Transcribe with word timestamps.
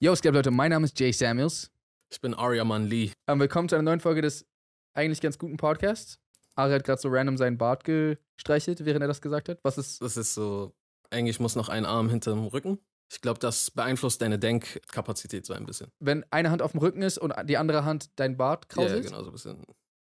Yo, 0.00 0.12
es 0.12 0.22
gibt 0.22 0.34
Leute, 0.34 0.50
mein 0.50 0.70
Name 0.70 0.84
ist 0.84 0.98
Jay 1.00 1.12
Samuels. 1.12 1.70
Ich 2.10 2.20
bin 2.20 2.34
Aryaman 2.34 2.86
Lee. 2.86 3.10
Ähm, 3.26 3.40
willkommen 3.40 3.68
zu 3.68 3.74
einer 3.74 3.82
neuen 3.82 4.00
Folge 4.00 4.22
des 4.22 4.46
eigentlich 4.94 5.20
ganz 5.20 5.38
guten 5.38 5.56
Podcasts. 5.56 6.18
Ari 6.54 6.72
hat 6.72 6.84
gerade 6.84 7.00
so 7.00 7.08
random 7.10 7.36
seinen 7.36 7.58
Bart 7.58 7.84
gestreichelt, 7.84 8.84
während 8.84 9.02
er 9.02 9.08
das 9.08 9.20
gesagt 9.20 9.48
hat. 9.48 9.58
Was 9.62 9.78
ist. 9.78 10.00
Das 10.00 10.16
ist 10.16 10.34
so, 10.34 10.72
eigentlich 11.10 11.40
muss 11.40 11.56
noch 11.56 11.68
ein 11.68 11.84
Arm 11.84 12.08
hinterm 12.08 12.46
Rücken. 12.46 12.78
Ich 13.10 13.20
glaube, 13.20 13.40
das 13.40 13.70
beeinflusst 13.70 14.20
deine 14.22 14.38
Denkkapazität 14.38 15.46
so 15.46 15.54
ein 15.54 15.64
bisschen. 15.64 15.88
Wenn 15.98 16.24
eine 16.30 16.50
Hand 16.50 16.62
auf 16.62 16.72
dem 16.72 16.80
Rücken 16.80 17.02
ist 17.02 17.18
und 17.18 17.32
die 17.44 17.56
andere 17.56 17.84
Hand 17.84 18.10
dein 18.16 18.36
Bart 18.36 18.68
krauselt, 18.68 19.04
Ja, 19.04 19.10
genau, 19.10 19.22
so 19.22 19.30
ein 19.30 19.32
bisschen. 19.32 19.62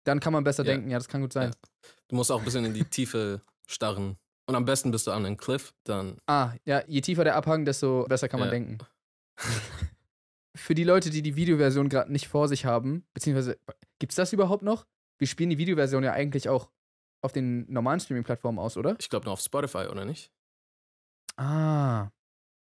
dann 0.06 0.20
kann 0.20 0.32
man 0.34 0.44
besser 0.44 0.64
Ja. 0.64 0.74
denken. 0.74 0.90
Ja, 0.92 0.98
das 0.98 1.08
kann 1.08 1.22
gut 1.22 1.34
sein. 1.34 1.50
Ja. 1.50 1.90
Du 2.08 2.16
musst 2.16 2.32
auch 2.32 2.40
ein 2.40 2.46
bisschen 2.46 2.66
in 2.66 2.74
die 2.74 2.86
Tiefe 2.86 3.42
starren. 3.68 4.18
Und 4.46 4.56
am 4.56 4.66
besten 4.66 4.92
bist 4.92 5.08
du 5.08 5.12
an 5.12 5.26
einem 5.26 5.38
Cliff, 5.38 5.74
dann. 5.86 6.18
Ah, 6.28 6.52
ja, 6.66 6.84
je 6.86 7.02
tiefer 7.02 7.24
der 7.24 7.36
Abhang, 7.36 7.64
desto 7.66 8.06
besser 8.08 8.28
kann 8.28 8.40
man 8.42 8.50
denken. 8.50 8.78
Für 10.56 10.76
die 10.76 10.84
Leute, 10.84 11.10
die 11.10 11.22
die 11.22 11.36
Videoversion 11.36 11.90
gerade 11.90 12.12
nicht 12.12 12.28
vor 12.28 12.48
sich 12.48 12.66
haben, 12.66 13.06
beziehungsweise, 13.14 13.60
gibt's 14.00 14.16
das 14.16 14.34
überhaupt 14.34 14.64
noch? 14.64 14.86
Wir 15.18 15.28
spielen 15.28 15.50
die 15.50 15.58
Videoversion 15.58 16.04
ja 16.04 16.14
eigentlich 16.14 16.50
auch 16.50 16.72
auf 17.22 17.32
den 17.32 17.72
normalen 17.72 18.00
Streaming-Plattformen 18.00 18.60
aus, 18.60 18.78
oder? 18.78 18.96
Ich 19.00 19.10
glaube 19.10 19.26
nur 19.26 19.34
auf 19.34 19.42
Spotify, 19.42 19.88
oder 19.88 20.06
nicht? 20.06 20.32
Ah. 21.38 22.12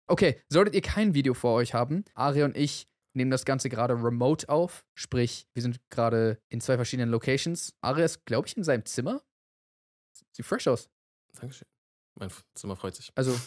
Okay, 0.07 0.41
solltet 0.49 0.75
ihr 0.75 0.81
kein 0.81 1.13
Video 1.13 1.33
vor 1.33 1.53
euch 1.55 1.73
haben, 1.73 2.03
Ari 2.13 2.43
und 2.43 2.55
ich 2.55 2.87
nehmen 3.13 3.31
das 3.31 3.45
Ganze 3.45 3.69
gerade 3.69 3.93
remote 3.93 4.49
auf. 4.49 4.85
Sprich, 4.95 5.47
wir 5.53 5.61
sind 5.61 5.79
gerade 5.89 6.41
in 6.49 6.61
zwei 6.61 6.75
verschiedenen 6.75 7.09
Locations. 7.09 7.73
Ari 7.81 8.03
ist, 8.03 8.25
glaube 8.25 8.47
ich, 8.47 8.57
in 8.57 8.63
seinem 8.63 8.85
Zimmer. 8.85 9.21
Sieht 10.31 10.45
fresh 10.45 10.67
aus. 10.67 10.89
Dankeschön. 11.33 11.67
Mein 12.15 12.29
Zimmer 12.55 12.75
freut 12.75 12.95
sich. 12.95 13.11
Also. 13.15 13.37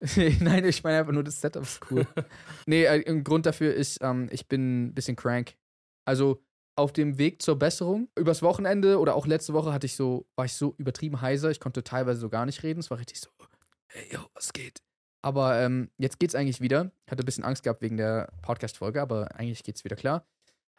Nein, 0.40 0.64
ich 0.64 0.84
meine 0.84 0.98
einfach 0.98 1.12
nur 1.12 1.24
das 1.24 1.40
Setup 1.40 1.62
ist 1.62 1.80
cool. 1.90 2.06
nee, 2.66 2.84
äh, 2.84 3.08
ein 3.08 3.24
Grund 3.24 3.46
dafür 3.46 3.74
ist, 3.74 3.98
ähm, 4.02 4.28
ich 4.30 4.46
bin 4.46 4.86
ein 4.86 4.94
bisschen 4.94 5.16
crank. 5.16 5.54
Also 6.04 6.42
auf 6.76 6.92
dem 6.92 7.18
Weg 7.18 7.40
zur 7.40 7.58
Besserung. 7.58 8.08
Übers 8.16 8.42
Wochenende 8.42 8.98
oder 8.98 9.14
auch 9.14 9.26
letzte 9.26 9.54
Woche 9.54 9.72
hatte 9.72 9.86
ich 9.86 9.96
so, 9.96 10.26
war 10.36 10.44
ich 10.44 10.52
so 10.52 10.74
übertrieben 10.76 11.20
heiser, 11.20 11.50
ich 11.50 11.60
konnte 11.60 11.82
teilweise 11.82 12.20
so 12.20 12.28
gar 12.28 12.44
nicht 12.46 12.62
reden. 12.62 12.80
Es 12.80 12.90
war 12.90 12.98
richtig 12.98 13.20
so, 13.20 13.30
hey 13.88 14.06
yo, 14.12 14.20
was 14.34 14.52
geht? 14.52 14.82
Aber 15.22 15.58
ähm, 15.60 15.90
jetzt 15.98 16.20
geht's 16.20 16.34
eigentlich 16.34 16.60
wieder. 16.60 16.92
Ich 17.06 17.10
hatte 17.10 17.22
ein 17.22 17.26
bisschen 17.26 17.44
Angst 17.44 17.62
gehabt 17.62 17.80
wegen 17.80 17.96
der 17.96 18.30
Podcast-Folge, 18.42 19.00
aber 19.00 19.34
eigentlich 19.34 19.64
geht's 19.64 19.84
wieder 19.84 19.96
klar. 19.96 20.26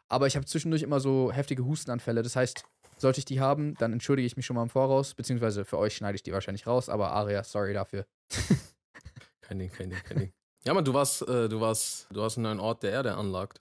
Aber 0.08 0.26
ich 0.26 0.36
habe 0.36 0.46
zwischendurch 0.46 0.82
immer 0.82 1.00
so 1.00 1.32
heftige 1.32 1.66
Hustenanfälle. 1.66 2.22
Das 2.22 2.34
heißt, 2.34 2.64
sollte 2.96 3.18
ich 3.18 3.24
die 3.24 3.40
haben, 3.40 3.74
dann 3.74 3.92
entschuldige 3.92 4.26
ich 4.26 4.36
mich 4.36 4.46
schon 4.46 4.56
mal 4.56 4.62
im 4.62 4.70
Voraus, 4.70 5.14
beziehungsweise 5.14 5.64
für 5.64 5.78
euch 5.78 5.96
schneide 5.96 6.16
ich 6.16 6.22
die 6.22 6.32
wahrscheinlich 6.32 6.66
raus, 6.66 6.88
aber 6.88 7.10
Aria, 7.10 7.44
sorry 7.44 7.74
dafür. 7.74 8.06
Kein 9.48 9.58
Ding, 9.58 9.70
kein 9.70 9.90
Ding, 9.90 9.98
kein 10.04 10.18
Ding. 10.18 10.32
Ja, 10.64 10.74
man, 10.74 10.84
du 10.84 10.92
warst, 10.92 11.22
äh, 11.22 11.48
du 11.48 11.60
warst, 11.60 12.06
du 12.10 12.22
hast 12.22 12.36
einen 12.36 12.42
neuen 12.44 12.60
Ort 12.60 12.82
der 12.82 12.90
Erde 12.90 13.14
anlagt. 13.14 13.60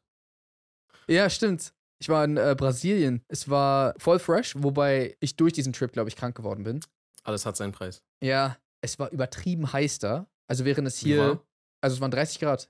Ja, 1.07 1.29
stimmt. 1.29 1.73
Ich 1.99 2.09
war 2.09 2.23
in 2.25 2.37
äh, 2.37 2.55
Brasilien. 2.57 3.23
Es 3.29 3.49
war 3.49 3.93
voll 3.97 4.19
fresh, 4.19 4.55
wobei 4.57 5.15
ich 5.19 5.35
durch 5.35 5.53
diesen 5.53 5.73
Trip, 5.73 5.91
glaube 5.91 6.09
ich, 6.09 6.15
krank 6.15 6.35
geworden 6.35 6.63
bin. 6.63 6.81
Alles 7.23 7.45
hat 7.45 7.55
seinen 7.55 7.71
Preis. 7.71 8.03
Ja, 8.21 8.57
es 8.81 8.99
war 8.99 9.09
übertrieben 9.11 9.71
heiß 9.71 9.99
da. 9.99 10.27
Also 10.47 10.65
während 10.65 10.87
es 10.87 10.97
hier, 10.97 11.19
warm? 11.19 11.39
also 11.81 11.95
es 11.95 12.01
waren 12.01 12.11
30 12.11 12.39
Grad. 12.39 12.69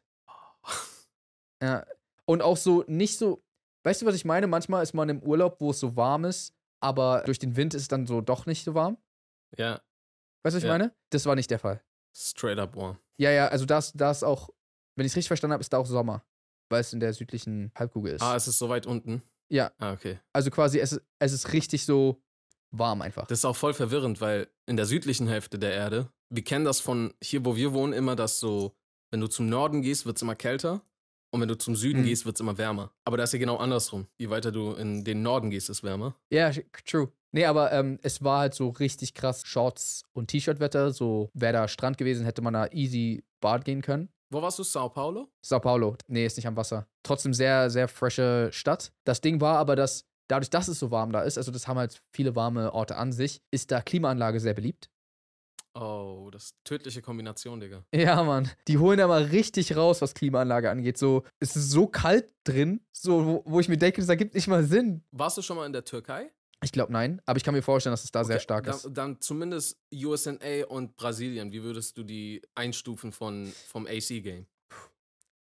Ja. 1.62 1.86
Und 2.26 2.42
auch 2.42 2.58
so 2.58 2.84
nicht 2.88 3.18
so, 3.18 3.44
weißt 3.84 4.02
du, 4.02 4.06
was 4.06 4.16
ich 4.16 4.26
meine? 4.26 4.48
Manchmal 4.48 4.84
ist 4.84 4.94
man 4.94 5.10
im 5.10 5.24
Urlaub, 5.24 5.60
wo 5.60 5.72
es 5.72 5.80
so 5.80 5.96
warm 5.96 6.26
ist, 6.26 6.54
aber 6.82 7.24
durch 7.26 7.40
den 7.40 7.56
Wind 7.56 7.74
ist 7.74 7.84
es 7.84 7.88
dann 7.88 8.06
so 8.06 8.22
doch 8.22 8.46
nicht 8.46 8.64
so 8.64 8.76
warm. 8.76 8.98
Ja, 9.58 9.82
Weißt 10.44 10.54
du, 10.54 10.58
was 10.58 10.64
ich 10.64 10.64
Ja. 10.64 10.70
meine? 10.78 10.94
Das 11.10 11.26
war 11.26 11.36
nicht 11.36 11.50
der 11.50 11.60
Fall. 11.60 11.82
Straight 12.18 12.58
up 12.60 12.76
warm. 12.76 12.98
Ja, 13.20 13.32
ja, 13.32 13.48
also 13.48 13.66
da 13.66 13.78
ist, 13.80 13.94
da 13.96 14.12
ist 14.12 14.24
auch, 14.24 14.50
wenn 14.96 15.06
ich 15.06 15.12
es 15.12 15.16
richtig 15.16 15.28
verstanden 15.28 15.54
habe, 15.54 15.62
ist 15.62 15.72
da 15.74 15.78
auch 15.78 15.86
Sommer, 15.86 16.24
weil 16.70 16.82
es 16.82 16.94
in 16.94 17.00
der 17.00 17.14
südlichen 17.14 17.72
Halbkugel 17.78 18.14
ist. 18.14 18.22
Ah, 18.22 18.36
es 18.36 18.48
ist 18.48 18.58
so 18.60 18.70
weit 18.70 18.86
unten. 18.86 19.22
Ja. 19.50 19.72
Ah, 19.78 19.94
okay. 19.94 20.20
Also 20.34 20.50
quasi, 20.52 20.80
es, 20.80 20.92
ist- 20.94 21.02
es 21.20 21.32
ist 21.34 21.54
richtig 21.54 21.86
so 21.86 22.22
warm 22.72 23.02
einfach. 23.02 23.28
Das 23.28 23.40
ist 23.40 23.46
auch 23.46 23.56
voll 23.56 23.74
verwirrend, 23.74 24.20
weil 24.22 24.48
in 24.66 24.76
der 24.78 24.86
südlichen 24.86 25.28
Hälfte 25.28 25.58
der 25.58 25.72
Erde, 25.74 26.12
wir 26.30 26.44
kennen 26.44 26.66
das 26.66 26.80
von 26.82 27.14
hier, 27.24 27.46
wo 27.46 27.56
wir 27.56 27.74
wohnen, 27.74 27.94
immer, 27.94 28.16
dass 28.16 28.40
so, 28.40 28.76
wenn 29.12 29.22
du 29.22 29.28
zum 29.28 29.48
Norden 29.48 29.82
gehst, 29.82 30.06
wird 30.06 30.18
es 30.18 30.22
immer 30.22 30.36
kälter. 30.36 30.82
Und 31.34 31.42
wenn 31.42 31.48
du 31.50 31.58
zum 31.58 31.76
Süden 31.76 32.02
Mhm. 32.02 32.06
gehst, 32.06 32.26
wird 32.26 32.36
es 32.38 32.40
immer 32.42 32.58
wärmer. 32.58 32.94
Aber 33.06 33.18
da 33.18 33.24
ist 33.24 33.34
ja 33.34 33.40
genau 33.40 33.58
andersrum. 33.58 34.08
Je 34.18 34.30
weiter 34.30 34.52
du 34.52 34.74
in 34.74 35.04
den 35.04 35.22
Norden 35.22 35.50
gehst, 35.50 35.70
ist 35.70 35.84
wärmer. 35.84 36.16
Ja, 36.30 36.50
sh- 36.50 36.66
true. 36.86 37.12
Nee, 37.32 37.46
aber 37.46 37.72
ähm, 37.72 38.00
es 38.02 38.24
war 38.24 38.40
halt 38.40 38.54
so 38.54 38.70
richtig 38.70 39.14
krass 39.14 39.44
Shorts- 39.46 40.04
und 40.14 40.28
T-Shirt-Wetter. 40.28 40.92
So, 40.92 41.30
wäre 41.34 41.54
da 41.54 41.68
Strand 41.68 41.98
gewesen, 41.98 42.26
hätte 42.26 42.42
man 42.42 42.54
da 42.54 42.68
easy 42.68 43.24
Bad 43.42 43.66
gehen 43.66 43.82
können. 43.82 44.10
Wo 44.30 44.42
warst 44.42 44.60
du? 44.60 44.64
Sao 44.64 44.90
Paulo? 44.90 45.30
Sao 45.42 45.60
Paulo. 45.60 45.96
Nee, 46.08 46.26
ist 46.26 46.38
nicht 46.38 46.48
am 46.48 46.58
Wasser. 46.58 46.88
Trotzdem 47.04 47.34
sehr, 47.34 47.70
sehr 47.70 47.88
frische 47.88 48.50
Stadt. 48.52 48.92
Das 49.06 49.22
Ding 49.22 49.40
war 49.40 49.58
aber, 49.58 49.76
dass 49.76 50.06
dadurch, 50.28 50.50
dass 50.50 50.68
es 50.68 50.80
so 50.80 50.92
warm 50.92 51.12
da 51.12 51.22
ist, 51.22 51.38
also 51.38 51.52
das 51.52 51.68
haben 51.68 51.78
halt 51.78 52.02
viele 52.12 52.36
warme 52.36 52.74
Orte 52.74 52.98
an 52.98 53.12
sich, 53.12 53.42
ist 53.52 53.72
da 53.72 53.82
Klimaanlage 53.82 54.40
sehr 54.40 54.54
beliebt. 54.54 54.90
Oh, 55.80 56.30
das 56.32 56.46
ist 56.46 56.56
tödliche 56.64 57.02
Kombination, 57.02 57.60
Digga. 57.60 57.86
Ja, 57.94 58.24
Mann. 58.24 58.50
Die 58.68 58.80
holen 58.80 58.98
da 58.98 59.08
mal 59.08 59.24
richtig 59.24 59.76
raus, 59.76 60.02
was 60.02 60.16
Klimaanlage 60.16 60.72
angeht. 60.72 60.98
So, 60.98 61.24
es 61.40 61.56
ist 61.56 61.70
so 61.70 61.88
kalt 61.88 62.28
drin, 62.44 62.82
so, 62.92 63.26
wo, 63.26 63.44
wo 63.46 63.60
ich 63.60 63.70
mir 63.70 63.78
denke, 63.78 64.02
das 64.02 64.10
ergibt 64.10 64.34
nicht 64.34 64.48
mal 64.48 64.64
Sinn. 64.64 65.04
Warst 65.12 65.38
du 65.38 65.42
schon 65.42 65.56
mal 65.56 65.68
in 65.68 65.74
der 65.74 65.86
Türkei? 65.86 66.32
Ich 66.68 66.74
glaube, 66.74 66.92
nein. 66.92 67.22
Aber 67.26 67.38
ich 67.38 67.46
kann 67.46 67.54
mir 67.54 67.62
vorstellen, 67.62 67.94
dass 67.94 68.04
es 68.04 68.12
da 68.12 68.26
sehr 68.26 68.36
Okay, 68.36 68.44
stark 68.44 68.66
dann, 68.66 68.76
ist. 68.76 68.90
Dann 68.92 69.22
zumindest 69.22 69.78
USA 69.94 70.34
und 70.68 70.98
Brasilien. 70.98 71.54
Wie 71.54 71.64
würdest 71.64 71.98
du 71.98 72.04
die 72.04 72.42
einstufen 72.56 73.14
von, 73.14 73.54
vom 73.68 73.88
AC-Game? 73.88 74.46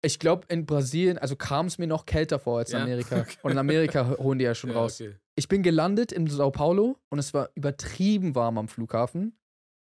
Ich 0.04 0.18
glaube, 0.18 0.46
in 0.50 0.66
Brasilien, 0.66 1.20
also 1.20 1.36
kam 1.36 1.68
es 1.68 1.78
mir 1.78 1.86
noch 1.86 2.08
kälter 2.08 2.40
vor 2.40 2.58
als 2.58 2.72
in 2.72 2.78
Ja? 2.78 2.84
Amerika. 2.84 3.18
Okay. 3.22 3.38
Und 3.44 3.52
in 3.52 3.58
Amerika 3.60 4.18
holen 4.18 4.40
die 4.40 4.46
ja 4.46 4.56
schon 4.56 4.72
Ja, 4.72 4.78
raus. 4.78 5.00
okay. 5.00 5.16
Ich 5.36 5.48
bin 5.48 5.62
gelandet 5.62 6.12
in 6.12 6.26
Sao 6.28 6.50
Paulo 6.50 6.98
und 7.10 7.20
es 7.20 7.34
war 7.36 7.50
übertrieben 7.54 8.34
warm 8.34 8.58
am 8.58 8.68
Flughafen. 8.68 9.38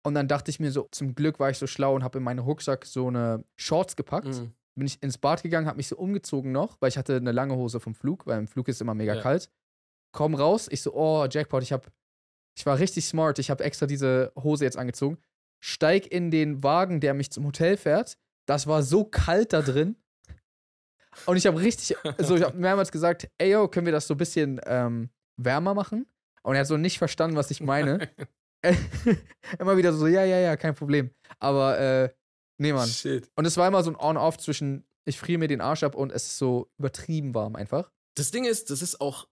Und 0.05 0.13
dann 0.13 0.27
dachte 0.27 0.51
ich 0.51 0.59
mir 0.59 0.71
so, 0.71 0.87
zum 0.91 1.15
Glück 1.15 1.39
war 1.39 1.49
ich 1.49 1.57
so 1.57 1.65
schlau 1.65 1.95
und 1.95 2.03
habe 2.03 2.19
in 2.19 2.23
meinen 2.23 2.39
Rucksack 2.39 2.85
so 2.85 3.07
eine 3.07 3.43
Shorts 3.55 3.95
gepackt. 3.95 4.27
Mhm. 4.27 4.53
Bin 4.75 4.87
ich 4.87 5.01
ins 5.01 5.17
Bad 5.17 5.41
gegangen, 5.43 5.65
habe 5.67 5.77
mich 5.77 5.87
so 5.87 5.95
umgezogen 5.97 6.51
noch, 6.51 6.77
weil 6.79 6.89
ich 6.89 6.97
hatte 6.97 7.15
eine 7.15 7.31
lange 7.31 7.55
Hose 7.55 7.79
vom 7.79 7.95
Flug, 7.95 8.25
weil 8.27 8.37
im 8.39 8.47
Flug 8.47 8.67
ist 8.67 8.81
immer 8.81 8.93
mega 8.93 9.15
Ja. 9.15 9.21
kalt. 9.21 9.49
Komm 10.13 10.35
raus, 10.35 10.67
ich 10.69 10.81
so, 10.81 10.93
oh, 10.93 11.27
Jackpot, 11.29 11.63
ich 11.63 11.73
habe, 11.73 11.87
ich 12.55 12.65
war 12.65 12.79
richtig 12.79 13.05
smart, 13.05 13.39
ich 13.39 13.49
habe 13.49 13.63
extra 13.63 13.87
diese 13.87 14.31
Hose 14.41 14.63
jetzt 14.63 14.77
angezogen. 14.77 15.17
Steig 15.61 16.07
in 16.07 16.31
den 16.31 16.63
Wagen, 16.63 17.01
der 17.01 17.13
mich 17.13 17.31
zum 17.31 17.45
Hotel 17.45 17.77
fährt. 17.77 18.17
Das 18.45 18.67
war 18.67 18.83
so 18.83 19.03
kalt 19.05 19.53
da 19.53 19.61
drin. 19.61 19.95
Und 21.25 21.37
ich 21.37 21.45
habe 21.45 21.59
richtig, 21.59 21.97
so, 22.19 22.35
ich 22.35 22.43
habe 22.43 22.57
mehrmals 22.57 22.91
gesagt, 22.91 23.29
ey, 23.37 23.51
yo, 23.51 23.67
können 23.67 23.85
wir 23.85 23.93
das 23.93 24.07
so 24.07 24.13
ein 24.13 24.17
bisschen 24.17 24.61
ähm, 24.65 25.09
wärmer 25.37 25.73
machen? 25.73 26.05
Und 26.43 26.55
er 26.55 26.61
hat 26.61 26.67
so 26.67 26.77
nicht 26.77 26.97
verstanden, 26.97 27.37
was 27.37 27.51
ich 27.51 27.61
meine. 27.61 28.09
immer 29.59 29.77
wieder 29.77 29.93
so, 29.93 30.07
ja, 30.07 30.23
ja, 30.23 30.39
ja, 30.39 30.57
kein 30.57 30.75
Problem. 30.75 31.11
Aber, 31.39 31.79
äh, 31.79 32.09
nee, 32.57 32.73
Mann. 32.73 32.89
Shit. 32.89 33.31
Und 33.35 33.45
es 33.45 33.57
war 33.57 33.67
immer 33.67 33.83
so 33.83 33.91
ein 33.91 33.95
On-Off 33.95 34.37
zwischen, 34.37 34.85
ich 35.05 35.17
friere 35.17 35.39
mir 35.39 35.47
den 35.47 35.61
Arsch 35.61 35.83
ab 35.83 35.95
und 35.95 36.11
es 36.11 36.27
ist 36.27 36.37
so 36.37 36.69
übertrieben 36.77 37.33
warm 37.33 37.55
einfach. 37.55 37.91
Das 38.15 38.31
Ding 38.31 38.45
ist, 38.45 38.69
das 38.69 38.81
ist 38.81 39.01
auch, 39.01 39.27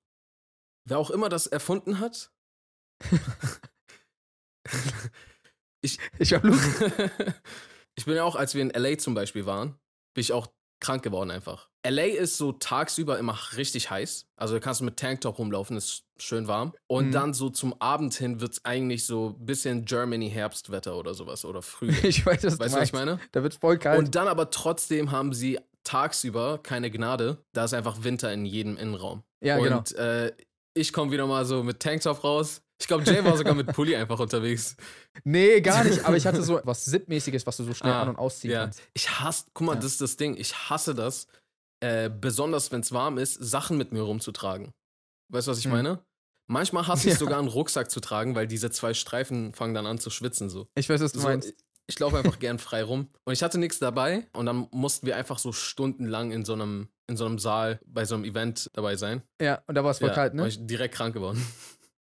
wer 0.86 0.97
auch 0.97 1.09
immer 1.12 1.30
das 1.30 1.47
erfunden 1.47 2.00
hat. 2.00 2.31
ich, 5.81 6.00
Ich 6.19 6.34
hab 6.34 6.44
ich 7.96 8.06
bin 8.06 8.16
ja 8.16 8.24
auch, 8.24 8.36
als 8.36 8.56
wir 8.56 8.62
in 8.62 8.69
LA 8.72 8.97
zum 8.97 9.14
Beispiel 9.14 9.46
waren, 9.46 9.75
bin 10.14 10.22
ich 10.22 10.34
auch 10.34 10.47
krank 10.80 11.03
geworden 11.03 11.30
einfach. 11.30 11.70
LA 11.88 12.06
ist 12.06 12.38
so 12.38 12.52
tagsüber 12.53 13.20
immer 13.20 13.38
richtig 13.56 13.90
heiß. 13.91 14.28
Also 14.36 14.56
da 14.56 14.59
kannst 14.59 14.81
du 14.81 14.86
mit 14.86 14.97
Tanktop 14.97 15.38
rumlaufen, 15.38 15.78
ist 15.78 16.06
schön 16.17 16.47
warm. 16.47 16.73
Und 16.88 17.08
Mhm. 17.08 17.11
dann 17.11 17.34
so 17.34 17.50
zum 17.50 17.79
Abend 17.79 18.14
hin 18.16 18.40
wird 18.41 18.53
es 18.53 18.66
eigentlich 18.66 19.06
so 19.06 19.35
ein 19.40 19.46
bisschen 19.46 19.85
Germany-Herbstwetter 19.85 20.96
oder 20.96 21.14
sowas 21.14 21.46
oder 21.46 21.61
Frühling. 21.61 21.96
Ich 22.03 22.26
weiß, 22.26 22.44
was 22.44 22.59
weißt 22.59 22.76
du 22.76 22.79
was 22.79 22.88
ich 22.90 22.94
meine? 22.94 23.20
Da 23.32 23.44
wird's 23.44 23.58
voll 23.58 23.78
kalt. 23.78 24.00
Und 24.00 24.16
dann 24.16 24.28
aber 24.28 24.50
trotzdem 24.50 25.11
haben 25.11 25.34
sie 25.34 25.59
tagsüber 25.84 26.59
keine 26.61 26.90
Gnade. 26.91 27.44
Da 27.53 27.66
ist 27.66 27.73
einfach 27.73 28.03
Winter 28.03 28.32
in 28.34 28.46
jedem 28.46 28.78
Innenraum. 28.78 29.23
ja, 29.44 29.58
genau. 29.58 29.79
Und 29.79 29.94
äh, 29.96 30.34
ich 30.73 30.94
komme 30.94 31.12
wieder 31.12 31.28
mal 31.28 31.46
so 31.46 31.64
mit 31.64 31.79
Tanktop 31.79 32.23
raus. 32.23 32.62
Ich 32.79 32.88
glaube, 32.88 33.03
Jay 33.03 33.23
war 33.23 33.38
sogar 33.38 33.53
mit 33.53 33.68
Pulli 33.76 33.96
einfach 33.96 34.20
unterwegs. 34.20 34.76
Nee, 35.23 35.62
gar 35.62 35.84
nicht. 35.84 36.03
Aber 36.06 36.18
ich 36.18 36.26
hatte 36.26 36.41
so 36.41 36.59
was 36.64 36.85
Zip-mäßiges, 36.85 37.46
was 37.46 37.58
du 37.58 37.64
so 37.64 37.73
schnell 37.73 37.94
Ah, 37.94 38.02
an- 38.03 38.09
und 38.09 38.16
ausziehen 38.18 38.53
Ja. 38.53 38.62
kannst. 38.64 38.82
Ich 38.94 39.09
hasse, 39.20 39.46
guck 39.53 39.68
mal, 39.68 39.73
Ja. 39.76 39.82
das 39.82 39.91
ist 39.91 40.02
das 40.02 40.18
Ding. 40.18 40.35
Ich 40.35 40.70
hasse 40.70 40.96
das, 40.96 41.28
äh, 41.82 42.09
besonders 42.09 42.72
wenn 42.72 42.82
es 42.82 42.91
warm 42.91 43.18
ist, 43.18 43.35
Sachen 43.35 43.78
mit 43.78 43.91
mir 43.91 44.02
rumzutragen. 44.02 44.72
Weißt 45.32 45.47
du, 45.47 45.52
was 45.52 45.59
ich 45.59 45.66
Hm. 45.66 45.72
meine? 45.72 46.00
Manchmal 46.47 46.88
hasse 46.88 47.08
ich 47.08 47.14
Ja. 47.14 47.20
sogar 47.20 47.40
einen 47.40 47.47
Rucksack 47.50 47.91
zu 47.91 48.00
tragen, 48.00 48.34
weil 48.35 48.47
diese 48.47 48.72
zwei 48.72 48.94
Streifen 48.94 49.53
fangen 49.53 49.73
dann 49.76 49.85
an 49.85 50.00
zu 50.00 50.09
schwitzen 50.09 50.50
so. 50.50 50.68
Ich 50.76 50.90
weiß, 50.90 51.02
was 51.02 51.12
du 51.12 51.20
so 51.20 51.28
meinst. 51.28 51.53
ich 51.88 52.00
laufe 52.00 52.18
einfach 52.18 52.40
gern 52.40 52.58
frei 52.58 52.84
rum. 52.84 53.09
Und 53.26 53.34
ich 53.34 53.44
hatte 53.44 53.58
nichts 53.59 53.78
dabei 53.79 54.28
und 54.34 54.47
dann 54.47 54.68
mussten 54.72 55.06
wir 55.06 55.16
einfach 55.18 55.38
so 55.40 55.52
stundenlang 55.52 56.32
in 56.32 56.46
so 56.46 56.53
einem, 56.53 56.90
in 57.11 57.17
so 57.17 57.25
einem 57.25 57.37
Saal 57.37 57.79
bei 57.85 58.05
so 58.05 58.16
einem 58.16 58.23
Event 58.23 58.69
dabei 58.73 58.96
sein. 58.96 59.22
Ja, 59.40 59.61
und 59.67 59.75
da 59.75 59.84
war 59.84 59.91
es 59.91 59.99
voll 59.99 60.09
ja, 60.09 60.16
kalt, 60.16 60.34
ne? 60.34 60.47
Ich 60.47 60.66
direkt 60.66 60.96
krank 60.96 61.13
geworden. 61.13 61.46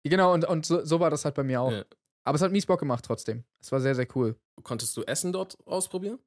Genau, 0.05 0.33
und, 0.33 0.45
und 0.45 0.65
so, 0.65 0.83
so 0.85 1.01
war 1.01 1.09
das 1.09 1.25
halt 1.25 1.35
bei 1.35 1.43
mir 1.43 1.61
auch. 1.61 1.73
Ja. 1.73 1.83
Aber 2.23 2.37
es 2.37 2.41
hat 2.41 2.53
mies 2.53 2.65
Bock 2.65 2.79
gemacht 2.79 3.03
trotzdem. 3.05 3.43
Es 3.61 3.71
war 3.73 3.81
sehr, 3.81 3.95
sehr 3.95 4.07
cool. 4.15 4.37
Konntest 4.63 4.95
du 4.95 5.03
Essen 5.03 5.33
dort 5.33 5.57
ausprobieren? 5.65 6.19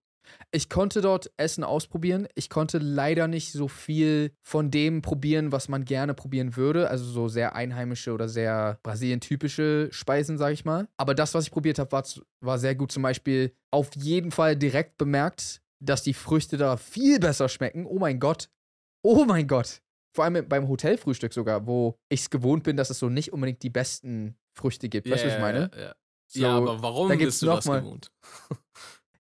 Ich 0.51 0.69
konnte 0.69 1.01
dort 1.01 1.31
Essen 1.37 1.65
ausprobieren. 1.65 2.29
Ich 2.35 2.49
konnte 2.49 2.79
leider 2.79 3.29
nicht 3.29 3.53
so 3.53 3.69
viel 3.69 4.33
von 4.43 4.71
dem 4.71 5.03
probieren, 5.03 5.53
was 5.53 5.69
man 5.69 5.85
gerne 5.85 6.15
probieren 6.15 6.57
würde. 6.57 6.89
Also 6.91 7.05
so 7.05 7.29
sehr 7.29 7.55
einheimische 7.55 8.13
oder 8.13 8.29
sehr 8.29 8.79
Brasilien-typische 8.83 9.89
Speisen, 9.91 10.39
sage 10.39 10.55
ich 10.55 10.65
mal. 10.65 10.89
Aber 10.97 11.15
das, 11.15 11.35
was 11.35 11.45
ich 11.45 11.51
probiert 11.51 11.79
habe, 11.79 11.93
war, 11.93 12.05
war 12.41 12.59
sehr 12.59 12.75
gut. 12.75 12.93
Zum 12.93 13.03
Beispiel 13.03 13.53
auf 13.71 13.91
jeden 13.97 14.31
Fall 14.31 14.57
direkt 14.57 14.99
bemerkt, 14.99 15.63
dass 15.81 16.03
die 16.03 16.15
Früchte 16.15 16.57
da 16.57 16.77
viel 16.77 17.19
besser 17.19 17.49
schmecken. 17.49 17.87
Oh 17.87 17.99
mein 17.99 18.21
Gott. 18.21 18.49
Oh 19.03 19.25
mein 19.25 19.47
Gott. 19.47 19.81
Vor 20.15 20.25
allem 20.25 20.47
beim 20.49 20.69
Hotelfrühstück 20.69 21.33
sogar, 21.33 21.67
wo 21.67 21.97
ich 22.09 22.21
es 22.21 22.31
gewohnt 22.31 22.65
bin, 22.65 22.77
dass 22.77 22.91
es 22.91 22.99
so 22.99 23.09
nicht 23.09 23.33
unbedingt 23.33 23.63
die 23.63 23.71
besten 23.71 24.37
Früchte 24.57 24.89
gibt. 24.89 25.09
weißt 25.11 25.25
du, 25.25 25.29
was 25.29 25.35
ich 25.35 25.41
meine? 25.41 25.71
Ja, 25.75 25.81
ja. 25.81 25.95
So, 26.29 26.41
ja, 26.43 26.57
aber 26.57 26.83
warum 26.83 27.09
da 27.09 27.17
gibt's 27.17 27.35
bist 27.37 27.43
du 27.43 27.47
noch 27.47 27.57
das 27.57 27.65
mal- 27.67 27.81
gewohnt? 27.81 28.11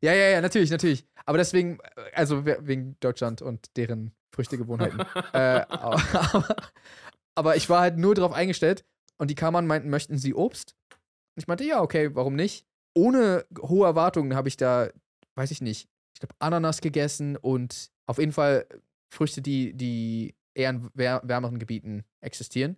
Ja, 0.05 0.12
ja, 0.14 0.31
ja, 0.31 0.40
natürlich, 0.40 0.70
natürlich. 0.73 1.06
Aber 1.26 1.38
deswegen, 1.38 1.79
äh, 1.94 2.11
also 2.14 2.44
we- 2.44 2.58
wegen 2.62 2.96
Deutschland 2.99 3.40
und 3.40 3.69
deren 3.76 4.12
Früchtegewohnheiten. 4.34 4.99
äh, 5.32 5.64
aber, 5.69 6.56
aber 7.37 7.56
ich 7.56 7.70
war 7.70 7.82
halt 7.82 7.99
nur 7.99 8.17
darauf 8.17 8.32
eingestellt 8.32 8.84
und 9.19 9.31
die 9.31 9.37
kamen 9.37 9.55
an, 9.56 9.67
meinten, 9.69 9.90
möchten 9.90 10.19
sie 10.19 10.34
Obst? 10.34 10.75
Und 10.90 11.43
ich 11.43 11.46
meinte, 11.46 11.62
ja, 11.62 11.81
okay, 11.81 12.14
warum 12.17 12.34
nicht? 12.34 12.67
Ohne 12.96 13.46
hohe 13.61 13.87
Erwartungen 13.87 14.34
habe 14.34 14.49
ich 14.49 14.56
da, 14.56 14.90
weiß 15.37 15.52
ich 15.52 15.61
nicht, 15.62 15.88
ich 16.14 16.20
glaube, 16.20 16.34
Ananas 16.40 16.81
gegessen 16.81 17.37
und 17.37 17.93
auf 18.06 18.19
jeden 18.19 18.32
Fall 18.32 18.67
Früchte, 19.12 19.42
die, 19.42 19.74
die 19.74 20.34
eher 20.54 20.70
in 20.70 20.90
wär 20.94 21.20
wärmeren 21.24 21.58
Gebieten 21.58 22.04
existieren. 22.20 22.76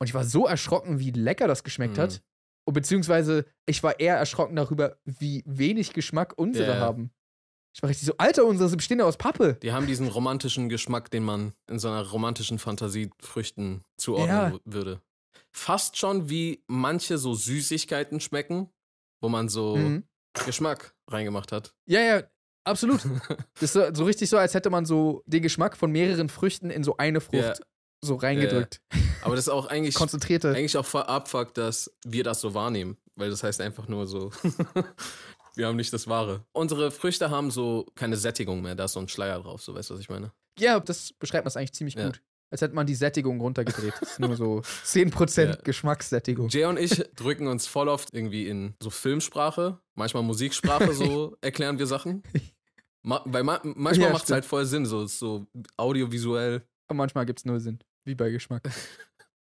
Und 0.00 0.06
ich 0.08 0.14
war 0.14 0.24
so 0.24 0.46
erschrocken, 0.46 0.98
wie 0.98 1.10
lecker 1.10 1.46
das 1.48 1.62
geschmeckt 1.64 1.96
Mhm. 1.96 2.02
hat. 2.02 2.22
Und 2.66 2.74
beziehungsweise, 2.74 3.44
ich 3.66 3.82
war 3.82 3.98
eher 4.00 4.16
erschrocken 4.16 4.56
darüber, 4.56 4.98
wie 5.04 5.42
wenig 5.46 5.92
Geschmack 5.92 6.34
unsere 6.36 6.74
ja. 6.74 6.80
haben. 6.80 7.10
Ich 7.74 7.82
war 7.82 7.90
richtig 7.90 8.06
so, 8.06 8.14
Alter, 8.18 8.44
unsere 8.46 8.74
bestehen 8.76 8.98
ja 8.98 9.04
aus 9.04 9.16
Pappe. 9.16 9.54
Die 9.62 9.72
haben 9.72 9.86
diesen 9.86 10.08
romantischen 10.08 10.68
Geschmack, 10.68 11.10
den 11.10 11.22
man 11.24 11.52
in 11.68 11.78
so 11.78 11.88
einer 11.88 12.06
romantischen 12.08 12.58
Fantasie 12.58 13.10
Früchten 13.20 13.82
zuordnen 13.96 14.54
Ja. 14.54 14.58
würde. 14.64 15.00
Fast 15.52 15.96
schon 15.96 16.28
wie 16.30 16.62
manche 16.66 17.18
so 17.18 17.34
Süßigkeiten 17.34 18.20
schmecken, 18.20 18.70
wo 19.20 19.28
man 19.28 19.48
so 19.48 19.76
Mhm. 19.76 20.04
Geschmack 20.46 20.94
reingemacht 21.08 21.52
hat. 21.52 21.74
Ja, 21.86 22.00
ja, 22.00 22.22
absolut. 22.64 23.00
Das 23.54 23.62
ist 23.62 23.72
so, 23.74 23.82
so 23.94 24.04
richtig 24.04 24.28
so, 24.30 24.38
als 24.38 24.54
hätte 24.54 24.70
man 24.70 24.86
so 24.86 25.22
den 25.26 25.42
Geschmack 25.42 25.76
von 25.76 25.90
mehreren 25.92 26.28
Früchten 26.28 26.70
in 26.70 26.82
so 26.84 26.96
eine 26.96 27.20
Frucht 27.20 27.34
Ja. 27.42 27.54
so 28.02 28.14
reingedrückt. 28.16 28.80
Aber 29.22 29.36
das 29.36 29.46
ist 29.46 29.50
auch 29.52 29.66
eigentlich, 29.66 29.94
Konzentrierte. 29.96 30.50
eigentlich 30.50 30.76
auch 30.76 30.94
abfuck, 30.94 31.54
dass 31.54 31.90
wir 32.04 32.24
das 32.24 32.40
so 32.40 32.54
wahrnehmen. 32.54 32.96
Weil 33.16 33.28
das 33.30 33.42
heißt 33.42 33.60
einfach 33.60 33.86
nur 33.88 34.06
so, 34.06 34.30
wir 35.56 35.66
haben 35.66 35.76
nicht 35.76 35.92
das 35.92 36.08
Wahre. 36.08 36.44
Unsere 36.52 36.90
Früchte 36.90 37.28
haben 37.30 37.50
so 37.50 37.86
keine 37.94 38.16
Sättigung 38.16 38.62
mehr, 38.62 38.74
da 38.74 38.84
ist 38.84 38.92
so 38.92 39.00
ein 39.00 39.08
Schleier 39.08 39.40
drauf, 39.40 39.62
so 39.62 39.74
weißt 39.74 39.90
du, 39.90 39.94
was 39.94 40.00
ich 40.00 40.08
meine? 40.08 40.32
Ja, 40.58 40.80
das 40.80 41.12
beschreibt 41.12 41.44
man 41.44 41.48
es 41.48 41.56
eigentlich 41.56 41.72
ziemlich 41.74 41.94
Ja. 41.96 42.06
gut. 42.06 42.22
Als 42.50 42.62
hätte 42.62 42.74
man 42.74 42.86
die 42.86 42.96
Sättigung 42.96 43.40
runtergedreht. 43.40 43.94
Das 44.00 44.12
ist 44.12 44.20
nur 44.20 44.36
so 44.36 44.58
10% 44.60 45.44
Ja. 45.44 45.54
Geschmackssättigung. 45.56 46.48
Jay 46.48 46.64
und 46.64 46.78
ich 46.78 46.90
drücken 47.14 47.46
uns 47.46 47.66
voll 47.66 47.88
oft 47.88 48.12
irgendwie 48.12 48.48
in 48.48 48.74
so 48.82 48.90
Filmsprache, 48.90 49.78
manchmal 49.94 50.24
Musiksprache, 50.24 50.92
so 50.92 51.36
erklären 51.42 51.78
wir 51.78 51.86
Sachen. 51.86 52.22
Ma 53.02 53.22
weil 53.24 53.44
ma 53.44 53.60
manchmal 53.62 54.08
Ja, 54.08 54.12
macht 54.12 54.24
es 54.24 54.30
halt 54.30 54.44
voll 54.44 54.64
Sinn, 54.66 54.84
so, 54.84 55.06
so 55.06 55.46
audiovisuell. 55.76 56.62
Und 56.90 56.96
manchmal 56.96 57.24
gibt 57.24 57.38
es 57.38 57.44
null 57.44 57.60
Sinn. 57.60 57.78
Wie 58.04 58.14
bei 58.14 58.30
Geschmack. 58.30 58.68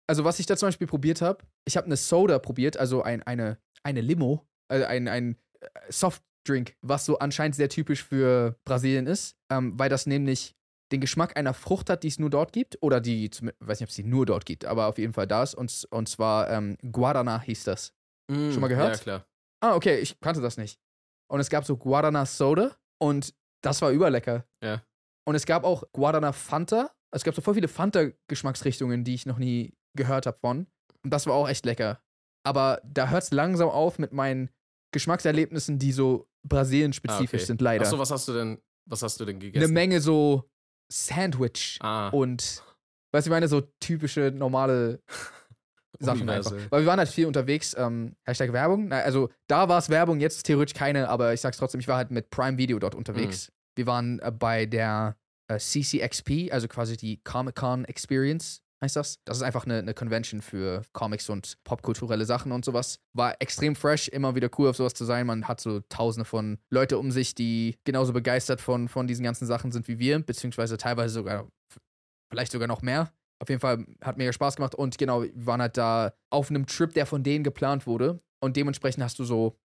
Also, 0.06 0.25
was 0.25 0.38
ich 0.41 0.46
da 0.46 0.56
zum 0.56 0.67
Beispiel 0.69 0.87
probiert 0.87 1.23
habe, 1.23 1.44
ich 1.64 1.76
habe 1.76 1.87
eine 1.87 1.96
Soda 1.96 2.38
probiert, 2.38 2.76
also 2.76 3.03
ein, 3.03 3.23
eine, 3.23 3.58
eine 3.82 4.00
Limo, 4.00 4.46
also 4.69 4.85
ein, 4.87 5.08
ein 5.08 5.37
äh, 5.61 5.69
Softdrink, 5.88 6.75
was 6.82 7.06
so 7.06 7.19
anscheinend 7.20 7.55
sehr 7.55 7.69
typisch 7.69 8.03
für 8.03 8.58
Brasilien 8.64 9.06
ist, 9.06 9.37
ähm, 9.50 9.79
weil 9.79 9.88
das 9.88 10.06
nämlich 10.06 10.56
den 10.92 11.00
Geschmack 11.00 11.37
einer 11.37 11.54
Frucht 11.54 11.88
hat, 11.90 12.02
die 12.02 12.08
es 12.08 12.19
nur 12.19 12.31
dort 12.31 12.52
gibt, 12.52 12.78
oder 12.82 13.00
die, 13.00 13.31
weiß 13.60 13.81
nicht, 13.81 13.87
ob 13.87 13.90
es 13.90 13.94
die 13.96 14.02
nur 14.04 14.26
dort 14.26 14.44
gibt, 14.44 14.64
aber 14.64 14.87
auf 14.87 14.98
jeden 14.98 15.12
Fall 15.12 15.26
da 15.26 15.42
ist. 15.42 15.54
Und, 15.54 15.87
und 15.90 16.08
zwar 16.08 16.50
ähm, 16.50 16.76
Guarana 16.90 17.40
hieß 17.40 17.64
das. 17.64 17.92
Mm, 18.31 18.50
Schon 18.50 18.60
mal 18.60 18.69
gehört? 18.69 18.96
Ja, 18.96 19.02
klar. 19.02 19.26
Ah, 19.62 19.75
okay, 19.76 19.98
ich 19.98 20.19
kannte 20.20 20.40
das 20.40 20.56
nicht. 20.56 20.78
Und 21.31 21.38
es 21.40 21.48
gab 21.50 21.64
so 21.64 21.76
Guarana 21.76 22.26
Soda 22.26 22.76
und 23.00 23.34
das 23.62 23.81
war 23.82 23.90
überlecker. 23.90 24.44
Ja. 24.64 24.82
Und 25.28 25.34
es 25.37 25.46
gab 25.46 25.64
auch 25.64 25.84
Guarana 25.92 26.32
Fanta. 26.32 26.90
Es 27.14 27.22
gab 27.25 27.34
so 27.34 27.43
voll 27.43 27.54
viele 27.54 27.69
Fanta-Geschmacksrichtungen, 27.69 29.04
die 29.04 29.14
ich 29.14 29.26
noch 29.26 29.38
nie 29.38 29.75
gehört 29.96 30.26
habe 30.26 30.38
von. 30.40 30.66
Und 31.04 31.12
das 31.12 31.26
war 31.26 31.34
auch 31.34 31.48
echt 31.48 31.64
lecker. 31.66 32.00
Aber 32.44 32.81
da 32.84 33.08
hört 33.08 33.22
es 33.25 33.31
langsam 33.31 33.69
auf 33.69 33.98
mit 33.98 34.12
meinen 34.12 34.50
Geschmackserlebnissen, 34.93 35.78
die 35.78 35.93
so 35.93 36.28
Brasilien-spezifisch 36.48 37.32
Ah, 37.32 37.36
okay. 37.43 37.46
sind, 37.46 37.60
leider. 37.60 37.84
Achso, 37.84 37.98
was 37.98 38.10
hast 38.10 38.26
du 38.28 38.32
denn, 38.32 38.60
was 38.88 39.02
hast 39.02 39.20
du 39.20 39.25
denn 39.25 39.38
gegessen? 39.40 39.64
Eine 39.64 39.72
Menge 39.72 40.00
so 40.00 40.48
Sandwich 40.90 41.78
ah, 41.81 42.08
und, 42.08 42.62
weißt 43.12 43.26
du, 43.26 43.31
ich 43.31 43.32
meine, 43.32 43.48
so 43.48 43.62
typische, 43.81 44.32
normale 44.34 45.00
Sachen 45.98 46.28
einfach. 46.28 46.52
Universal. 46.52 46.70
Weil 46.70 46.82
wir 46.82 46.87
waren 46.87 46.98
halt 46.98 47.08
viel 47.08 47.26
unterwegs. 47.26 47.75
Ähm, 47.78 48.16
Hashtag 48.25 48.52
Werbung. 48.52 48.92
Also 48.92 49.31
da 49.46 49.69
war 49.69 49.78
es 49.78 49.88
Werbung, 49.88 50.20
jetzt 50.20 50.44
theoretisch 50.44 50.75
keine, 50.75 51.08
aber 51.08 51.32
ich 51.34 51.40
sag's 51.40 51.58
trotzdem, 51.58 51.81
ich 51.81 51.88
war 51.88 51.96
halt 51.96 52.10
mit 52.10 52.31
Prime 52.31 52.58
Video 52.58 52.78
dort 52.78 52.94
unterwegs. 52.94 53.48
Mhm. 53.48 53.52
Wir 53.76 53.87
waren 53.87 54.19
äh, 54.20 54.32
bei 54.32 54.66
der 54.66 55.16
äh, 55.48 55.58
CCXP, 55.58 56.52
also 56.52 56.69
quasi 56.69 56.96
die 56.96 57.20
Comic-Con 57.22 57.84
Experience, 57.84 58.62
heißt 58.81 58.97
das. 58.97 59.19
Das 59.25 59.37
ist 59.37 59.43
einfach 59.43 59.65
eine, 59.65 59.79
eine 59.79 59.94
Convention 59.94 60.41
für 60.41 60.82
Comics 60.93 61.29
und 61.29 61.59
popkulturelle 61.65 62.25
Sachen 62.25 62.53
und 62.53 62.65
sowas. 62.65 63.00
War 63.12 63.37
extrem 63.41 63.77
fresh, 63.77 64.09
immer 64.09 64.35
wieder 64.35 64.50
cool 64.59 64.69
auf 64.69 64.77
sowas 64.77 64.94
zu 64.94 65.05
sein. 65.05 65.27
Man 65.27 65.47
hat 65.49 65.61
so 65.61 65.81
tausende 65.88 66.25
von 66.25 66.59
Leute 66.71 66.99
um 66.99 67.11
sich, 67.11 67.35
die 67.35 67.77
genauso 67.85 68.12
begeistert 68.12 68.61
von, 68.61 68.88
von 68.88 69.06
diesen 69.06 69.25
ganzen 69.25 69.47
Sachen 69.47 69.73
sind 69.73 69.88
wie 69.88 69.99
wir, 69.99 70.19
beziehungsweise 70.21 70.77
teilweise 70.77 71.15
sogar, 71.15 71.49
vielleicht 72.31 72.53
sogar 72.53 72.69
noch 72.69 72.82
mehr. 72.82 73.12
Auf 73.41 73.49
jeden 73.49 73.61
Fall 73.61 73.87
hat 74.03 74.19
mega 74.19 74.32
Spaß 74.32 74.56
gemacht 74.56 74.75
und 74.75 74.99
genau, 74.99 75.23
wir 75.23 75.47
waren 75.47 75.62
halt 75.62 75.77
da 75.77 76.12
auf 76.31 76.50
einem 76.50 76.67
Trip, 76.67 76.93
der 76.93 77.06
von 77.06 77.23
denen 77.23 77.44
geplant 77.44 77.87
wurde. 77.87 78.21
Und 78.43 78.56
dementsprechend 78.56 79.03
hast 79.03 79.19
du 79.19 79.25
so 79.25 79.59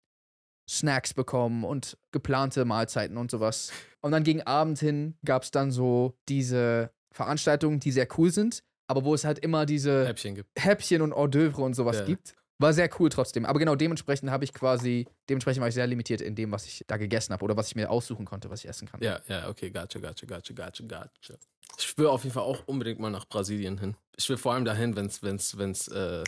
Snacks 0.69 1.15
bekommen 1.15 1.65
und 1.65 1.99
geplante 2.13 2.65
Mahlzeiten 2.65 3.17
und 3.17 3.31
sowas. 3.31 3.73
Und 4.01 4.13
dann 4.13 4.25
gegen 4.25 4.43
Abend 4.43 4.79
hin 4.79 5.17
gab 5.25 5.43
es 5.43 5.51
dann 5.51 5.71
so 5.71 6.17
diese 6.29 6.93
Veranstaltungen, 7.13 7.81
die 7.81 7.93
sehr 7.93 8.09
cool 8.17 8.31
sind, 8.31 8.63
aber 8.93 9.05
wo 9.05 9.15
es 9.15 9.25
halt 9.25 9.39
immer 9.41 9.67
diese 9.67 10.07
Häppchen 10.07 10.35
gibt. 10.35 10.49
Häppchen 10.59 11.03
und 11.03 11.13
Hors 11.15 11.31
d'oeuvre 11.31 11.63
und 11.63 11.75
sowas 11.75 11.99
Ja. 11.99 12.05
gibt. 12.05 12.35
War 12.59 12.73
sehr 12.73 12.89
cool 13.01 13.09
trotzdem. 13.09 13.45
Aber 13.45 13.59
genau 13.59 13.75
dementsprechend 13.75 14.31
habe 14.31 14.45
ich 14.45 14.53
quasi, 14.53 15.09
dementsprechend 15.29 15.63
war 15.63 15.69
ich 15.69 15.75
sehr 15.75 15.87
limitiert 15.87 16.21
in 16.21 16.37
dem, 16.37 16.53
was 16.53 16.67
ich 16.67 16.85
da 16.87 16.97
gegessen 16.97 17.33
habe 17.33 17.43
oder 17.45 17.57
was 17.57 17.69
ich 17.69 17.75
mir 17.75 17.91
aussuchen 17.91 18.25
konnte, 18.25 18.51
was 18.51 18.61
ich 18.63 18.69
essen 18.69 18.87
kann. 18.87 19.01
Ja, 19.03 19.21
ja, 19.27 19.49
okay, 19.49 19.71
gotcha, 19.71 19.99
gotcha, 19.99 20.27
gotcha, 20.27 20.55
gotcha, 20.55 20.85
gotcha. 20.85 21.35
Ich 21.79 21.99
will 21.99 22.07
auf 22.07 22.23
jeden 22.23 22.35
Fall 22.35 22.45
auch 22.45 22.63
unbedingt 22.67 23.01
mal 23.01 23.11
nach 23.11 23.27
Brasilien 23.27 23.79
hin. 23.79 23.97
Ich 24.17 24.29
will 24.29 24.37
vor 24.37 24.53
allem 24.53 24.65
dahin, 24.65 24.95
wenn's, 24.95 25.23
wenn's, 25.23 25.57
wenn's, 25.59 25.89
äh, 25.89 26.23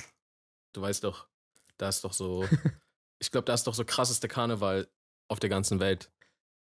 du 0.73 0.81
weißt 0.81 1.05
doch, 1.05 1.29
da 1.77 1.89
ist 1.89 2.03
doch 2.03 2.15
so, 2.15 2.49
ich 3.21 3.31
glaube, 3.31 3.45
da 3.45 3.55
ist 3.55 3.67
doch 3.69 3.75
so 3.75 3.85
krasseste 3.85 4.27
Karneval 4.27 4.89
auf 5.29 5.39
der 5.39 5.51
ganzen 5.51 5.79
Welt. 5.79 6.11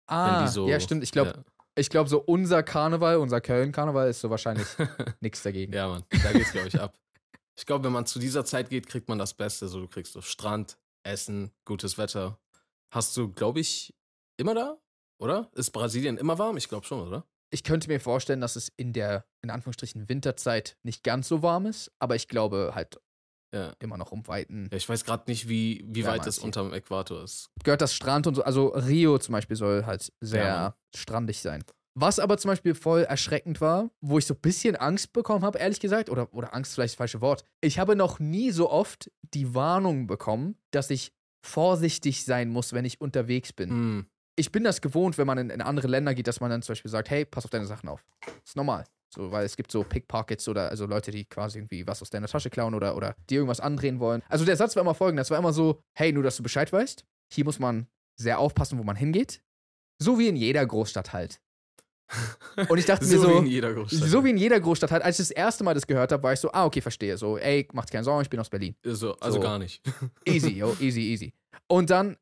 wenn 0.08 0.16
Ah, 0.16 0.46
so, 0.48 0.68
ja, 0.68 0.80
stimmt. 0.80 1.04
Ich 1.04 1.12
glaube, 1.12 1.44
ich 1.74 1.88
glaube, 1.90 2.08
so 2.08 2.20
unser 2.20 2.62
Karneval, 2.62 3.16
unser 3.16 3.40
Köln-Karneval 3.40 4.10
ist 4.10 4.20
so 4.20 4.30
wahrscheinlich 4.30 4.66
nichts 5.20 5.42
dagegen. 5.42 5.72
ja, 5.72 5.88
Mann, 5.88 6.04
da 6.22 6.32
geht's, 6.32 6.52
glaube 6.52 6.68
ich, 6.68 6.78
ab. 6.80 6.94
Ich 7.58 7.66
glaube, 7.66 7.84
wenn 7.84 7.92
man 7.92 8.06
zu 8.06 8.18
dieser 8.18 8.44
Zeit 8.44 8.70
geht, 8.70 8.86
kriegt 8.88 9.08
man 9.08 9.18
das 9.18 9.34
Beste. 9.34 9.68
So, 9.68 9.80
du 9.80 9.88
kriegst 9.88 10.12
so 10.12 10.22
Strand, 10.22 10.78
Essen, 11.02 11.52
gutes 11.64 11.98
Wetter. 11.98 12.38
Hast 12.92 13.16
du, 13.16 13.32
glaube 13.32 13.60
ich, 13.60 13.94
immer 14.38 14.54
da? 14.54 14.78
Oder? 15.18 15.50
Ist 15.54 15.70
Brasilien 15.70 16.18
immer 16.18 16.38
warm? 16.38 16.56
Ich 16.56 16.68
glaube 16.68 16.86
schon, 16.86 17.06
oder? 17.06 17.26
Ich 17.50 17.64
könnte 17.64 17.88
mir 17.88 18.00
vorstellen, 18.00 18.40
dass 18.40 18.56
es 18.56 18.72
in 18.76 18.92
der, 18.92 19.26
in 19.42 19.50
Anführungsstrichen, 19.50 20.08
Winterzeit 20.08 20.78
nicht 20.82 21.04
ganz 21.04 21.28
so 21.28 21.42
warm 21.42 21.66
ist, 21.66 21.92
aber 21.98 22.16
ich 22.16 22.28
glaube 22.28 22.72
halt 22.74 22.98
Ja. 23.52 23.72
immer 23.80 23.96
noch 23.98 24.12
um 24.12 24.26
Weiten. 24.28 24.68
Ja, 24.70 24.76
ich 24.78 24.88
weiß 24.88 25.04
gerade 25.04 25.24
nicht, 25.30 25.48
wie, 25.48 25.84
wie 25.86 26.04
weit 26.06 26.26
es 26.26 26.36
sie- 26.36 26.42
unterm 26.42 26.72
Äquator 26.72 27.22
ist. 27.22 27.50
Gehört 27.64 27.80
das 27.82 27.94
Strand 27.94 28.26
und 28.26 28.34
so, 28.36 28.42
also 28.44 28.68
Rio 28.68 29.18
zum 29.18 29.32
Beispiel 29.32 29.56
soll 29.56 29.84
halt 29.86 30.12
sehr 30.20 30.44
Ja, 30.44 30.76
strandig 30.94 31.40
sein. 31.40 31.62
Was 31.94 32.18
aber 32.18 32.38
zum 32.38 32.48
Beispiel 32.48 32.74
voll 32.74 33.02
erschreckend 33.02 33.60
war, 33.60 33.90
wo 34.00 34.16
ich 34.16 34.24
so 34.24 34.32
ein 34.32 34.40
bisschen 34.40 34.76
Angst 34.76 35.12
bekommen 35.12 35.44
habe, 35.44 35.58
ehrlich 35.58 35.78
gesagt, 35.80 36.08
oder, 36.08 36.32
oder 36.32 36.54
Angst 36.54 36.74
vielleicht 36.74 36.94
das 36.94 36.96
falsche 36.96 37.20
Wort. 37.20 37.44
Ich 37.60 37.78
habe 37.78 37.94
noch 37.96 38.18
nie 38.18 38.50
so 38.50 38.70
oft 38.70 39.10
die 39.34 39.54
Warnung 39.54 40.06
bekommen, 40.06 40.56
dass 40.70 40.88
ich 40.88 41.12
vorsichtig 41.44 42.24
sein 42.24 42.48
muss, 42.48 42.72
wenn 42.72 42.86
ich 42.86 43.00
unterwegs 43.00 43.52
bin. 43.52 43.68
Hm. 43.70 44.06
ich 44.36 44.50
bin 44.50 44.64
das 44.64 44.80
gewohnt, 44.80 45.18
wenn 45.18 45.26
man 45.26 45.36
in, 45.36 45.50
in 45.50 45.60
andere 45.60 45.88
Länder 45.88 46.14
geht, 46.14 46.26
dass 46.26 46.40
man 46.40 46.48
dann 46.50 46.62
zum 46.62 46.72
Beispiel 46.72 46.90
sagt, 46.90 47.10
hey, 47.10 47.26
pass 47.26 47.44
auf 47.44 47.50
deine 47.50 47.66
Sachen 47.66 47.90
auf. 47.90 48.02
ist 48.42 48.56
normal. 48.56 48.84
So, 49.14 49.30
weil 49.30 49.44
es 49.44 49.56
gibt 49.56 49.70
so 49.70 49.84
Pickpockets 49.84 50.48
oder 50.48 50.70
also 50.70 50.86
Leute, 50.86 51.10
die 51.10 51.24
quasi 51.26 51.58
irgendwie 51.58 51.86
was 51.86 52.00
aus 52.00 52.08
deiner 52.10 52.28
Tasche 52.28 52.48
klauen 52.48 52.74
oder, 52.74 52.96
oder 52.96 53.14
dir 53.28 53.36
irgendwas 53.36 53.60
andrehen 53.60 54.00
wollen. 54.00 54.22
Also 54.28 54.44
der 54.46 54.56
Satz 54.56 54.74
war 54.74 54.80
immer 54.82 54.94
folgender: 54.94 55.22
Es 55.22 55.30
war 55.30 55.38
immer 55.38 55.52
so, 55.52 55.82
hey, 55.94 56.12
nur 56.12 56.22
dass 56.22 56.36
du 56.38 56.42
Bescheid 56.42 56.72
weißt, 56.72 57.04
hier 57.32 57.44
muss 57.44 57.58
man 57.58 57.86
sehr 58.18 58.38
aufpassen, 58.38 58.78
wo 58.78 58.82
man 58.84 58.96
hingeht. 58.96 59.42
So 60.00 60.18
wie 60.18 60.28
in 60.28 60.36
jeder 60.36 60.64
Großstadt 60.64 61.12
halt. 61.12 61.40
Und 62.68 62.78
ich 62.78 62.86
dachte 62.86 63.04
mir 63.06 63.18
so 63.18 63.22
so, 63.22 63.28
wie 63.34 63.38
in 63.38 63.46
jeder 63.46 63.72
Großstadt. 63.74 64.08
so 64.08 64.24
wie 64.24 64.30
in 64.30 64.36
jeder 64.36 64.60
Großstadt 64.60 64.90
halt, 64.90 65.02
als 65.02 65.18
ich 65.18 65.28
das 65.28 65.30
erste 65.36 65.64
Mal 65.64 65.74
das 65.74 65.86
gehört 65.86 66.12
habe, 66.12 66.22
war 66.22 66.32
ich 66.32 66.40
so, 66.40 66.50
ah, 66.52 66.64
okay, 66.64 66.80
verstehe. 66.80 67.16
So, 67.16 67.38
ey, 67.38 67.68
macht 67.72 67.90
keine 67.90 68.04
Sorgen, 68.04 68.22
ich 68.22 68.30
bin 68.30 68.40
aus 68.40 68.50
Berlin. 68.50 68.74
so, 68.84 69.14
also 69.16 69.36
so. 69.36 69.40
gar 69.40 69.58
nicht. 69.58 69.82
Easy, 70.26 70.50
yo, 70.50 70.74
easy, 70.80 71.00
easy. 71.00 71.32
Und 71.68 71.90
dann 71.90 72.16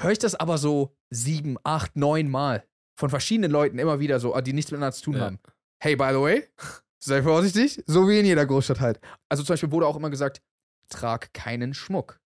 höre 0.00 0.12
ich 0.12 0.18
das 0.18 0.34
aber 0.34 0.58
so 0.58 0.96
sieben, 1.10 1.56
acht, 1.64 1.96
neun 1.96 2.28
Mal 2.28 2.64
von 2.98 3.10
verschiedenen 3.10 3.50
Leuten 3.50 3.78
immer 3.78 4.00
wieder 4.00 4.20
so, 4.20 4.38
die 4.40 4.52
nichts 4.52 4.70
miteinander 4.70 4.94
zu 4.94 5.02
tun 5.04 5.14
Ja. 5.14 5.20
haben. 5.20 5.38
Hey, 5.82 5.96
by 5.96 6.08
the 6.10 6.20
way, 6.20 6.48
sei 7.02 7.22
vorsichtig, 7.22 7.82
so 7.86 8.08
wie 8.08 8.18
in 8.20 8.26
jeder 8.26 8.44
Großstadt 8.46 8.80
halt. 8.80 9.00
Also 9.28 9.42
zum 9.42 9.54
Beispiel 9.54 9.70
wurde 9.72 9.86
auch 9.86 9.96
immer 9.96 10.10
gesagt, 10.10 10.42
trag 10.88 11.32
keinen 11.32 11.74
Schmuck. 11.74 12.20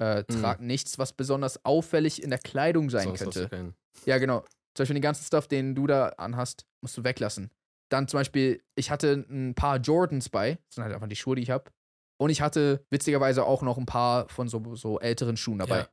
Äh, 0.00 0.20
Mhm. 0.30 0.40
trag 0.40 0.60
nichts, 0.60 0.98
was 0.98 1.12
besonders 1.12 1.64
auffällig 1.64 2.22
in 2.22 2.30
der 2.30 2.38
Kleidung 2.38 2.90
sein 2.90 3.08
Sonst 3.16 3.20
könnte. 3.34 3.74
Ja, 4.06 4.18
genau. 4.18 4.40
Zum 4.74 4.82
Beispiel 4.84 4.94
den 4.94 5.02
ganzen 5.02 5.24
Stuff, 5.24 5.46
den 5.48 5.74
du 5.74 5.86
da 5.86 6.08
anhast, 6.10 6.64
musst 6.80 6.96
du 6.96 7.04
weglassen. 7.04 7.50
Dann 7.90 8.08
zum 8.08 8.18
Beispiel, 8.20 8.62
ich 8.76 8.90
hatte 8.90 9.26
ein 9.28 9.54
paar 9.54 9.76
Jordans 9.78 10.28
bei. 10.28 10.54
Das 10.68 10.76
sind 10.76 10.84
halt 10.84 10.94
einfach 10.94 11.08
die 11.08 11.16
Schuhe, 11.16 11.36
die 11.36 11.42
ich 11.42 11.50
habe. 11.50 11.70
Und 12.18 12.30
ich 12.30 12.40
hatte 12.40 12.84
witzigerweise 12.90 13.44
auch 13.44 13.62
noch 13.62 13.78
ein 13.78 13.86
paar 13.86 14.28
von 14.28 14.48
so, 14.48 14.74
so 14.76 15.00
älteren 15.00 15.36
Schuhen 15.36 15.58
dabei. 15.58 15.78
Ja. 15.80 15.88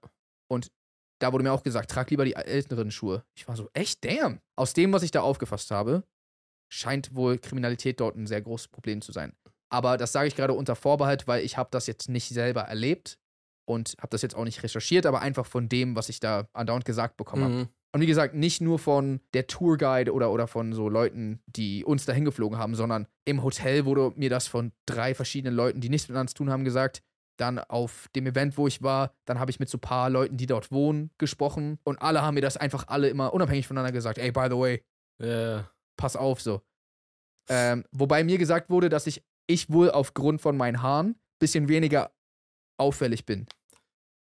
Und 0.50 0.72
da 1.20 1.34
wurde 1.34 1.44
mir 1.44 1.52
auch 1.52 1.64
gesagt, 1.64 1.90
trag 1.90 2.10
lieber 2.12 2.24
die 2.26 2.36
älteren 2.36 2.92
Schuhe. 2.92 3.24
Ich 3.36 3.48
war 3.48 3.56
so, 3.56 3.70
echt, 3.74 4.06
damn. 4.06 4.40
Aus 4.56 4.74
dem, 4.74 4.94
was 4.94 5.04
ich 5.04 5.12
da 5.12 5.22
aufgefasst 5.22 5.72
habe, 5.72 6.04
scheint 6.70 7.16
wohl 7.16 7.38
Kriminalität 7.38 8.00
dort 8.00 8.16
ein 8.16 8.28
sehr 8.28 8.42
großes 8.42 8.68
Problem 8.68 9.02
zu 9.02 9.12
sein. 9.12 9.34
Aber 9.70 9.98
das 9.98 10.12
sage 10.12 10.28
ich 10.28 10.36
gerade 10.36 10.54
unter 10.54 10.76
Vorbehalt, 10.76 11.28
weil 11.28 11.44
ich 11.44 11.58
habe 11.58 11.70
das 11.72 11.88
jetzt 11.88 12.10
nicht 12.10 12.30
selber 12.30 12.62
erlebt 12.62 13.18
und 13.66 13.96
habe 14.00 14.10
das 14.10 14.22
jetzt 14.22 14.36
auch 14.36 14.46
nicht 14.46 14.64
recherchiert, 14.64 15.06
aber 15.06 15.22
einfach 15.22 15.46
von 15.46 15.68
dem, 15.68 15.96
was 15.96 16.10
ich 16.10 16.20
da 16.20 16.48
andauernd 16.54 16.86
gesagt 16.86 17.18
bekommen 17.18 17.44
habe. 17.44 17.54
Mhm. 17.54 17.68
Und 17.94 18.02
wie 18.02 18.06
gesagt, 18.08 18.34
nicht 18.36 18.62
nur 18.62 18.80
von 18.80 19.22
der 19.34 19.48
Tourguide 19.48 20.14
oder, 20.14 20.32
oder 20.32 20.48
von 20.48 20.74
so 20.74 20.88
Leuten, 20.90 21.42
die 21.48 21.84
uns 21.84 22.06
dahin 22.06 22.26
geflogen 22.26 22.58
haben, 22.58 22.76
sondern 22.76 23.08
im 23.26 23.44
Hotel 23.44 23.86
wurde 23.86 24.14
mir 24.18 24.30
das 24.30 24.48
von 24.48 24.72
drei 24.86 25.16
verschiedenen 25.16 25.56
Leuten, 25.56 25.82
die 25.82 25.90
nichts 25.90 26.08
miteinander 26.08 26.30
zu 26.30 26.36
tun 26.36 26.50
haben, 26.50 26.64
gesagt. 26.64 27.02
Dann 27.38 27.60
auf 27.60 28.08
dem 28.16 28.26
Event, 28.26 28.58
wo 28.58 28.68
ich 28.68 28.82
war, 28.82 29.14
dann 29.26 29.40
habe 29.40 29.52
ich 29.52 29.60
mit 29.60 29.70
so 29.70 29.78
ein 29.78 29.82
paar 29.82 30.10
Leuten, 30.10 30.38
die 30.38 30.48
dort 30.48 30.72
wohnen, 30.72 31.12
gesprochen. 31.18 31.78
Und 31.84 32.02
alle 32.02 32.22
haben 32.22 32.34
mir 32.34 32.42
das 32.42 32.58
einfach 32.58 32.86
alle 32.88 33.10
immer 33.10 33.34
unabhängig 33.34 33.68
voneinander 33.68 33.92
gesagt. 33.92 34.18
Ey, 34.18 34.32
by 34.32 34.48
the 34.50 34.58
way, 34.58 34.84
Ja. 35.20 35.70
Pass 35.98 36.16
auf 36.16 36.42
so. 36.42 36.62
Ähm, 37.50 37.86
wobei 37.92 38.24
mir 38.24 38.38
gesagt 38.38 38.70
wurde, 38.70 38.89
dass 38.89 39.08
ich, 39.08 39.24
ich 39.48 39.70
wohl 39.70 39.89
aufgrund 39.92 40.42
von 40.42 40.56
meinen 40.58 40.82
Haaren 40.82 41.16
bisschen 41.39 41.68
weniger 41.68 42.12
auffällig 42.80 43.25
bin. 43.25 43.46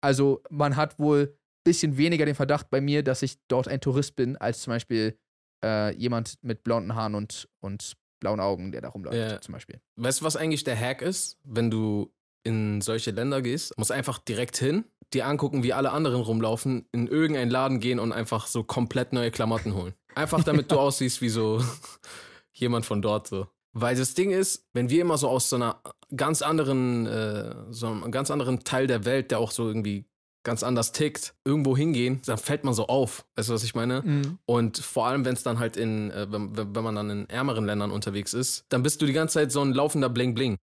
Also 0.01 0.43
man 0.49 0.75
hat 0.75 0.99
wohl 0.99 1.37
bisschen 1.65 1.97
weniger 1.97 2.25
den 2.25 2.35
Verdacht 2.35 2.69
bei 2.69 2.79
mir, 2.81 3.01
dass 3.03 3.23
ich 3.23 3.39
dort 3.47 3.67
ein 3.67 3.81
Tourist 3.81 4.15
bin, 4.15 4.37
als 4.37 4.61
zum 4.61 4.71
Beispiel 4.71 5.17
äh, 5.63 5.95
jemand 5.95 6.37
mit 6.43 6.63
blonden 6.63 6.93
Haaren 6.93 7.15
und, 7.15 7.49
und 7.59 7.97
blauen 8.21 8.39
Augen, 8.39 8.71
der 8.71 8.81
da 8.81 8.89
rumläuft, 8.89 9.17
Ja. 9.17 9.41
zum 9.41 9.53
Beispiel. 9.53 9.81
Weißt 9.95 10.21
du, 10.21 10.25
was 10.25 10.35
eigentlich 10.35 10.63
der 10.63 10.79
Hack 10.79 11.01
ist, 11.01 11.39
wenn 11.43 11.71
du 11.71 12.13
in 12.43 12.81
solche 12.81 13.09
Länder 13.11 13.41
gehst? 13.41 13.75
Musst 13.79 13.91
einfach 13.91 14.19
direkt 14.19 14.57
hin, 14.57 14.85
dir 15.13 15.27
angucken, 15.27 15.63
wie 15.63 15.73
alle 15.73 15.91
anderen 15.91 16.21
rumlaufen, 16.21 16.87
in 16.91 17.07
irgendeinen 17.07 17.51
Laden 17.51 17.79
gehen 17.79 17.99
und 17.99 18.11
einfach 18.11 18.47
so 18.47 18.63
komplett 18.63 19.13
neue 19.13 19.31
Klamotten 19.31 19.75
holen. 19.75 19.93
Einfach 20.15 20.43
damit 20.45 20.71
du 20.71 20.79
aussiehst 20.79 21.21
wie 21.21 21.29
so 21.29 21.63
jemand 22.53 22.85
von 22.85 23.01
dort 23.01 23.27
so. 23.27 23.47
Weil 23.73 23.95
das 23.95 24.13
Ding 24.13 24.31
ist, 24.31 24.65
wenn 24.73 24.89
wir 24.89 25.01
immer 25.01 25.17
so 25.17 25.27
aus 25.27 25.49
so 25.49 25.57
einer 25.57 25.81
ganz 26.15 26.41
anderen, 26.41 27.05
äh, 27.05 27.55
so 27.71 27.87
einem 27.87 28.09
ganz 28.11 28.31
anderen 28.31 28.63
Teil 28.63 28.87
der 28.87 29.03
Welt, 29.03 29.31
der 29.31 29.39
auch 29.39 29.51
so 29.51 29.67
irgendwie 29.67 30.05
ganz 30.45 30.63
anders 30.63 30.93
tickt, 30.93 31.35
irgendwo 31.43 31.75
hingehen, 31.75 32.21
dann 32.25 32.37
fällt 32.37 32.63
man 32.63 32.73
so 32.73 32.87
auf. 32.87 33.25
Weißt 33.35 33.49
du, 33.49 33.53
was 33.53 33.63
ich 33.63 33.75
meine? 33.75 34.37
Und 34.45 34.77
vor 34.77 35.07
allem, 35.07 35.25
wenn 35.25 35.33
es 35.33 35.43
dann 35.43 35.59
halt 35.59 35.75
in, 35.75 36.11
äh, 36.11 36.31
wenn, 36.31 36.55
wenn 36.55 36.73
wenn 36.73 36.83
man 36.83 36.95
dann 36.95 37.09
in 37.09 37.29
ärmeren 37.29 37.65
Ländern 37.65 37.91
unterwegs 37.91 38.33
ist, 38.33 38.65
dann 38.69 38.83
bist 38.83 39.01
du 39.01 39.05
die 39.05 39.13
ganze 39.13 39.33
Zeit 39.33 39.51
so 39.51 39.59
ein 39.61 39.73
laufender 39.73 40.07
Bling-Bling. 40.07 40.55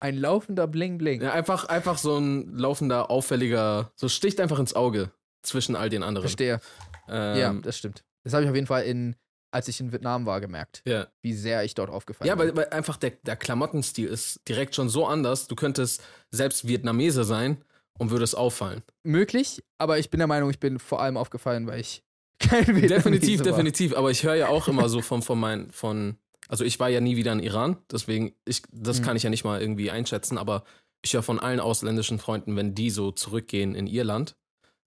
Ein 0.00 0.16
laufender 0.18 0.66
Bling-Bling. 0.66 1.22
Ja, 1.22 1.32
einfach, 1.32 1.66
einfach 1.66 1.98
so 1.98 2.18
ein 2.18 2.56
laufender, 2.56 3.10
auffälliger, 3.10 3.92
so 3.94 4.08
sticht 4.08 4.40
einfach 4.40 4.58
ins 4.58 4.74
Auge 4.74 5.10
zwischen 5.42 5.76
all 5.76 5.88
den 5.88 6.02
anderen. 6.02 6.24
Verstehe. 6.28 6.60
Ähm, 7.08 7.38
ja, 7.38 7.52
das 7.54 7.78
stimmt. 7.78 8.04
Das 8.22 8.32
habe 8.32 8.44
ich 8.44 8.48
auf 8.50 8.54
jeden 8.54 8.66
Fall 8.66 8.84
in, 8.84 9.16
als 9.50 9.68
ich 9.68 9.80
in 9.80 9.92
Vietnam 9.92 10.26
war, 10.26 10.40
gemerkt, 10.40 10.82
ja. 10.86 11.06
wie 11.22 11.32
sehr 11.34 11.64
ich 11.64 11.74
dort 11.74 11.90
aufgefallen 11.90 12.28
Ja, 12.28 12.34
bin. 12.34 12.48
weil, 12.48 12.56
weil 12.56 12.68
einfach 12.70 12.96
der, 12.96 13.10
der 13.22 13.36
Klamottenstil 13.36 14.08
ist 14.08 14.40
direkt 14.48 14.74
schon 14.74 14.88
so 14.88 15.06
anders. 15.06 15.46
Du 15.46 15.54
könntest 15.54 16.02
selbst 16.30 16.66
Vietnameser 16.66 17.24
sein 17.24 17.62
und 17.98 18.10
würdest 18.10 18.36
auffallen. 18.36 18.82
Möglich, 19.04 19.62
aber 19.78 19.98
ich 19.98 20.10
bin 20.10 20.18
der 20.18 20.26
Meinung, 20.26 20.50
ich 20.50 20.58
bin 20.60 20.78
vor 20.78 21.00
allem 21.00 21.16
aufgefallen, 21.16 21.66
weil 21.66 21.80
ich 21.80 22.02
kein 22.40 22.66
Vietnamese 22.66 22.88
Definitiv, 22.94 23.38
war. 23.40 23.44
definitiv. 23.44 23.96
Aber 23.96 24.10
ich 24.10 24.24
höre 24.24 24.34
ja 24.34 24.48
auch 24.48 24.66
immer 24.68 24.88
so 24.88 25.00
von, 25.02 25.22
von 25.22 25.38
meinen, 25.38 25.70
von, 25.70 26.16
also 26.48 26.64
ich 26.64 26.78
war 26.80 26.88
ja 26.88 27.00
nie 27.00 27.16
wieder 27.16 27.32
in 27.32 27.40
Iran, 27.40 27.76
deswegen, 27.90 28.34
ich, 28.44 28.62
das 28.70 29.00
Mhm. 29.00 29.04
kann 29.04 29.16
ich 29.16 29.22
ja 29.22 29.30
nicht 29.30 29.44
mal 29.44 29.60
irgendwie 29.60 29.90
einschätzen, 29.90 30.38
aber 30.38 30.64
ich 31.02 31.12
höre 31.14 31.22
von 31.22 31.38
allen 31.38 31.60
ausländischen 31.60 32.18
Freunden, 32.18 32.56
wenn 32.56 32.74
die 32.74 32.90
so 32.90 33.10
zurückgehen 33.12 33.74
in 33.74 33.86
ihr 33.86 34.04
Land, 34.04 34.36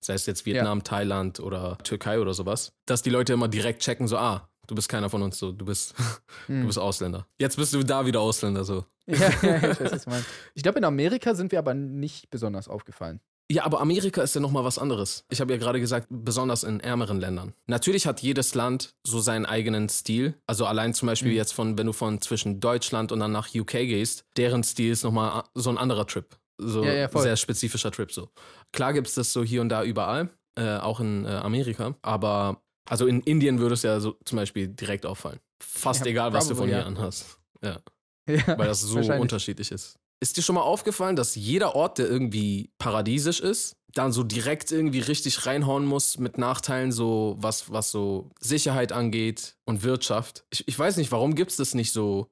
sei 0.04 0.14
es 0.14 0.26
jetzt 0.26 0.46
Vietnam, 0.46 0.84
Thailand 0.84 1.40
oder 1.40 1.78
Türkei 1.84 2.20
oder 2.20 2.34
sowas, 2.34 2.72
dass 2.86 3.02
die 3.02 3.10
Leute 3.10 3.34
immer 3.34 3.48
direkt 3.48 3.82
checken, 3.84 4.08
so, 4.08 4.18
ah, 4.18 4.50
du 4.68 4.76
bist 4.76 4.90
keiner 4.90 5.10
von 5.10 5.22
uns, 5.22 5.38
so, 5.38 5.52
du 5.52 5.66
bist, 5.66 5.94
Hm. 6.48 6.62
du 6.62 6.68
bist 6.68 6.80
Ausländer. 6.80 7.28
Jetzt 7.40 7.58
bist 7.58 7.74
du 7.74 7.84
da 7.84 8.06
wieder 8.06 8.20
Ausländer, 8.22 8.64
so. 8.64 8.86
Ja, 9.08 9.30
ja, 9.42 9.72
ich. 9.72 9.78
Ich 10.56 10.64
glaube, 10.64 10.80
in 10.80 10.86
Amerika 10.86 11.34
sind 11.36 11.52
wir 11.52 11.60
aber 11.60 11.74
nicht 11.74 12.30
besonders 12.30 12.68
aufgefallen. 12.68 13.22
Ja, 13.50 13.64
aber 13.64 13.80
Amerika 13.80 14.22
ist 14.22 14.36
ja 14.36 14.42
nochmal 14.42 14.66
was 14.66 14.78
anderes. 14.78 15.24
Ich 15.30 15.40
habe 15.40 15.54
ja 15.54 15.58
gerade 15.60 15.80
gesagt, 15.80 16.08
besonders 16.10 16.64
in 16.64 16.82
ärmeren 16.82 17.20
Ländern. 17.20 17.54
Natürlich 17.66 18.06
hat 18.06 18.22
jedes 18.22 18.56
Land 18.56 18.96
so 19.06 19.20
seinen 19.22 19.46
eigenen 19.46 19.88
Stil. 19.88 20.36
Also 20.48 20.66
allein 20.66 20.94
zum 20.94 21.08
Beispiel 21.08 21.32
Mhm. 21.32 21.38
jetzt 21.38 21.54
von, 21.54 21.78
wenn 21.78 21.88
du 21.88 21.94
von 21.94 22.20
zwischen 22.22 22.60
Deutschland 22.60 23.12
und 23.14 23.22
dann 23.22 23.32
nach 23.32 23.54
UK 23.56 23.72
gehst, 23.88 24.26
deren 24.36 24.64
Stil 24.64 24.92
ist 24.92 25.04
nochmal 25.04 25.44
so 25.54 25.70
ein 25.70 25.78
anderer 25.78 26.06
Trip. 26.06 26.26
So 26.58 26.84
Ja, 26.84 26.94
ja, 26.94 27.10
sehr 27.10 27.38
spezifischer 27.38 27.92
Trip 27.92 28.12
so. 28.12 28.30
Klar 28.74 28.92
gibt 28.94 29.08
es 29.08 29.16
das 29.16 29.32
so 29.32 29.44
hier 29.44 29.62
und 29.62 29.70
da 29.70 29.84
überall, 29.84 30.30
äh, 30.56 30.78
auch 30.78 31.00
in 31.00 31.24
äh, 31.24 31.30
Amerika. 31.30 31.96
Aber 32.02 32.62
also 32.90 33.08
in 33.08 33.22
Indien 33.22 33.60
würde 33.60 33.76
es 33.76 33.84
ja 33.84 34.00
so 34.02 34.18
zum 34.26 34.38
Beispiel 34.38 34.68
direkt 34.68 35.06
auffallen. 35.06 35.40
Fast 35.64 36.02
Ja, 36.02 36.12
egal, 36.12 36.34
was 36.34 36.50
du 36.50 36.56
von 36.56 36.68
hier 36.68 36.80
ja. 36.80 36.86
anhast. 36.86 37.40
Ja 37.64 37.80
weil 38.28 38.68
das 38.68 38.82
so 38.82 39.00
unterschiedlich 39.00 39.72
ist. 39.72 39.98
Ist 40.20 40.38
dir 40.38 40.42
schon 40.42 40.56
mal 40.56 40.62
aufgefallen, 40.62 41.16
dass 41.16 41.36
jeder 41.36 41.76
Ort, 41.76 42.00
der 42.00 42.08
irgendwie 42.08 42.72
paradiesisch 42.80 43.40
ist, 43.40 43.78
dann 43.94 44.12
so 44.12 44.24
direkt 44.24 44.72
irgendwie 44.72 45.00
richtig 45.00 45.46
reinhauen 45.46 45.86
muss 45.86 46.18
mit 46.18 46.38
Nachteilen, 46.38 46.92
so 46.92 47.36
was, 47.40 47.72
was 47.72 47.92
so 47.92 48.30
Sicherheit 48.40 48.92
angeht 48.92 49.56
und 49.66 49.84
Wirtschaft? 49.84 50.46
Ich, 50.52 50.68
ich 50.68 50.78
weiß 50.78 50.98
nicht, 50.98 51.12
warum 51.12 51.36
gibt 51.36 51.52
es 51.52 51.58
das 51.58 51.74
nicht 51.74 51.92
so 51.92 52.28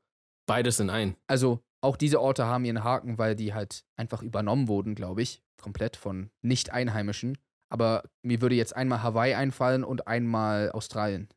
beides 0.48 0.80
in 0.80 0.90
ein? 0.90 1.16
Also, 1.28 1.60
auch 1.82 1.98
diese 1.98 2.20
Orte 2.20 2.46
haben 2.46 2.66
ihren 2.66 2.84
Haken, 2.84 3.18
weil 3.18 3.36
die 3.36 3.54
halt 3.54 3.86
einfach 3.96 4.24
übernommen 4.24 4.68
wurden, 4.68 4.96
glaube 4.96 5.22
ich. 5.22 5.44
Komplett 5.62 5.96
von 5.96 6.32
Nicht-Einheimischen. 6.42 7.38
Aber 7.70 8.04
mir 8.24 8.42
würde 8.42 8.56
jetzt 8.56 8.76
einmal 8.76 9.04
Hawaii 9.04 9.34
einfallen 9.36 9.84
und 9.84 10.08
einmal 10.08 10.72
Australien. 10.72 11.30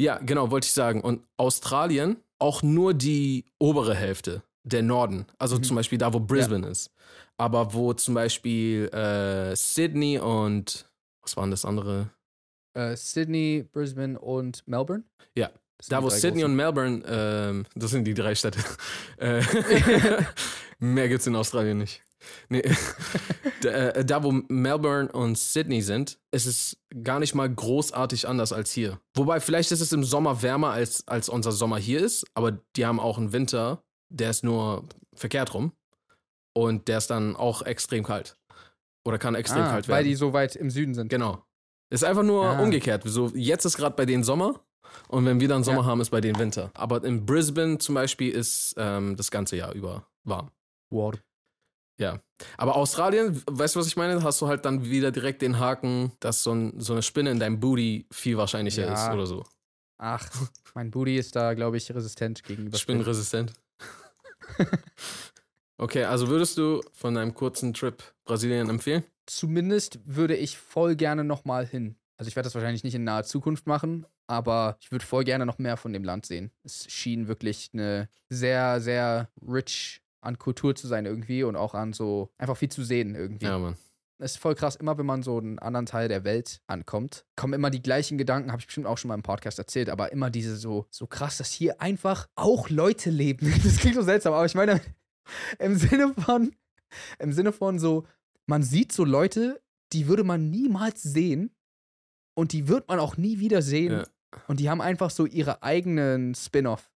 Ja, 0.00 0.18
genau, 0.18 0.50
wollte 0.50 0.66
ich 0.66 0.72
sagen. 0.72 1.00
Und 1.02 1.24
Australien 1.36 2.16
auch 2.38 2.62
nur 2.62 2.94
die 2.94 3.44
obere 3.58 3.94
Hälfte, 3.94 4.42
der 4.64 4.82
Norden. 4.82 5.26
Also 5.38 5.56
Mhm. 5.56 5.62
zum 5.64 5.76
Beispiel 5.76 5.98
da, 5.98 6.12
wo 6.12 6.20
Brisbane 6.20 6.66
ist. 6.68 6.90
Aber 7.36 7.72
wo 7.74 7.92
zum 7.92 8.14
Beispiel 8.14 8.88
äh, 8.92 9.54
Sydney 9.56 10.18
und 10.18 10.86
was 11.22 11.36
waren 11.36 11.50
das 11.50 11.64
andere? 11.64 12.10
Äh, 12.76 12.96
Sydney, 12.96 13.66
Brisbane 13.72 14.18
und 14.18 14.66
Melbourne? 14.66 15.04
Ja. 15.36 15.50
Da, 15.88 16.02
wo 16.02 16.08
Sydney 16.08 16.40
großen. 16.42 16.44
und 16.50 16.56
Melbourne, 16.56 17.02
ähm, 17.06 17.66
das 17.74 17.90
sind 17.90 18.04
die 18.04 18.14
drei 18.14 18.34
Städte. 18.34 18.60
Äh, 19.18 19.42
mehr 20.78 21.08
gibt's 21.08 21.26
in 21.26 21.36
Australien 21.36 21.78
nicht. 21.78 22.02
Nee. 22.48 22.62
da, 23.62 23.68
äh, 23.68 24.04
da, 24.04 24.22
wo 24.22 24.32
Melbourne 24.48 25.10
und 25.12 25.36
Sydney 25.36 25.82
sind, 25.82 26.18
ist 26.30 26.46
es 26.46 26.76
gar 27.02 27.18
nicht 27.20 27.34
mal 27.34 27.52
großartig 27.52 28.26
anders 28.28 28.52
als 28.52 28.70
hier. 28.72 28.98
Wobei, 29.14 29.40
vielleicht 29.40 29.72
ist 29.72 29.80
es 29.80 29.92
im 29.92 30.04
Sommer 30.04 30.40
wärmer, 30.42 30.70
als, 30.70 31.06
als 31.06 31.28
unser 31.28 31.52
Sommer 31.52 31.76
hier 31.78 32.00
ist, 32.00 32.24
aber 32.34 32.52
die 32.76 32.86
haben 32.86 33.00
auch 33.00 33.18
einen 33.18 33.32
Winter, 33.32 33.82
der 34.14 34.30
ist 34.30 34.44
nur 34.44 34.84
verkehrt 35.14 35.54
rum. 35.54 35.72
Und 36.56 36.86
der 36.88 36.98
ist 36.98 37.08
dann 37.08 37.34
auch 37.36 37.62
extrem 37.62 38.04
kalt. 38.04 38.36
Oder 39.04 39.18
kann 39.18 39.34
extrem 39.34 39.62
ah, 39.64 39.70
kalt 39.70 39.88
werden. 39.88 39.96
Weil 39.98 40.04
die 40.04 40.14
so 40.14 40.32
weit 40.32 40.54
im 40.56 40.70
Süden 40.70 40.94
sind. 40.94 41.08
Genau. 41.08 41.44
Ist 41.90 42.04
einfach 42.04 42.22
nur 42.22 42.44
Ah. 42.46 42.62
umgekehrt. 42.62 43.02
So, 43.04 43.28
jetzt 43.34 43.64
ist 43.64 43.76
gerade 43.76 43.96
bei 43.96 44.06
denen 44.06 44.22
Sommer 44.24 44.60
und 45.08 45.26
wenn 45.26 45.40
wir 45.40 45.48
dann 45.48 45.64
Sommer 45.64 45.80
Ja. 45.80 45.86
haben, 45.86 46.00
ist 46.00 46.10
bei 46.10 46.20
denen 46.20 46.38
Winter. 46.38 46.70
Aber 46.74 47.02
in 47.04 47.26
Brisbane 47.26 47.78
zum 47.78 47.94
Beispiel 47.96 48.30
ist 48.30 48.74
ähm, 48.78 49.16
das 49.16 49.30
ganze 49.30 49.56
Jahr 49.56 49.72
über 49.74 50.06
warm. 50.24 50.50
Wow. 50.90 51.14
Aber 52.56 52.74
Australien, 52.76 53.40
weißt 53.48 53.76
du, 53.76 53.80
was 53.80 53.86
ich 53.86 53.96
meine? 53.96 54.22
Hast 54.22 54.40
du 54.40 54.48
halt 54.48 54.64
dann 54.64 54.84
wieder 54.84 55.12
direkt 55.12 55.42
den 55.42 55.58
Haken, 55.60 56.12
dass 56.20 56.42
so, 56.42 56.52
ein, 56.52 56.80
so 56.80 56.92
eine 56.92 57.02
Spinne 57.02 57.30
in 57.30 57.38
deinem 57.38 57.60
Booty 57.60 58.06
viel 58.10 58.36
wahrscheinlicher 58.36 58.84
Ja. 58.86 58.92
ist 58.94 59.14
oder 59.14 59.26
so. 59.26 59.44
Ach, 59.98 60.28
mein 60.74 60.90
Booty 60.90 61.16
ist 61.16 61.36
da, 61.36 61.54
glaube 61.54 61.76
ich, 61.76 61.94
resistent 61.94 62.42
gegenüber 62.42 62.76
Spinnen. 62.78 63.02
Spinnenresistent. 63.02 63.52
okay, 65.78 66.04
also 66.04 66.28
würdest 66.28 66.58
du 66.58 66.80
von 66.92 67.14
deinem 67.14 67.34
kurzen 67.34 67.74
Trip 67.74 68.02
Brasilien 68.24 68.68
empfehlen? 68.68 69.04
Zumindest 69.26 70.00
würde 70.04 70.36
ich 70.36 70.58
voll 70.58 70.96
gerne 70.96 71.24
nochmal 71.24 71.66
hin. 71.66 71.96
Also 72.16 72.28
ich 72.28 72.36
werde 72.36 72.46
das 72.46 72.54
wahrscheinlich 72.54 72.84
nicht 72.84 72.94
in 72.94 73.04
naher 73.04 73.24
Zukunft 73.24 73.66
machen, 73.66 74.06
aber 74.26 74.76
ich 74.80 74.92
würde 74.92 75.04
voll 75.04 75.24
gerne 75.24 75.46
noch 75.46 75.58
mehr 75.58 75.76
von 75.76 75.92
dem 75.92 76.04
Land 76.04 76.26
sehen. 76.26 76.50
Es 76.62 76.90
schien 76.90 77.28
wirklich 77.28 77.70
eine 77.72 78.08
sehr, 78.28 78.80
sehr 78.80 79.30
rich 79.46 80.02
an 80.20 80.38
Kultur 80.38 80.74
zu 80.74 80.86
sein 80.86 81.06
irgendwie 81.06 81.42
und 81.42 81.56
auch 81.56 81.74
an 81.74 81.92
so 81.92 82.30
einfach 82.38 82.56
viel 82.56 82.70
zu 82.70 82.82
sehen 82.82 83.14
irgendwie. 83.14 83.46
Ja, 83.46 83.58
Mann. 83.58 83.76
Es 84.18 84.32
ist 84.32 84.38
voll 84.38 84.54
krass, 84.54 84.76
immer 84.76 84.96
wenn 84.96 85.06
man 85.06 85.22
so 85.22 85.38
einen 85.38 85.58
anderen 85.58 85.86
Teil 85.86 86.08
der 86.08 86.24
Welt 86.24 86.60
ankommt, 86.66 87.26
kommen 87.36 87.52
immer 87.52 87.70
die 87.70 87.82
gleichen 87.82 88.16
Gedanken, 88.16 88.52
habe 88.52 88.60
ich 88.60 88.66
bestimmt 88.66 88.86
auch 88.86 88.96
schon 88.96 89.08
mal 89.08 89.14
im 89.14 89.22
Podcast 89.22 89.58
erzählt, 89.58 89.90
aber 89.90 90.12
immer 90.12 90.30
diese 90.30 90.56
so, 90.56 90.86
so 90.90 91.06
krass, 91.06 91.38
dass 91.38 91.50
hier 91.50 91.80
einfach 91.80 92.28
auch 92.36 92.70
Leute 92.70 93.10
leben. 93.10 93.52
Das 93.64 93.78
klingt 93.78 93.96
so 93.96 94.02
seltsam, 94.02 94.32
aber 94.34 94.46
ich 94.46 94.54
meine, 94.54 94.80
im 95.58 95.76
Sinne 95.76 96.14
von, 96.14 96.54
im 97.18 97.32
Sinne 97.32 97.52
von 97.52 97.78
so, 97.78 98.06
man 98.46 98.62
sieht 98.62 98.92
so 98.92 99.04
Leute, 99.04 99.60
die 99.92 100.06
würde 100.06 100.24
man 100.24 100.50
niemals 100.50 101.02
sehen 101.02 101.50
und 102.34 102.52
die 102.52 102.68
wird 102.68 102.88
man 102.88 103.00
auch 103.00 103.16
nie 103.16 103.40
wieder 103.40 103.62
sehen. 103.62 103.92
Ja. 103.92 104.04
Und 104.48 104.60
die 104.60 104.70
haben 104.70 104.80
einfach 104.80 105.10
so 105.10 105.26
ihre 105.26 105.62
eigenen 105.62 106.34
Spin-off. 106.34 106.90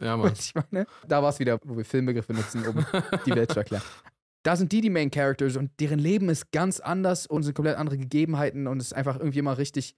Ja, 0.00 0.16
Mann. 0.16 0.32
Ich 0.38 0.54
meine, 0.54 0.86
da 1.06 1.22
war 1.22 1.30
es 1.30 1.38
wieder, 1.38 1.58
wo 1.64 1.76
wir 1.76 1.84
Filmbegriffe 1.84 2.32
nutzen, 2.32 2.66
um 2.66 2.84
die 3.26 3.34
Welt 3.34 3.52
zu 3.52 3.58
erklären. 3.58 3.82
Da 4.48 4.56
sind 4.56 4.72
die 4.72 4.80
die 4.80 4.88
Main 4.88 5.10
Characters 5.10 5.56
und 5.56 5.78
deren 5.78 5.98
Leben 5.98 6.30
ist 6.30 6.52
ganz 6.52 6.80
anders 6.80 7.26
und 7.26 7.42
sind 7.42 7.52
komplett 7.52 7.76
andere 7.76 7.98
Gegebenheiten 7.98 8.66
und 8.66 8.80
es 8.80 8.86
ist 8.86 8.92
einfach 8.94 9.18
irgendwie 9.18 9.40
immer 9.40 9.58
richtig 9.58 9.94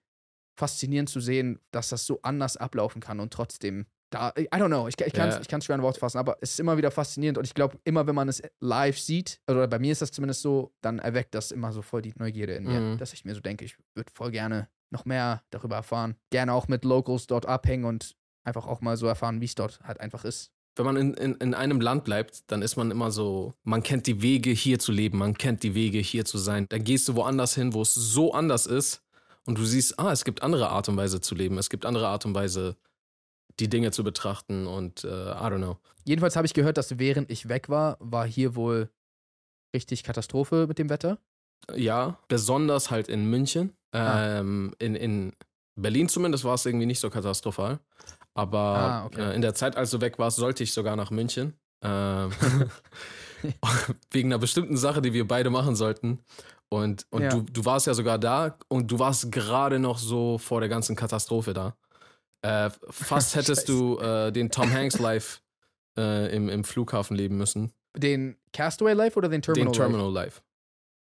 faszinierend 0.58 1.08
zu 1.08 1.20
sehen, 1.20 1.60
dass 1.70 1.90
das 1.90 2.04
so 2.04 2.18
anders 2.22 2.56
ablaufen 2.56 3.00
kann 3.00 3.20
und 3.20 3.32
trotzdem 3.32 3.86
da, 4.12 4.32
I 4.36 4.48
don't 4.48 4.66
know, 4.66 4.88
ich, 4.88 5.00
ich 5.00 5.12
kann 5.12 5.28
es 5.28 5.36
Ja. 5.36 5.56
ich 5.56 5.64
schwer 5.64 5.76
in 5.76 5.82
Worte 5.82 6.00
fassen, 6.00 6.18
aber 6.18 6.36
es 6.40 6.50
ist 6.50 6.58
immer 6.58 6.76
wieder 6.76 6.90
faszinierend 6.90 7.38
und 7.38 7.44
ich 7.44 7.54
glaube, 7.54 7.78
immer 7.84 8.08
wenn 8.08 8.16
man 8.16 8.28
es 8.28 8.42
live 8.58 8.98
sieht, 8.98 9.40
oder 9.48 9.68
bei 9.68 9.78
mir 9.78 9.92
ist 9.92 10.02
das 10.02 10.10
zumindest 10.10 10.42
so, 10.42 10.74
dann 10.80 10.98
erweckt 10.98 11.32
das 11.36 11.52
immer 11.52 11.72
so 11.72 11.80
voll 11.80 12.02
die 12.02 12.12
Neugierde 12.16 12.54
in 12.54 12.64
mir, 12.64 12.80
Mhm. 12.80 12.98
dass 12.98 13.12
ich 13.12 13.24
mir 13.24 13.36
so 13.36 13.40
denke, 13.40 13.64
ich 13.64 13.76
würde 13.94 14.10
voll 14.12 14.32
gerne 14.32 14.68
noch 14.90 15.04
mehr 15.04 15.44
darüber 15.50 15.76
erfahren. 15.76 16.16
Gerne 16.30 16.54
auch 16.54 16.66
mit 16.66 16.84
Locals 16.84 17.28
dort 17.28 17.46
abhängen 17.46 17.84
und 17.84 18.16
einfach 18.42 18.66
auch 18.66 18.80
mal 18.80 18.96
so 18.96 19.06
erfahren, 19.06 19.40
wie 19.40 19.44
es 19.44 19.54
dort 19.54 19.78
halt 19.84 20.00
einfach 20.00 20.24
ist. 20.24 20.50
Wenn 20.80 20.86
man 20.86 20.96
in, 20.96 21.12
in, 21.12 21.34
in 21.34 21.52
einem 21.52 21.82
Land 21.82 22.04
bleibt, 22.04 22.50
dann 22.50 22.62
ist 22.62 22.76
man 22.76 22.90
immer 22.90 23.10
so, 23.10 23.52
man 23.64 23.82
kennt 23.82 24.06
die 24.06 24.22
Wege 24.22 24.48
hier 24.48 24.78
zu 24.78 24.92
leben, 24.92 25.18
man 25.18 25.36
kennt 25.36 25.62
die 25.62 25.74
Wege 25.74 25.98
hier 25.98 26.24
zu 26.24 26.38
sein. 26.38 26.64
Dann 26.70 26.84
gehst 26.84 27.06
du 27.06 27.16
woanders 27.16 27.54
hin, 27.54 27.74
wo 27.74 27.82
es 27.82 27.92
so 27.92 28.32
anders 28.32 28.64
ist 28.64 29.02
und 29.44 29.58
du 29.58 29.64
siehst, 29.66 29.98
ah, 29.98 30.10
es 30.10 30.24
gibt 30.24 30.42
andere 30.42 30.70
Art 30.70 30.88
und 30.88 30.96
Weise 30.96 31.20
zu 31.20 31.34
leben, 31.34 31.58
es 31.58 31.68
gibt 31.68 31.84
andere 31.84 32.08
Art 32.08 32.24
und 32.24 32.34
Weise, 32.34 32.78
die 33.58 33.68
Dinge 33.68 33.90
zu 33.90 34.02
betrachten 34.04 34.66
und 34.66 35.04
äh, 35.04 35.08
I 35.08 35.50
don't 35.50 35.58
know. 35.58 35.76
Jedenfalls 36.06 36.34
habe 36.34 36.46
ich 36.46 36.54
gehört, 36.54 36.78
dass 36.78 36.98
während 36.98 37.30
ich 37.30 37.50
weg 37.50 37.68
war, 37.68 37.98
war 38.00 38.26
hier 38.26 38.56
wohl 38.56 38.88
richtig 39.76 40.02
Katastrophe 40.02 40.64
mit 40.66 40.78
dem 40.78 40.88
Wetter. 40.88 41.18
Ja, 41.74 42.18
besonders 42.28 42.90
halt 42.90 43.08
in 43.08 43.28
München. 43.28 43.74
Ah. 43.92 44.38
Ähm, 44.38 44.74
in, 44.78 44.94
in 44.94 45.32
Berlin 45.76 46.08
zumindest 46.08 46.44
war 46.44 46.54
es 46.54 46.64
irgendwie 46.64 46.86
nicht 46.86 47.00
so 47.00 47.10
katastrophal. 47.10 47.80
Aber 48.34 48.58
Ah, 48.58 49.06
okay. 49.06 49.30
äh, 49.30 49.34
in 49.34 49.42
der 49.42 49.54
Zeit, 49.54 49.76
als 49.76 49.90
du 49.90 50.00
weg 50.00 50.18
warst, 50.18 50.36
sollte 50.36 50.62
ich 50.62 50.72
sogar 50.72 50.96
nach 50.96 51.10
München. 51.10 51.54
Ähm, 51.82 52.30
wegen 54.10 54.28
einer 54.28 54.38
bestimmten 54.38 54.76
Sache, 54.76 55.02
die 55.02 55.12
wir 55.12 55.26
beide 55.26 55.50
machen 55.50 55.76
sollten. 55.76 56.20
Und, 56.68 57.06
und 57.10 57.22
Ja. 57.22 57.30
du, 57.30 57.42
du 57.42 57.64
warst 57.64 57.86
ja 57.86 57.94
sogar 57.94 58.18
da 58.18 58.56
und 58.68 58.90
du 58.90 58.98
warst 58.98 59.32
gerade 59.32 59.78
noch 59.78 59.98
so 59.98 60.38
vor 60.38 60.60
der 60.60 60.68
ganzen 60.68 60.94
Katastrophe 60.94 61.52
da. 61.52 61.76
Äh, 62.42 62.70
fast 62.90 63.34
hättest 63.36 63.68
du 63.68 63.98
äh, 63.98 64.30
den 64.30 64.50
Tom 64.50 64.72
Hanks 64.72 64.98
live 64.98 65.42
äh, 65.98 66.34
im, 66.34 66.48
im 66.48 66.64
Flughafen 66.64 67.16
leben 67.16 67.36
müssen. 67.36 67.72
Den 67.96 68.36
Castaway 68.52 68.92
Life 68.94 69.18
oder 69.18 69.28
den 69.28 69.42
Terminal 69.42 69.72
den 69.72 69.76
Terminal 69.76 70.12
live. 70.12 70.42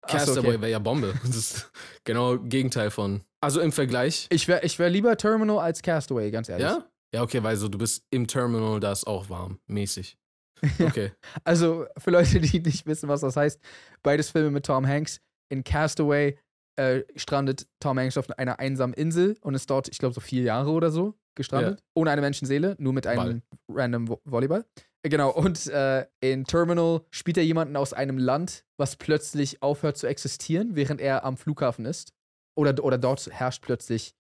Ach 0.04 0.12
so, 0.12 0.18
Castaway 0.18 0.50
okay. 0.52 0.62
wäre 0.62 0.72
ja 0.72 0.80
Bombe. 0.80 1.14
Das 1.26 1.36
ist 1.36 1.72
genau 2.06 2.38
Gegenteil 2.38 2.90
von. 2.90 3.22
Also 3.42 3.60
im 3.60 3.74
Vergleich. 3.74 4.28
Ich 4.30 4.48
wäre 4.48 4.64
ich 4.64 4.80
wär 4.80 4.90
lieber 4.90 5.18
Terminal 5.18 5.60
als 5.60 5.82
Castaway, 5.82 6.32
ganz 6.32 6.48
ehrlich. 6.48 6.66
Ja? 6.66 6.86
Ja, 7.14 7.24
okay, 7.24 7.42
weil 7.44 7.56
so 7.58 7.68
du 7.68 7.78
bist 7.78 8.06
im 8.10 8.28
Terminal, 8.28 8.80
da 8.80 8.92
ist 8.92 9.08
auch 9.08 9.30
warm, 9.30 9.60
mäßig. 9.68 10.18
Okay. 10.82 11.12
Also 11.44 11.86
für 12.00 12.10
Leute, 12.10 12.40
die 12.40 12.60
nicht 12.60 12.88
wissen, 12.88 13.08
was 13.08 13.22
das 13.22 13.36
heißt, 13.36 13.62
beides 14.02 14.32
Filme 14.32 14.50
mit 14.50 14.66
Tom 14.66 14.88
Hanks. 14.88 15.22
In 15.50 15.64
Castaway 15.64 16.38
äh, 16.78 17.04
strandet 17.16 17.68
Tom 17.80 18.00
Hanks 18.00 18.18
auf 18.18 18.30
einer 18.38 18.60
einsamen 18.60 18.94
Insel 18.96 19.38
und 19.42 19.54
ist 19.54 19.70
dort, 19.70 19.88
ich 19.88 20.00
glaube, 20.00 20.16
so 20.16 20.20
vier 20.22 20.42
Jahre 20.42 20.72
oder 20.72 20.90
so 20.92 21.14
gestrandet. 21.36 21.84
Ohne 21.94 22.10
eine 22.12 22.22
Menschenseele, 22.22 22.76
nur 22.80 22.92
mit 22.92 23.06
einem 23.06 23.44
random 23.70 24.08
Vo 24.08 24.22
Volleyball. 24.26 24.66
Äh, 25.04 25.10
Genau, 25.10 25.30
und 25.30 25.68
äh, 25.68 26.06
in 26.20 26.44
Terminal 26.44 27.02
spielt 27.12 27.38
er 27.38 27.44
jemanden 27.46 27.78
aus 27.78 27.94
einem 27.94 28.18
Land, 28.18 28.66
was 28.78 28.96
plötzlich 28.98 29.62
aufhört 29.62 29.96
zu 29.96 30.08
existieren, 30.08 30.76
während 30.76 31.00
er 31.00 31.24
am 31.24 31.38
Flughafen 31.38 31.86
ist. 31.86 32.14
Oder, 32.58 32.84
oder 32.84 32.98
dort 32.98 33.26
herrscht 33.32 33.62
plötzlich 33.64 34.16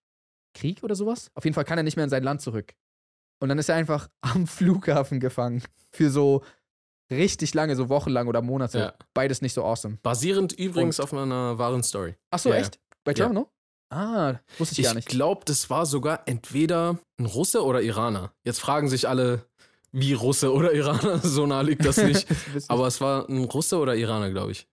Krieg 0.53 0.83
oder 0.83 0.95
sowas. 0.95 1.29
Auf 1.33 1.43
jeden 1.43 1.55
Fall 1.55 1.65
kann 1.65 1.77
er 1.77 1.83
nicht 1.83 1.97
mehr 1.97 2.03
in 2.05 2.09
sein 2.09 2.23
Land 2.23 2.41
zurück. 2.41 2.73
Und 3.39 3.49
dann 3.49 3.59
ist 3.59 3.69
er 3.69 3.75
einfach 3.75 4.07
am 4.21 4.47
Flughafen 4.47 5.19
gefangen. 5.19 5.63
Für 5.91 6.09
so 6.09 6.43
richtig 7.11 7.53
lange, 7.53 7.75
so 7.75 7.89
wochenlang 7.89 8.27
oder 8.27 8.41
Monate. 8.41 8.79
Ja. 8.79 8.93
Beides 9.13 9.41
nicht 9.41 9.53
so 9.53 9.63
awesome. 9.63 9.97
Basierend 10.03 10.53
übrigens 10.53 10.99
auf 10.99 11.13
einer 11.13 11.57
wahren 11.57 11.83
Story. 11.83 12.15
Ach 12.31 12.39
so, 12.39 12.49
Ja, 12.49 12.55
echt? 12.55 12.79
Bei. 13.03 13.13
Terminal? 13.13 13.47
Ah, 13.89 14.39
wusste 14.57 14.81
ich, 14.81 14.87
gar 14.87 14.95
nicht. 14.95 15.07
glaube, 15.07 15.45
das 15.45 15.69
war 15.69 15.85
sogar 15.85 16.23
entweder 16.27 16.99
ein 17.17 17.25
Russe 17.25 17.63
oder 17.63 17.81
Iraner. 17.81 18.33
Jetzt 18.43 18.59
fragen 18.59 18.89
sich 18.89 19.07
alle, 19.07 19.45
wie 19.93 20.11
Russe 20.11 20.51
oder 20.53 20.73
Iraner. 20.73 21.19
So 21.23 21.45
nah 21.45 21.61
liegt 21.61 21.85
das 21.85 21.95
nicht. 21.95 22.27
Aber 22.67 22.87
es 22.87 22.99
war 22.99 23.29
ein 23.29 23.45
Russe 23.45 23.77
oder 23.77 23.95
Iraner, 23.95 24.29
glaube 24.29 24.51
ich. 24.51 24.67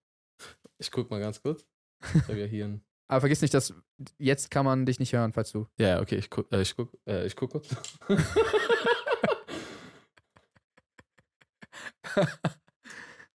Ich 0.78 0.90
guck 0.90 1.10
mal 1.12 1.20
ganz 1.20 1.40
kurz. 1.40 1.64
Ich 2.12 2.22
habe 2.22 2.40
ja 2.40 2.46
hier 2.46 2.64
ein. 2.64 2.84
Aber 3.08 3.20
vergiss 3.20 3.42
nicht, 3.42 3.54
dass 3.54 3.74
jetzt 4.18 4.50
kann 4.50 4.64
man 4.64 4.86
dich 4.86 4.98
nicht 4.98 5.12
hören, 5.12 5.32
falls 5.32 5.52
du. 5.52 5.66
Ja, 5.78 6.00
okay, 6.00 6.16
ich 6.16 6.30
guck, 6.30 6.50
äh, 6.52 6.62
ich 6.62 6.74
guck, 6.74 6.92
äh, 7.06 7.26
ich 7.26 7.36
guck 7.36 7.50
kurz. 7.50 7.68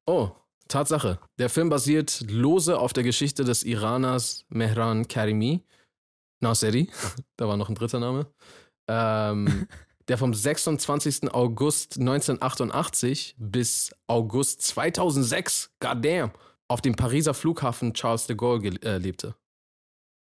oh, 0.06 0.32
Tatsache. 0.68 1.20
Der 1.40 1.50
Film 1.50 1.70
basiert 1.70 2.22
lose 2.30 2.80
auf 2.80 2.94
der 2.94 3.04
Geschichte 3.04 3.44
des 3.44 3.64
Iraners 3.64 4.46
Mehran 4.50 5.08
Karimi. 5.08 5.64
Naseri, 6.40 6.90
da 7.38 7.48
war 7.48 7.58
noch 7.58 7.70
ein 7.70 7.76
dritter 7.76 8.00
Name. 8.00 8.28
Ähm, 8.88 9.68
der 10.08 10.18
vom 10.18 10.34
26. 10.34 11.34
August 11.34 12.00
1988 12.00 13.36
bis 13.38 13.94
August 14.08 14.62
2006, 14.62 15.72
goddamn, 15.80 16.32
auf 16.68 16.82
dem 16.82 16.96
Pariser 16.96 17.34
Flughafen 17.34 17.94
Charles 17.94 18.28
de 18.28 18.36
Gaulle 18.36 18.80
äh, 18.82 18.98
lebte. 18.98 19.36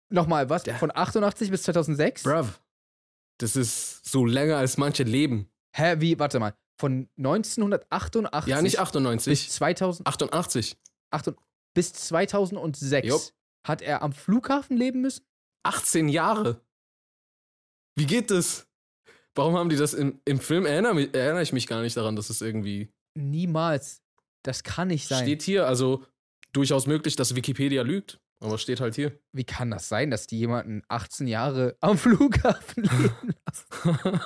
Nochmal, 0.09 0.49
was? 0.49 0.63
Von 0.79 0.91
88 0.93 1.51
bis 1.51 1.63
2006? 1.63 2.23
Bruv, 2.23 2.61
das 3.37 3.55
ist 3.55 4.05
so 4.05 4.25
länger 4.25 4.57
als 4.57 4.77
manche 4.77 5.03
leben. 5.03 5.49
Hä, 5.75 5.95
wie? 5.99 6.17
Warte 6.19 6.39
mal. 6.39 6.53
Von 6.79 7.09
1988 7.17 8.49
Ja, 8.49 8.61
nicht 8.61 8.73
bis 8.73 8.79
98, 8.79 9.49
2008 9.51 10.23
88. 10.33 10.77
bis 11.73 11.93
2006 11.93 13.07
Jupp. 13.07 13.21
hat 13.67 13.81
er 13.81 14.01
am 14.01 14.13
Flughafen 14.13 14.77
leben 14.77 15.01
müssen? 15.01 15.25
18 15.63 16.09
Jahre. 16.09 16.61
Wie 17.95 18.05
geht 18.05 18.31
das? 18.31 18.65
Warum 19.35 19.55
haben 19.57 19.69
die 19.69 19.75
das 19.75 19.93
im, 19.93 20.21
im 20.25 20.39
Film? 20.39 20.65
Erinnere, 20.65 20.95
mich, 20.95 21.13
erinnere 21.13 21.43
ich 21.43 21.53
mich 21.53 21.67
gar 21.67 21.81
nicht 21.81 21.95
daran, 21.97 22.15
dass 22.15 22.29
es 22.29 22.41
irgendwie 22.41 22.91
Niemals. 23.15 24.01
Das 24.43 24.63
kann 24.63 24.87
nicht 24.87 25.07
sein. 25.07 25.23
steht 25.23 25.41
hier. 25.41 25.67
Also 25.67 26.05
durchaus 26.53 26.87
möglich, 26.87 27.15
dass 27.17 27.35
Wikipedia 27.35 27.81
lügt. 27.83 28.19
Aber 28.41 28.55
es 28.55 28.61
steht 28.61 28.79
halt 28.79 28.95
hier. 28.95 29.19
Wie 29.33 29.43
kann 29.43 29.69
das 29.69 29.89
sein, 29.89 30.11
dass 30.11 30.25
die 30.25 30.39
jemanden 30.39 30.81
18 30.87 31.27
Jahre 31.27 31.75
am 31.81 31.97
Flughafen 31.97 32.83
leben 32.83 33.33
lassen? 33.45 34.21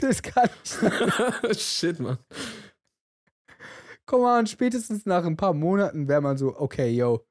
Das 0.00 0.22
kann 0.22 0.50
nicht 0.58 0.66
sein. 0.66 1.54
Shit, 1.56 2.00
Mann. 2.00 2.18
Komm 4.06 4.22
mal, 4.22 4.44
spätestens 4.48 5.06
nach 5.06 5.24
ein 5.24 5.36
paar 5.36 5.54
Monaten 5.54 6.08
wäre 6.08 6.20
man 6.20 6.36
so, 6.36 6.58
okay, 6.58 6.90
yo, 6.90 7.24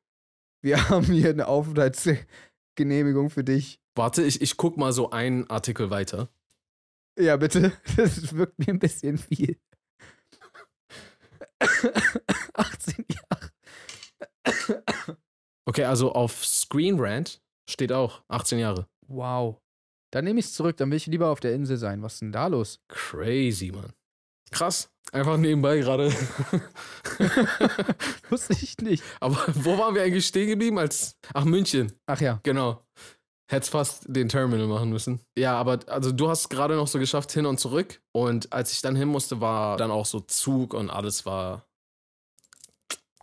wir 0.62 0.89
haben 0.89 1.05
hier 1.07 1.31
eine 1.31 1.47
Aufenthaltsgenehmigung 1.47 3.29
für 3.29 3.43
dich. 3.43 3.81
Warte, 3.95 4.23
ich, 4.23 4.41
ich 4.41 4.55
guck 4.55 4.77
mal 4.77 4.93
so 4.93 5.09
einen 5.09 5.49
Artikel 5.49 5.89
weiter. 5.89 6.29
Ja, 7.17 7.35
bitte. 7.35 7.73
Das 7.97 8.33
wirkt 8.33 8.59
mir 8.59 8.69
ein 8.69 8.79
bisschen 8.79 9.17
viel. 9.17 9.59
18 12.53 13.05
Jahre. 13.09 14.79
Okay, 15.69 15.84
also 15.84 16.13
auf 16.13 16.43
Screen 16.43 16.99
Rant 16.99 17.43
steht 17.69 17.91
auch 17.91 18.23
18 18.27 18.58
Jahre. 18.58 18.88
Wow. 19.08 19.62
Dann 20.12 20.25
nehme 20.25 20.39
ich 20.39 20.47
es 20.47 20.53
zurück, 20.53 20.77
dann 20.77 20.89
will 20.89 20.97
ich 20.97 21.05
lieber 21.05 21.29
auf 21.29 21.41
der 21.41 21.53
Insel 21.53 21.77
sein. 21.77 22.01
Was 22.01 22.13
ist 22.13 22.23
denn 22.23 22.32
da 22.32 22.47
los? 22.47 22.79
Crazy, 22.88 23.71
Mann. 23.71 23.93
Krass. 24.49 24.89
Einfach 25.12 25.38
nebenbei 25.38 25.77
gerade. 25.77 26.12
Wusste 28.29 28.53
ich 28.53 28.79
nicht. 28.79 29.03
Aber 29.19 29.38
wo 29.53 29.77
waren 29.77 29.93
wir 29.93 30.01
eigentlich 30.01 30.25
stehen 30.25 30.47
geblieben? 30.47 30.79
Als. 30.79 31.15
Ach, 31.36 31.45
München. 31.45 31.93
Ach 32.08 32.19
ja. 32.19 32.39
Genau. 32.41 32.84
Hättest 33.47 33.71
fast 33.71 34.05
den 34.08 34.27
Terminal 34.27 34.65
machen 34.65 34.89
müssen. 34.89 35.19
Ja, 35.38 35.55
aber 35.55 35.82
also 35.86 36.12
du 36.12 36.29
hast 36.29 36.49
gerade 36.49 36.77
noch 36.77 36.88
so 36.88 36.97
geschafft 36.97 37.32
hin 37.32 37.45
und 37.45 37.60
zurück. 37.60 38.01
Und 38.12 38.51
als 38.51 38.73
ich 38.73 38.82
dann 38.82 38.95
hin 38.95 39.08
musste, 39.08 39.39
war 39.39 39.77
dann 39.77 39.91
auch 39.91 40.08
so 40.08 40.19
Zug 40.19 40.73
und 40.73 40.89
alles 40.89 41.27
war. 41.27 41.67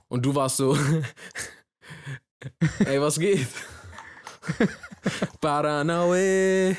Und 0.06 0.24
du 0.24 0.36
warst 0.36 0.58
so. 0.58 0.78
Ey, 2.84 3.00
was 3.00 3.18
geht? 3.18 3.48
Paranaue, 5.40 6.76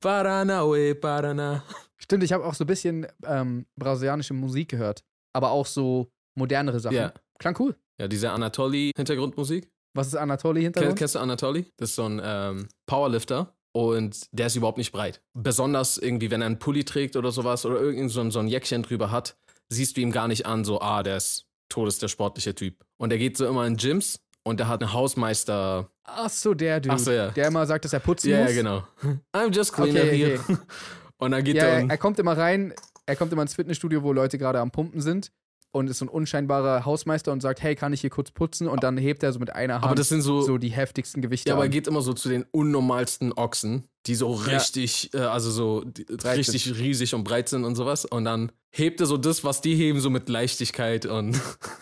Paranaue, 0.00 0.94
Parana. 0.94 1.64
Stimmt, 1.98 2.24
ich 2.24 2.32
habe 2.32 2.44
auch 2.44 2.54
so 2.54 2.64
ein 2.64 2.66
bisschen 2.66 3.06
ähm, 3.24 3.66
brasilianische 3.76 4.34
Musik 4.34 4.70
gehört. 4.70 5.02
Aber 5.32 5.50
auch 5.50 5.66
so 5.66 6.10
modernere 6.34 6.80
Sachen. 6.80 6.96
Ja. 6.96 7.12
Klang 7.38 7.56
cool. 7.58 7.76
Ja, 8.00 8.08
diese 8.08 8.30
Anatoli-Hintergrundmusik. 8.30 9.70
Was 9.94 10.08
ist 10.08 10.16
Anatoly 10.16 10.60
Kenn, 10.60 10.64
Hintergrund? 10.64 10.98
kennst 10.98 11.14
du 11.14 11.18
Anatoly? 11.18 11.66
Das 11.76 11.90
ist 11.90 11.96
so 11.96 12.04
ein 12.04 12.20
ähm, 12.22 12.68
Powerlifter 12.86 13.54
und 13.72 14.26
der 14.32 14.46
ist 14.46 14.56
überhaupt 14.56 14.78
nicht 14.78 14.92
breit. 14.92 15.20
Besonders 15.34 15.98
irgendwie, 15.98 16.30
wenn 16.30 16.42
er 16.42 16.46
einen 16.46 16.58
Pulli 16.58 16.84
trägt 16.84 17.16
oder 17.16 17.32
sowas 17.32 17.66
oder 17.66 17.80
irgend 17.80 18.10
so 18.10 18.20
ein, 18.20 18.30
so 18.30 18.38
ein 18.38 18.48
Jäckchen 18.48 18.82
drüber 18.82 19.10
hat, 19.10 19.36
siehst 19.68 19.96
du 19.96 20.00
ihm 20.00 20.12
gar 20.12 20.28
nicht 20.28 20.46
an, 20.46 20.64
so, 20.64 20.80
ah, 20.80 21.02
der 21.02 21.16
ist 21.16 21.46
todes 21.68 21.98
der 21.98 22.08
sportliche 22.08 22.54
Typ. 22.54 22.84
Und 22.98 23.12
er 23.12 23.18
geht 23.18 23.36
so 23.36 23.46
immer 23.46 23.66
in 23.66 23.76
Gyms 23.76 24.20
und 24.44 24.60
der 24.60 24.68
hat 24.68 24.82
eine 24.82 24.92
Hausmeister. 24.92 25.90
Ach 26.04 26.30
so, 26.30 26.54
der 26.54 26.80
Dude. 26.80 26.94
Ach 26.94 26.98
so, 26.98 27.10
ja. 27.12 27.28
Der 27.30 27.48
immer 27.48 27.66
sagt, 27.66 27.84
dass 27.84 27.92
er 27.92 28.00
putzen 28.00 28.30
Ja, 28.30 28.38
ja, 28.38 28.44
muss. 28.44 28.54
genau. 28.54 28.82
I'm 29.34 29.54
just 29.54 29.72
cleaner 29.72 30.00
Okay, 30.02 30.16
here. 30.16 30.40
Und 31.18 31.32
dann 31.32 31.44
geht 31.44 31.56
Ja, 31.56 31.64
er 31.64 31.90
er, 31.90 31.98
kommt 31.98 32.18
immer 32.18 32.36
rein, 32.36 32.72
er 33.06 33.14
kommt 33.16 33.30
immer 33.32 33.42
ins 33.42 33.54
Fitnessstudio, 33.54 34.02
wo 34.02 34.12
Leute 34.14 34.38
gerade 34.38 34.58
am 34.58 34.70
Pumpen 34.70 35.02
sind 35.02 35.30
und 35.72 35.88
ist 35.90 35.98
so 35.98 36.06
ein 36.06 36.08
unscheinbarer 36.08 36.84
Hausmeister 36.86 37.30
und 37.30 37.42
sagt, 37.42 37.62
hey, 37.62 37.74
kann 37.76 37.92
ich 37.92 38.00
hier 38.00 38.08
kurz 38.10 38.30
putzen? 38.30 38.66
Und 38.66 38.82
dann 38.82 38.96
hebt 38.96 39.22
er 39.22 39.32
so 39.32 39.38
mit 39.38 39.54
einer 39.54 39.74
Hand 39.74 39.84
Aber 39.84 39.94
das 39.94 40.08
sind 40.08 40.22
so, 40.22 40.40
so 40.40 40.56
die 40.58 40.70
heftigsten 40.70 41.20
Gewichte 41.22 41.50
ja, 41.50 41.54
aber 41.54 41.64
er 41.64 41.68
geht 41.68 41.86
immer 41.86 42.00
so 42.00 42.12
zu 42.14 42.28
den 42.30 42.44
unnormalsten 42.50 43.34
Ochsen, 43.34 43.84
die 44.06 44.14
so 44.14 44.34
Ja. 44.34 44.56
richtig, 44.56 45.12
äh, 45.14 45.18
also 45.18 45.50
so 45.50 45.84
die, 45.84 46.06
richtig 46.24 46.74
riesig 46.78 47.14
und 47.14 47.22
breit 47.24 47.50
sind 47.50 47.64
und 47.64 47.76
sowas. 47.76 48.06
Und 48.06 48.24
dann 48.24 48.50
hebt 48.70 49.00
er 49.00 49.06
so 49.06 49.16
das, 49.18 49.44
was 49.44 49.60
die 49.60 49.76
heben, 49.76 50.00
so 50.00 50.08
mit 50.10 50.28
Leichtigkeit 50.30 51.04
und, 51.06 51.38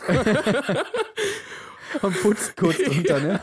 und 2.03 2.21
putzt 2.23 2.57
kurz 2.57 2.77
drunter, 2.85 3.21
ne? 3.21 3.41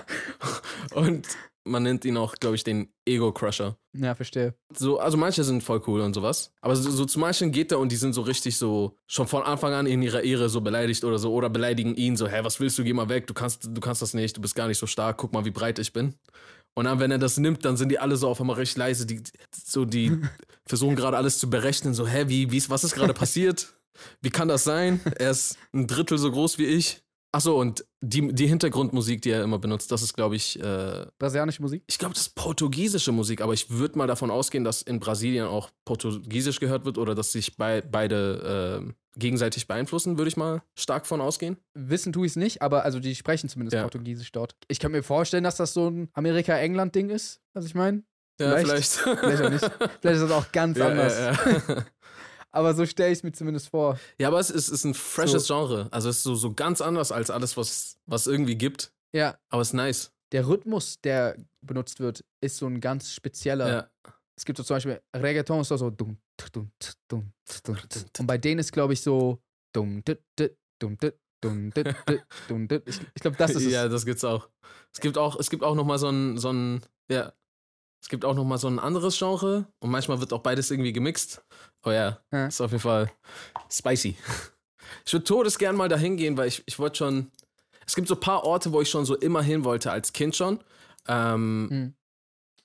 und 0.93 1.27
man 1.67 1.81
nennt 1.81 2.05
ihn 2.05 2.15
auch, 2.15 2.35
glaube 2.35 2.55
ich, 2.55 2.63
den 2.63 2.93
Ego-Crusher. 3.07 3.75
Ja, 3.97 4.13
verstehe. 4.13 4.53
So, 4.77 4.99
also 4.99 5.17
manche 5.17 5.43
sind 5.43 5.63
voll 5.63 5.81
cool 5.87 6.01
und 6.01 6.13
sowas. 6.13 6.51
Aber 6.61 6.75
so, 6.75 6.91
so 6.91 7.05
zu 7.05 7.17
manchen 7.17 7.51
geht 7.51 7.71
er 7.71 7.79
und 7.79 7.91
die 7.91 7.95
sind 7.95 8.13
so 8.13 8.21
richtig 8.21 8.57
so 8.57 8.95
schon 9.07 9.27
von 9.27 9.41
Anfang 9.41 9.73
an 9.73 9.87
in 9.87 10.03
ihrer 10.03 10.21
Ehre 10.21 10.47
so 10.49 10.61
beleidigt 10.61 11.03
oder 11.03 11.17
so 11.17 11.33
oder 11.33 11.49
beleidigen 11.49 11.95
ihn 11.95 12.17
so, 12.17 12.27
hä, 12.27 12.41
was 12.43 12.59
willst 12.59 12.77
du, 12.77 12.83
geh 12.83 12.93
mal 12.93 13.09
weg, 13.09 13.25
du 13.25 13.33
kannst, 13.33 13.63
du 13.71 13.81
kannst 13.81 14.03
das 14.03 14.13
nicht, 14.13 14.37
du 14.37 14.41
bist 14.41 14.53
gar 14.53 14.67
nicht 14.67 14.77
so 14.77 14.85
stark, 14.85 15.17
guck 15.17 15.33
mal, 15.33 15.43
wie 15.45 15.49
breit 15.51 15.79
ich 15.79 15.91
bin. 15.91 16.13
Und 16.77 16.85
dann, 16.85 16.99
wenn 16.99 17.09
er 17.09 17.17
das 17.17 17.37
nimmt, 17.37 17.65
dann 17.65 17.77
sind 17.77 17.89
die 17.89 17.97
alle 17.97 18.15
so 18.17 18.27
auf 18.27 18.39
einmal 18.39 18.57
recht 18.57 18.77
leise, 18.77 19.07
die, 19.07 19.23
so, 19.55 19.85
die 19.85 20.11
versuchen 20.67 20.95
gerade 20.95 21.17
alles 21.17 21.39
zu 21.39 21.49
berechnen, 21.49 21.95
so, 21.95 22.05
hä, 22.05 22.25
wie, 22.27 22.51
wie, 22.51 22.57
ist- 22.57 22.69
was 22.69 22.83
ist 22.83 22.93
gerade 22.93 23.13
passiert? 23.15 23.73
Wie 24.21 24.29
kann 24.29 24.49
das 24.49 24.65
sein? 24.65 24.99
Er 25.17 25.31
ist 25.31 25.57
ein 25.73 25.87
Drittel 25.87 26.17
so 26.19 26.29
groß 26.29 26.57
wie 26.59 26.65
ich. 26.65 27.01
Achso, 27.35 27.59
und 27.59 27.85
die, 27.99 28.33
die 28.33 28.47
Hintergrundmusik, 28.47 29.21
die 29.21 29.31
er 29.31 29.43
immer 29.43 29.59
benutzt, 29.59 29.91
das 29.91 30.01
ist, 30.01 30.13
glaube 30.13 30.37
ich, 30.37 30.57
äh, 30.57 31.05
Brasilianische 31.19 31.61
Musik? 31.61 31.83
ich 31.85 31.97
glaube, 31.97 32.13
das 32.13 32.27
ist 32.27 32.35
portugiesische 32.35 33.11
Musik, 33.11 33.41
aber 33.41 33.51
ich 33.51 33.69
würde 33.69 33.97
mal 33.97 34.07
davon 34.07 34.31
ausgehen, 34.31 34.63
dass 34.63 34.81
in 34.81 35.01
Brasilien 35.01 35.45
auch 35.45 35.69
Portugiesisch 35.83 36.61
gehört 36.61 36.85
wird 36.85 36.97
oder 36.97 37.13
dass 37.13 37.33
sich 37.33 37.57
bei, 37.57 37.81
beide 37.81 38.85
äh, 38.87 39.19
gegenseitig 39.19 39.67
beeinflussen, 39.67 40.17
würde 40.17 40.29
ich 40.29 40.37
mal 40.37 40.61
stark 40.75 41.05
von 41.05 41.19
ausgehen. 41.19 41.57
Wissen 41.73 42.13
tue 42.13 42.25
ich 42.25 42.31
es 42.31 42.35
nicht, 42.37 42.61
aber 42.61 42.85
also 42.85 43.01
die 43.01 43.13
sprechen 43.15 43.49
zumindest 43.49 43.75
Ja. 43.75 43.81
Portugiesisch 43.81 44.31
dort. 44.31 44.55
Ich 44.69 44.79
kann 44.79 44.93
mir 44.93 45.03
vorstellen, 45.03 45.43
dass 45.43 45.57
das 45.57 45.73
so 45.73 45.89
ein 45.89 46.07
Amerika-England-Ding 46.13 47.09
ist, 47.09 47.41
was 47.53 47.65
ich 47.65 47.75
meine. 47.75 48.03
Ja, 48.39 48.55
Vielleicht. 48.55 48.93
vielleicht. 48.93 49.19
Vielleicht 49.19 49.41
auch 49.43 49.49
nicht. 49.49 49.71
Vielleicht 49.99 50.21
ist 50.21 50.21
das 50.21 50.31
auch 50.31 50.51
ganz 50.53 50.77
ja, 50.77 50.87
anders. 50.87 51.19
Ja, 51.19 51.31
ja. 51.75 51.85
Aber 52.55 52.73
so 52.73 52.85
stelle 52.85 53.11
ich 53.11 53.19
es 53.19 53.23
mir 53.23 53.33
zumindest 53.33 53.69
vor. 53.69 53.99
ja, 54.17 54.29
aber 54.29 54.39
es 54.39 54.49
ist, 54.49 54.69
ist 54.69 54.85
ein 54.85 54.93
freshes 54.93 55.47
Genre. 55.47 55.89
Also 55.91 56.09
es 56.09 56.17
ist 56.17 56.23
so, 56.23 56.35
so 56.35 56.53
ganz 56.53 56.79
anders 56.79 57.11
als 57.11 57.29
alles, 57.29 57.57
was 57.57 57.97
was 58.05 58.27
irgendwie 58.27 58.55
gibt. 58.55 58.93
Ja, 59.13 59.37
Aber 59.49 59.61
es 59.61 59.69
ist 59.69 59.73
nice. 59.73 60.11
der 60.31 60.47
Rhythmus, 60.47 60.99
der 61.01 61.37
benutzt 61.61 61.99
wird, 61.99 62.23
ist 62.41 62.57
so 62.57 62.67
ein 62.67 62.79
ganz 62.81 63.11
spezieller. 63.11 63.67
Ja. 63.67 64.13
Es 64.37 64.45
gibt 64.45 64.57
so 64.57 64.63
zum 64.63 64.75
Beispiel 64.75 65.01
Reggaeton 65.15 65.61
ist 65.61 65.69
so 65.69 65.89
dumm, 65.89 66.17
dumm, 66.51 66.71
dumm, 67.07 67.31
dumm. 67.63 67.77
Und 68.19 68.27
bei 68.27 68.37
denen 68.37 68.59
ist, 68.59 68.71
glaube 68.71 68.93
ich, 68.93 69.01
so 69.01 69.39
dumm, 69.73 70.03
dumm, 70.03 70.17
dumm, 70.37 70.97
dumm, 71.41 71.71
dumm, 72.47 72.67
dumm. 72.67 72.81
Ich, 72.85 72.99
ich 73.15 73.21
glaube, 73.21 73.37
das 73.37 73.51
ist 73.51 73.65
es. 73.65 73.71
ja, 73.71 73.87
das 73.87 74.05
gibt's 74.05 74.23
auch. 74.23 74.49
Es 74.93 74.99
gibt 74.99 75.17
auch, 75.17 75.39
es 75.39 75.49
gibt 75.49 75.63
auch 75.63 75.75
noch 75.75 75.85
mal 75.85 75.97
so 75.97 76.09
ein, 76.09 76.37
so 76.37 76.51
ein, 76.51 76.81
ja, 77.09 77.33
es 78.05 78.09
gibt 78.09 78.23
auch 78.23 78.35
noch 78.35 78.43
mal 78.43 78.59
so 78.59 78.67
ein 78.67 78.77
anderes 78.77 79.17
Genre 79.17 79.65
und 79.79 79.89
manchmal 79.89 80.19
wird 80.19 80.31
auch 80.31 80.41
beides 80.43 80.69
irgendwie 80.69 80.93
gemixt. 80.93 81.43
Oh 81.83 81.89
ja, 81.89 82.19
Ja. 82.31 82.45
ist 82.45 82.61
auf 82.61 82.69
jeden 82.69 82.83
Fall 82.83 83.11
spicy. 83.67 84.15
Ich 85.07 85.11
würde 85.13 85.23
todes 85.23 85.57
gern 85.57 85.75
mal 85.75 85.89
dahin 85.89 86.15
gehen, 86.15 86.37
weil 86.37 86.47
ich, 86.49 86.61
ich 86.67 86.77
wollte 86.77 86.97
schon, 86.99 87.31
es 87.87 87.95
gibt 87.95 88.07
so 88.07 88.13
ein 88.13 88.19
paar 88.19 88.43
Orte, 88.43 88.71
wo 88.71 88.79
ich 88.81 88.91
schon 88.91 89.05
so 89.05 89.15
immer 89.15 89.41
hin 89.41 89.63
wollte, 89.63 89.91
als 89.91 90.13
Kind 90.13 90.35
schon. 90.35 90.59
Ähm, 91.07 91.67
Mhm. 91.67 91.93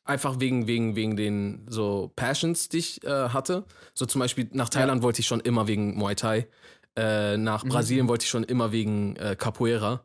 Einfach 0.05 0.41
wegen, 0.41 0.67
wegen, 0.67 0.95
wegen 0.95 1.17
den 1.17 1.67
so 1.71 2.13
Passions, 2.17 2.69
die 2.69 2.79
ich 2.79 3.03
äh, 3.05 3.29
hatte. 3.31 3.65
So 3.95 4.05
zum 4.05 4.19
Beispiel 4.19 4.47
nach 4.53 4.69
Thailand 4.69 5.03
wollte 5.03 5.21
ich 5.21 5.27
schon 5.27 5.41
immer 5.41 5.69
wegen 5.69 5.97
Muay 5.97 6.15
Thai. 6.17 6.49
Äh, 6.97 7.39
nach 7.39 7.65
Mhm. 7.65 7.69
Brasilien 7.71 8.09
wollte 8.09 8.25
ich 8.25 8.31
schon 8.31 8.45
immer 8.45 8.73
wegen 8.73 9.17
äh, 9.17 9.37
Capoeira. 9.37 10.05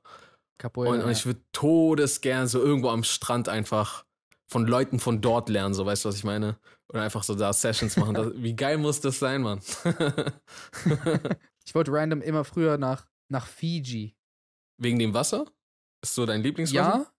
Capoeira. 0.59 0.93
Und, 0.93 1.01
und 1.03 1.11
ich 1.11 1.25
würde 1.25 1.41
todesgern 1.51 2.47
so 2.47 2.61
irgendwo 2.61 2.89
am 2.89 3.03
Strand 3.03 3.49
einfach 3.49 4.04
von 4.47 4.67
Leuten 4.67 4.99
von 4.99 5.21
dort 5.21 5.49
lernen, 5.49 5.73
so 5.73 5.85
weißt 5.85 6.05
du, 6.05 6.09
was 6.09 6.15
ich 6.15 6.23
meine? 6.23 6.57
Oder 6.89 7.01
einfach 7.01 7.23
so 7.23 7.35
da 7.35 7.51
Sessions 7.51 7.97
machen. 7.97 8.13
Das, 8.13 8.31
wie 8.35 8.55
geil 8.55 8.77
muss 8.77 9.01
das 9.01 9.19
sein, 9.19 9.41
Mann? 9.41 9.59
ich 11.65 11.73
wollte 11.73 11.91
random 11.91 12.21
immer 12.21 12.43
früher 12.43 12.77
nach, 12.77 13.07
nach 13.29 13.47
Fiji. 13.47 14.15
Wegen 14.77 14.99
dem 14.99 15.13
Wasser? 15.13 15.45
Ist 16.01 16.15
so 16.15 16.25
dein 16.25 16.41
Lieblingswasser? 16.41 16.97
Ja, 16.99 17.11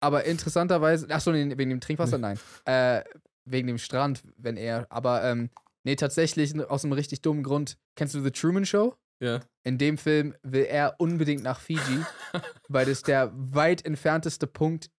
aber 0.00 0.24
interessanterweise, 0.24 1.10
achso, 1.10 1.32
nee, 1.32 1.56
wegen 1.56 1.70
dem 1.70 1.80
Trinkwasser, 1.80 2.18
nein. 2.18 2.38
Äh, 2.64 3.02
wegen 3.44 3.66
dem 3.66 3.78
Strand, 3.78 4.22
wenn 4.36 4.56
er, 4.56 4.86
aber 4.90 5.24
ähm, 5.24 5.50
nee, 5.82 5.96
tatsächlich 5.96 6.54
aus 6.68 6.84
einem 6.84 6.92
richtig 6.92 7.22
dummen 7.22 7.42
Grund. 7.42 7.78
Kennst 7.96 8.14
du 8.14 8.20
The 8.20 8.30
Truman 8.30 8.66
Show? 8.66 8.94
Ja. 9.20 9.40
In 9.64 9.78
dem 9.78 9.98
Film 9.98 10.34
will 10.42 10.64
er 10.64 10.94
unbedingt 10.98 11.42
nach 11.42 11.58
Fiji, 11.60 12.04
weil 12.68 12.86
das 12.86 13.02
der 13.02 13.32
weit 13.34 13.84
entfernteste 13.84 14.46
Punkt 14.46 14.90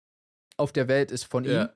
auf 0.59 0.71
der 0.71 0.87
Welt 0.87 1.11
ist 1.11 1.23
von 1.25 1.45
ihm 1.45 1.51
Ja. 1.51 1.73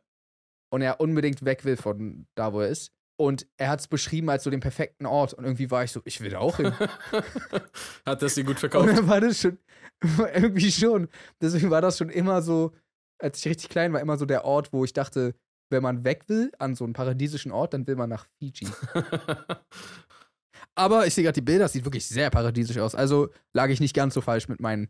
und 0.71 0.81
er 0.81 0.99
unbedingt 0.99 1.43
weg 1.45 1.65
will 1.65 1.77
von 1.77 2.27
da, 2.35 2.53
wo 2.53 2.61
er 2.61 2.67
ist. 2.69 2.91
Und 3.15 3.45
er 3.57 3.69
hat 3.69 3.79
es 3.79 3.87
beschrieben 3.87 4.29
als 4.29 4.43
so 4.43 4.49
den 4.49 4.59
perfekten 4.59 5.05
Ort 5.05 5.33
und 5.33 5.43
irgendwie 5.43 5.69
war 5.69 5.83
ich 5.83 5.91
so, 5.91 6.01
ich 6.03 6.19
will 6.21 6.31
da 6.31 6.39
auch 6.39 6.57
hin. 6.57 6.73
Hat 8.05 8.21
das 8.23 8.33
dir 8.33 8.43
gut 8.43 8.55
Und 8.55 8.59
verkauft? 8.59 8.89
dann 8.89 9.07
war 9.07 9.21
das 9.21 9.39
schon, 9.39 9.59
irgendwie 10.33 10.71
schon. 10.71 11.07
Deswegen 11.39 11.69
war 11.69 11.79
das 11.81 11.99
schon 11.99 12.09
immer 12.09 12.41
so, 12.41 12.73
als 13.21 13.37
ich 13.39 13.47
richtig 13.47 13.69
klein 13.69 13.93
war, 13.93 14.01
immer 14.01 14.17
so 14.17 14.25
der 14.25 14.45
Ort, 14.45 14.73
wo 14.73 14.83
ich 14.83 14.93
dachte, 14.93 15.35
wenn 15.69 15.83
man 15.83 16.03
weg 16.03 16.27
will 16.27 16.51
an 16.57 16.73
so 16.75 16.83
einen 16.85 16.93
paradiesischen 16.93 17.51
Ort, 17.51 17.73
dann 17.75 17.85
will 17.85 17.95
man 17.95 18.09
nach 18.09 18.25
Fiji. 18.39 18.67
Aber 20.75 21.05
ich 21.05 21.13
sehe 21.13 21.23
gerade 21.23 21.35
die 21.35 21.41
Bilder, 21.41 21.65
das 21.65 21.73
sieht 21.73 21.85
wirklich 21.85 22.07
sehr 22.07 22.29
paradiesisch 22.31 22.77
aus. 22.79 22.95
Also 22.95 23.29
lag 23.53 23.69
ich 23.69 23.79
nicht 23.79 23.95
ganz 23.95 24.13
so 24.15 24.21
falsch 24.21 24.47
mit 24.47 24.59
meinen 24.59 24.89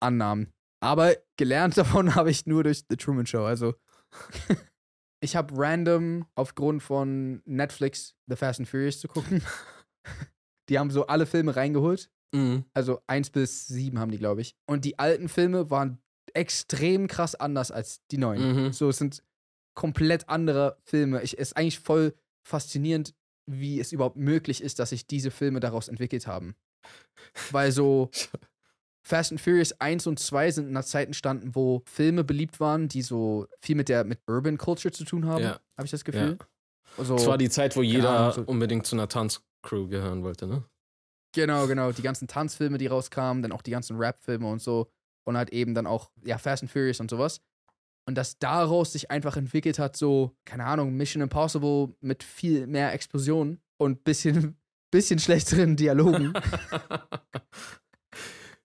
Annahmen. 0.00 0.52
Aber 0.84 1.16
gelernt 1.36 1.76
davon 1.78 2.14
habe 2.14 2.30
ich 2.30 2.46
nur 2.46 2.62
durch 2.62 2.84
The 2.88 2.96
Truman 2.96 3.26
Show. 3.26 3.44
Also 3.44 3.74
ich 5.20 5.34
habe 5.34 5.54
random 5.56 6.26
aufgrund 6.34 6.82
von 6.82 7.42
Netflix 7.46 8.14
The 8.26 8.36
Fast 8.36 8.60
and 8.60 8.68
Furious 8.68 9.00
zu 9.00 9.08
gucken. 9.08 9.42
Die 10.68 10.78
haben 10.78 10.90
so 10.90 11.06
alle 11.06 11.26
Filme 11.26 11.56
reingeholt. 11.56 12.10
Mhm. 12.34 12.64
Also 12.74 13.00
eins 13.06 13.30
bis 13.30 13.66
sieben 13.66 13.98
haben 13.98 14.10
die, 14.10 14.18
glaube 14.18 14.40
ich. 14.40 14.56
Und 14.66 14.86
die 14.86 14.98
alten 14.98 15.28
Filme 15.28 15.70
waren 15.70 15.98
extrem 16.32 17.06
krass 17.06 17.34
anders 17.34 17.70
als 17.70 18.00
die 18.10 18.16
neuen. 18.16 18.64
Mhm. 18.64 18.72
So, 18.72 18.88
es 18.88 18.96
sind 18.96 19.22
komplett 19.74 20.28
andere 20.30 20.78
Filme. 20.84 21.22
Ich, 21.22 21.34
es 21.34 21.50
ist 21.50 21.56
eigentlich 21.58 21.78
voll 21.78 22.14
faszinierend, 22.48 23.14
wie 23.46 23.78
es 23.78 23.92
überhaupt 23.92 24.16
möglich 24.16 24.62
ist, 24.62 24.78
dass 24.78 24.88
sich 24.88 25.06
diese 25.06 25.30
Filme 25.30 25.60
daraus 25.60 25.88
entwickelt 25.88 26.26
haben. 26.26 26.56
Weil 27.50 27.70
so 27.70 28.10
Fast 29.06 29.32
and 29.32 29.40
Furious 29.40 29.72
1 29.80 30.06
und 30.06 30.18
2 30.18 30.50
sind 30.50 30.64
in 30.64 30.70
einer 30.70 30.84
Zeit 30.84 31.06
entstanden, 31.08 31.54
wo 31.54 31.82
Filme 31.86 32.24
beliebt 32.24 32.58
waren, 32.58 32.88
die 32.88 33.02
so 33.02 33.46
viel 33.60 33.76
mit 33.76 33.88
der 33.88 34.04
mit 34.04 34.20
Urban 34.26 34.56
Culture 34.58 34.92
zu 34.92 35.04
tun 35.04 35.26
haben, 35.26 35.42
Ja. 35.44 35.60
habe 35.76 35.84
ich 35.84 35.90
das 35.90 36.04
Gefühl. 36.04 36.38
Also, 36.96 37.16
Das 37.16 37.26
war 37.26 37.36
die 37.38 37.50
Zeit, 37.50 37.76
wo 37.76 37.82
jeder 37.82 38.10
Ahnung, 38.18 38.32
so- 38.32 38.42
unbedingt 38.42 38.86
zu 38.86 38.96
einer 38.96 39.08
Tanzcrew 39.08 39.88
gehören 39.88 40.22
wollte, 40.22 40.46
ne? 40.46 40.64
Genau, 41.34 41.66
genau. 41.66 41.90
Die 41.92 42.02
ganzen 42.02 42.28
Tanzfilme, 42.28 42.78
die 42.78 42.86
rauskamen, 42.86 43.42
dann 43.42 43.50
auch 43.52 43.62
die 43.62 43.72
ganzen 43.72 43.96
Rap-Filme 43.98 44.46
und 44.48 44.62
so. 44.62 44.88
Und 45.26 45.36
halt 45.36 45.50
eben 45.50 45.74
dann 45.74 45.86
auch, 45.86 46.10
ja, 46.24 46.38
Fast 46.38 46.62
and 46.62 46.70
Furious 46.70 47.00
und 47.00 47.10
sowas. 47.10 47.40
Und 48.06 48.14
dass 48.16 48.38
daraus 48.38 48.92
sich 48.92 49.10
einfach 49.10 49.36
entwickelt 49.36 49.78
hat, 49.78 49.96
so, 49.96 50.36
keine 50.44 50.64
Ahnung, 50.66 50.94
Mission 50.94 51.22
Impossible 51.22 51.94
mit 52.00 52.22
viel 52.22 52.66
mehr 52.66 52.92
Explosionen 52.92 53.60
und 53.78 54.04
bisschen, 54.04 54.56
bisschen 54.92 55.18
schlechteren 55.18 55.76
Dialogen. 55.76 56.32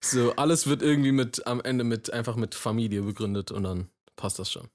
so, 0.03 0.33
alles 0.35 0.67
wird 0.67 0.81
irgendwie 0.81 1.11
mit 1.11 1.45
am 1.45 1.61
Ende 1.61 1.83
mit 1.83 2.11
einfach 2.11 2.35
mit 2.35 2.55
Familie 2.55 3.01
begründet 3.01 3.51
und 3.51 3.63
dann 3.63 3.89
passt 4.15 4.39
das 4.39 4.51
schon. 4.51 4.67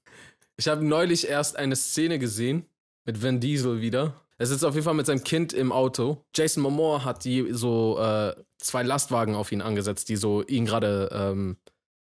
Ich 0.57 0.67
habe 0.67 0.85
neulich 0.85 1.27
erst 1.27 1.55
eine 1.57 1.75
Szene 1.75 2.19
gesehen 2.19 2.65
mit 3.05 3.21
Vin 3.21 3.39
Diesel 3.39 3.81
wieder. 3.81 4.21
Er 4.37 4.45
sitzt 4.47 4.65
auf 4.65 4.73
jeden 4.73 4.85
Fall 4.85 4.93
mit 4.93 5.05
seinem 5.05 5.23
Kind 5.23 5.53
im 5.53 5.71
Auto. 5.71 6.23
Jason 6.35 6.61
Momoa 6.63 7.03
hat 7.05 7.23
die 7.23 7.47
so 7.51 7.97
äh, 7.99 8.35
zwei 8.57 8.83
Lastwagen 8.83 9.35
auf 9.35 9.51
ihn 9.51 9.61
angesetzt, 9.61 10.09
die 10.09 10.17
so 10.17 10.43
ihn 10.43 10.65
gerade 10.65 11.09
ähm, 11.11 11.57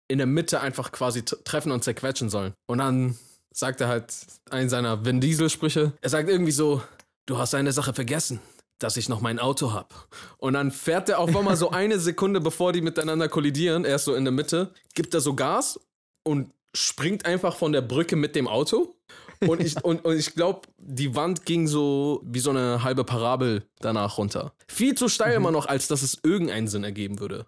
in 0.09 0.19
der 0.19 0.27
Mitte 0.27 0.61
einfach 0.61 0.93
quasi 0.93 1.25
treffen 1.25 1.73
und 1.73 1.85
zerquetschen 1.85 2.31
sollen. 2.31 2.55
Und 2.67 2.79
dann 2.79 3.17
sagt 3.53 3.81
er 3.81 3.89
halt 3.89 4.13
einen 4.51 4.69
seiner 4.69 5.05
Vin 5.05 5.21
Diesel 5.21 5.49
Sprüche. 5.49 5.93
Er 6.01 6.11
sagt 6.11 6.29
irgendwie 6.29 6.53
so, 6.53 6.83
du 7.27 7.39
hast 7.39 7.55
eine 7.55 7.73
Sache 7.73 7.95
vergessen, 7.95 8.41
dass 8.79 8.97
ich 8.97 9.09
noch 9.09 9.21
mein 9.21 9.39
Auto 9.39 9.73
hab. 9.73 10.09
Und 10.39 10.55
dann 10.55 10.71
fährt 10.71 11.09
er 11.09 11.19
auf 11.19 11.35
einmal 11.35 11.57
so 11.57 11.71
eine 11.71 11.99
Sekunde, 11.99 12.41
bevor 12.41 12.73
die 12.73 12.81
miteinander 12.81 13.29
kollidieren, 13.29 13.85
er 13.85 13.97
ist 13.97 14.05
so 14.05 14.15
in 14.15 14.25
der 14.25 14.33
Mitte, 14.33 14.73
gibt 14.95 15.15
er 15.15 15.21
so 15.21 15.35
Gas 15.35 15.81
und 16.25 16.53
springt 16.77 17.25
einfach 17.25 17.57
von 17.57 17.73
der 17.73 17.83
Brücke 17.83 18.17
mit 18.17 18.35
dem 18.35 18.49
Auto. 18.49 18.97
Und 19.41 19.61
ich, 19.61 19.83
und, 19.85 20.05
und 20.05 20.17
ich 20.17 20.35
glaube, 20.35 20.63
die 20.79 21.15
Wand 21.15 21.45
ging 21.45 21.67
so 21.67 22.23
wie 22.25 22.39
so 22.41 22.51
eine 22.51 22.83
halbe 22.83 23.05
Parabel 23.05 23.65
danach 23.81 24.17
runter. 24.17 24.55
Viel 24.69 24.95
zu 24.95 25.09
steil 25.09 25.35
immer 25.35 25.51
noch, 25.51 25.67
als 25.67 25.87
dass 25.89 26.03
es 26.03 26.19
irgendeinen 26.23 26.67
Sinn 26.67 26.83
ergeben 26.83 27.21
würde. 27.21 27.47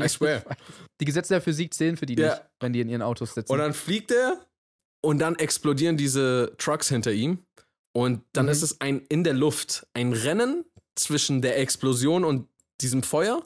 I 0.00 0.08
swear. 0.08 0.42
Die 1.00 1.04
Gesetze 1.04 1.34
der 1.34 1.40
Physik 1.42 1.74
zählen 1.74 1.96
für 1.96 2.06
die 2.06 2.14
Ja. 2.14 2.28
nicht, 2.30 2.42
wenn 2.60 2.72
die 2.72 2.80
in 2.80 2.88
ihren 2.88 3.02
Autos 3.02 3.34
sitzen. 3.34 3.50
Und 3.50 3.58
dann 3.58 3.74
fliegt 3.74 4.12
er 4.12 4.46
und 5.02 5.18
dann 5.18 5.34
explodieren 5.36 5.96
diese 5.96 6.54
Trucks 6.58 6.88
hinter 6.88 7.12
ihm. 7.12 7.38
Und 7.94 8.22
dann 8.32 8.46
Mhm. 8.46 8.52
ist 8.52 8.62
es 8.62 8.80
ein 8.80 9.00
in 9.08 9.24
der 9.24 9.34
Luft 9.34 9.86
ein 9.94 10.12
Rennen 10.12 10.64
zwischen 10.96 11.42
der 11.42 11.58
Explosion 11.58 12.24
und 12.24 12.48
diesem 12.80 13.02
Feuer 13.02 13.44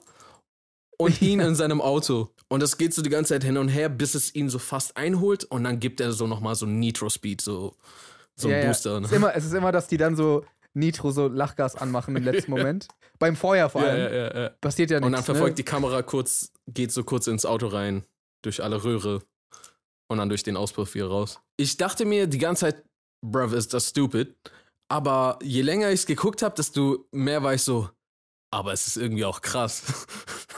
und 0.97 1.21
ihn 1.21 1.39
in 1.39 1.55
seinem 1.55 1.81
Auto. 1.81 2.29
Und 2.49 2.61
das 2.61 2.77
geht 2.77 2.93
so 2.93 3.01
die 3.01 3.09
ganze 3.09 3.33
Zeit 3.33 3.43
hin 3.43 3.57
und 3.57 3.67
her, 3.67 3.89
bis 3.89 4.15
es 4.15 4.33
ihn 4.33 4.49
so 4.49 4.57
fast 4.59 4.95
einholt 4.95 5.43
und 5.43 5.63
dann 5.65 5.79
gibt 5.79 5.99
er 5.99 6.11
so 6.13 6.27
nochmal 6.27 6.55
so 6.55 6.65
Nitro 6.65 7.09
Speed, 7.09 7.41
so, 7.41 7.75
so 8.35 8.47
Ja, 8.49 8.55
einen 8.55 8.63
ja. 8.63 8.69
Booster. 8.69 8.97
es, 8.99 9.03
ist 9.05 9.11
Ne? 9.11 9.17
immer, 9.17 9.35
es 9.35 9.45
ist 9.45 9.53
immer, 9.53 9.71
dass 9.73 9.87
die 9.87 9.97
dann 9.97 10.15
so 10.15 10.45
Nitro, 10.73 11.11
so 11.11 11.27
Lachgas 11.27 11.75
anmachen 11.75 12.15
im 12.15 12.23
letzten 12.23 12.51
Moment. 12.51 12.87
Beim 13.19 13.35
Feuer 13.35 13.69
vor 13.69 13.81
allem. 13.81 13.99
ja, 13.99 14.11
ja, 14.27 14.41
ja. 14.43 14.49
Passiert 14.61 14.91
ja 14.91 14.97
nichts. 14.99 15.07
Und 15.07 15.11
dann 15.11 15.23
verfolgt 15.23 15.53
ne? 15.57 15.63
die 15.63 15.63
Kamera 15.63 16.01
kurz, 16.03 16.51
geht 16.67 16.91
so 16.93 17.03
kurz 17.03 17.27
ins 17.27 17.45
Auto 17.45 17.67
rein, 17.67 18.03
durch 18.43 18.63
alle 18.63 18.81
Röhre 18.83 19.23
und 20.07 20.19
dann 20.19 20.29
durch 20.29 20.43
den 20.43 20.55
Auspuff 20.55 20.93
wieder 20.93 21.07
raus. 21.07 21.39
Ich 21.57 21.75
dachte 21.77 22.05
mir 22.05 22.27
die 22.27 22.37
ganze 22.37 22.61
Zeit, 22.61 22.83
bruv, 23.31 23.53
ist 23.53 23.73
das 23.73 23.89
stupid. 23.89 24.35
Aber 24.89 25.37
je 25.43 25.61
länger 25.61 25.89
ich 25.89 26.01
es 26.01 26.05
geguckt 26.05 26.41
habe, 26.41 26.55
desto 26.55 27.07
mehr 27.11 27.43
war 27.43 27.53
ich 27.53 27.61
so, 27.63 27.89
aber 28.51 28.71
es 28.73 28.87
ist 28.87 28.97
irgendwie 28.97 29.25
auch 29.25 29.41
krass. 29.41 29.83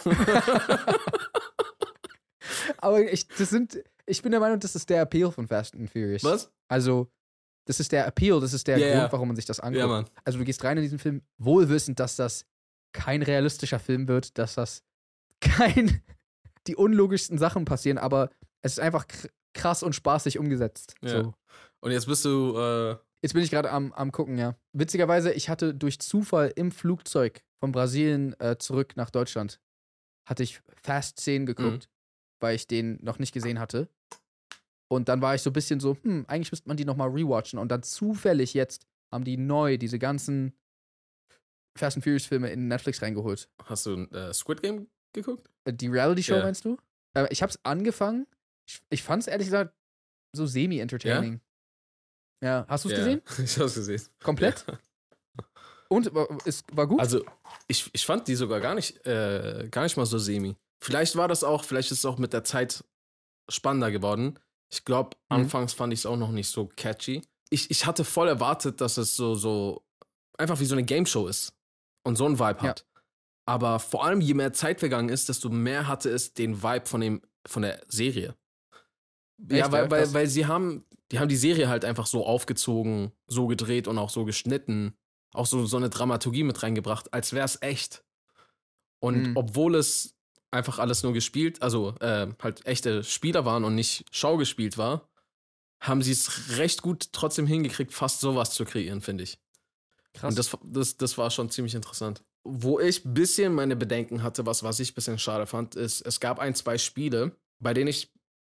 Aber 2.77 3.01
ich, 3.11 3.27
das 3.27 3.49
sind, 3.49 3.83
ich 4.05 4.21
bin 4.21 4.31
der 4.31 4.39
Meinung, 4.39 4.59
das 4.59 4.75
ist 4.75 4.89
der 4.89 5.01
Appeal 5.01 5.31
von 5.31 5.47
Fast 5.47 5.75
and 5.75 5.89
Furious. 5.91 6.23
Was? 6.23 6.51
Also, 6.69 7.11
das 7.65 7.79
ist 7.79 7.91
der 7.91 8.07
Appeal, 8.07 8.39
das 8.39 8.53
ist 8.53 8.67
der 8.67 8.77
Ja, 8.77 8.99
Grund, 8.99 9.11
warum 9.11 9.27
man 9.29 9.35
sich 9.35 9.45
das 9.45 9.59
anguckt. 9.59 9.85
Mann. 9.87 10.05
Also, 10.23 10.39
du 10.39 10.45
gehst 10.45 10.63
rein 10.63 10.77
in 10.77 10.83
diesen 10.83 10.99
Film, 10.99 11.21
wohlwissend, 11.37 11.99
dass 11.99 12.15
das 12.15 12.45
kein 12.93 13.21
realistischer 13.21 13.79
Film 13.79 14.07
wird, 14.07 14.37
dass 14.37 14.55
das 14.55 14.83
kein, 15.41 16.01
die 16.67 16.75
unlogischsten 16.75 17.37
Sachen 17.37 17.65
passieren, 17.65 17.97
aber 17.97 18.29
es 18.61 18.73
ist 18.73 18.79
einfach 18.79 19.05
kr- 19.05 19.29
krass 19.53 19.83
und 19.83 19.93
spaßig 19.93 20.39
umgesetzt. 20.39 20.95
Ja. 21.01 21.23
So. 21.23 21.33
Und 21.81 21.91
jetzt 21.91 22.05
bist 22.07 22.25
du, 22.25 22.57
äh, 22.57 22.97
Jetzt 23.21 23.33
bin 23.33 23.43
ich 23.43 23.51
gerade 23.51 23.69
am, 23.71 23.91
am 23.93 24.11
gucken, 24.13 24.37
ja. 24.37 24.55
Witzigerweise, 24.73 25.33
ich 25.33 25.49
hatte 25.49 25.73
durch 25.73 25.99
Zufall 25.99 26.53
im 26.55 26.71
Flugzeug 26.71 27.43
von 27.59 27.71
Brasilien 27.73 28.39
äh, 28.39 28.57
zurück 28.57 28.95
nach 28.95 29.09
Deutschland, 29.09 29.59
hatte 30.27 30.43
ich 30.43 30.61
Fast 30.81 31.19
10 31.19 31.45
geguckt, 31.45 31.89
weil 32.39 32.55
ich 32.55 32.65
den 32.67 32.97
noch 33.03 33.19
nicht 33.19 33.33
gesehen 33.33 33.59
hatte. 33.59 33.89
Und 34.89 35.09
dann 35.09 35.21
war 35.21 35.35
ich 35.35 35.41
so 35.41 35.49
ein 35.49 35.53
bisschen 35.53 35.79
so, 35.81 35.97
hm, 36.01 36.25
eigentlich 36.29 36.51
müsste 36.51 36.67
man 36.69 36.77
die 36.77 36.85
nochmal 36.85 37.09
rewatchen. 37.09 37.59
Und 37.59 37.69
dann 37.69 37.83
zufällig 37.83 38.53
jetzt 38.53 38.87
haben 39.13 39.23
die 39.25 39.37
neu 39.37 39.77
diese 39.77 39.99
ganzen 39.99 40.53
Fast 41.77 41.97
and 41.97 42.03
Furious 42.03 42.25
Filme 42.25 42.49
in 42.49 42.67
Netflix 42.67 43.01
reingeholt. 43.01 43.49
hast 43.65 43.85
du 43.85 44.03
äh, 44.11 44.33
Squid 44.33 44.61
Game 44.61 44.87
geguckt? 45.13 45.49
Äh, 45.65 45.73
Die 45.73 45.87
Reality 45.87 46.23
Show 46.23 46.35
Ja. 46.37 46.43
meinst 46.43 46.65
du? 46.65 46.77
Äh, 47.15 47.27
ich 47.31 47.41
hab's 47.43 47.59
angefangen. 47.63 48.27
Ich, 48.67 48.81
ich 48.89 49.03
fand's 49.03 49.27
ehrlich 49.27 49.47
gesagt 49.47 49.73
so 50.35 50.45
semi-entertaining. 50.45 51.41
Ja? 52.41 52.65
hast 52.67 52.85
du's 52.85 52.93
gesehen? 52.93 53.21
Ich 53.43 53.57
hab's 53.59 53.75
gesehen. 53.75 54.01
Komplett? 54.23 54.65
Ja. 54.67 54.77
Und 55.89 56.07
ist, 56.45 56.65
war 56.75 56.85
gut? 56.87 56.99
Also, 56.99 57.23
ich, 57.67 57.89
ich 57.93 58.05
fand 58.05 58.27
die 58.27 58.35
sogar 58.35 58.59
gar 58.59 58.75
nicht, 58.75 59.05
äh, 59.07 59.67
gar 59.71 59.83
nicht 59.83 59.97
mal 59.97 60.05
so 60.05 60.19
semi. 60.19 60.55
Vielleicht 60.81 61.15
war 61.15 61.27
das 61.27 61.43
auch, 61.43 61.63
vielleicht 61.63 61.91
ist 61.91 61.99
es 61.99 62.05
auch 62.05 62.17
mit 62.19 62.31
der 62.31 62.43
Zeit 62.43 62.83
spannender 63.49 63.89
geworden. 63.91 64.37
Ich 64.71 64.85
glaube, 64.85 65.17
Mhm. 65.29 65.35
anfangs 65.37 65.73
fand 65.73 65.91
ich 65.93 65.99
es 65.99 66.05
auch 66.05 66.15
noch 66.17 66.31
nicht 66.31 66.49
so 66.49 66.67
catchy. 66.75 67.23
Ich, 67.49 67.71
ich 67.71 67.85
hatte 67.87 68.05
voll 68.05 68.27
erwartet, 68.27 68.79
dass 68.81 68.97
es 68.97 69.15
so, 69.15 69.33
so 69.33 69.83
einfach 70.37 70.59
wie 70.59 70.65
so 70.65 70.75
eine 70.75 70.83
Gameshow 70.85 71.27
ist 71.27 71.53
und 72.05 72.15
so 72.17 72.25
einen 72.27 72.37
Vibe 72.37 72.59
Ja. 72.61 72.69
hat. 72.69 72.85
Aber 73.47 73.79
vor 73.79 74.05
allem, 74.05 74.21
je 74.21 74.35
mehr 74.35 74.53
Zeit 74.53 74.79
vergangen 74.79 75.09
ist, 75.09 75.27
desto 75.27 75.49
mehr 75.49 75.87
hatte 75.87 76.11
es 76.11 76.35
den 76.35 76.61
Vibe 76.61 76.85
von, 76.85 77.01
dem, 77.01 77.21
von 77.47 77.63
der 77.63 77.81
Serie. 77.87 78.35
Ja, 79.49 79.57
Echt, 79.65 79.71
weil, 79.71 79.83
ja? 79.85 79.91
weil, 79.91 80.13
weil 80.13 80.27
sie 80.27 80.45
haben, 80.45 80.85
die 81.11 81.19
haben 81.19 81.29
die 81.29 81.35
Serie 81.35 81.69
halt 81.69 81.85
einfach 81.85 82.07
so 82.07 82.25
aufgezogen, 82.25 83.11
so 83.27 83.47
gedreht 83.47 83.87
und 83.87 83.97
auch 83.97 84.09
so 84.09 84.25
geschnitten, 84.25 84.93
auch 85.33 85.45
so, 85.45 85.65
so 85.65 85.77
eine 85.77 85.89
Dramaturgie 85.89 86.43
mit 86.43 86.61
reingebracht, 86.61 87.13
als 87.13 87.33
wäre 87.33 87.45
es 87.45 87.61
echt. 87.61 88.03
Und 88.99 89.29
Mhm. 89.29 89.37
obwohl 89.37 89.75
es 89.75 90.15
einfach 90.51 90.79
alles 90.79 91.03
nur 91.03 91.13
gespielt, 91.13 91.61
also 91.61 91.95
äh, 91.99 92.27
halt 92.41 92.65
echte 92.65 93.03
Spieler 93.03 93.45
waren 93.45 93.63
und 93.63 93.75
nicht 93.75 94.05
Schau 94.11 94.37
gespielt 94.37 94.77
war, 94.77 95.07
haben 95.79 96.01
sie 96.01 96.11
es 96.11 96.57
recht 96.57 96.81
gut 96.81 97.09
trotzdem 97.13 97.47
hingekriegt, 97.47 97.93
fast 97.93 98.19
sowas 98.19 98.51
zu 98.51 98.65
kreieren, 98.65 99.01
finde 99.01 99.23
ich. 99.23 99.39
Krass. 100.13 100.31
Und 100.31 100.37
das, 100.39 100.57
das, 100.63 100.97
das 100.97 101.17
war 101.17 101.29
schon 101.31 101.49
ziemlich 101.49 101.75
interessant. 101.75 102.23
Wo 102.43 102.79
ich 102.79 103.05
ein 103.05 103.13
bisschen 103.13 103.53
meine 103.53 103.75
Bedenken 103.75 104.23
hatte, 104.23 104.45
was, 104.45 104.63
was 104.63 104.79
ich 104.79 104.91
ein 104.91 104.95
bisschen 104.95 105.19
schade 105.19 105.45
fand, 105.45 105.75
ist, 105.75 106.01
es 106.01 106.19
gab 106.19 106.39
ein, 106.39 106.55
zwei 106.55 106.77
Spiele, 106.77 107.37
bei 107.59 107.73
denen 107.73 107.87
ich 107.89 108.11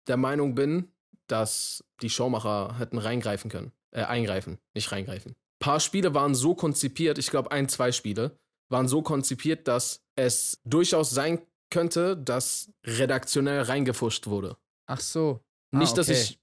der 0.07 0.17
Meinung 0.17 0.55
bin, 0.55 0.91
dass 1.27 1.83
die 2.01 2.09
Showmacher 2.09 2.77
hätten 2.77 2.97
reingreifen 2.97 3.49
können. 3.49 3.71
Äh, 3.91 4.03
eingreifen, 4.03 4.57
nicht 4.73 4.91
reingreifen. 4.91 5.31
Ein 5.31 5.59
paar 5.59 5.79
Spiele 5.79 6.13
waren 6.13 6.35
so 6.35 6.55
konzipiert, 6.55 7.17
ich 7.17 7.29
glaube 7.29 7.51
ein, 7.51 7.69
zwei 7.69 7.91
Spiele, 7.91 8.37
waren 8.69 8.87
so 8.87 9.01
konzipiert, 9.01 9.67
dass 9.67 10.01
es 10.15 10.59
durchaus 10.65 11.11
sein 11.11 11.41
könnte, 11.69 12.17
dass 12.17 12.71
redaktionell 12.83 13.61
reingefuscht 13.61 14.27
wurde. 14.27 14.57
Ach 14.87 14.99
so. 14.99 15.41
Ah, 15.71 15.77
Nicht, 15.79 15.97
dass 15.97 16.09
okay. 16.09 16.19
ich 16.19 16.39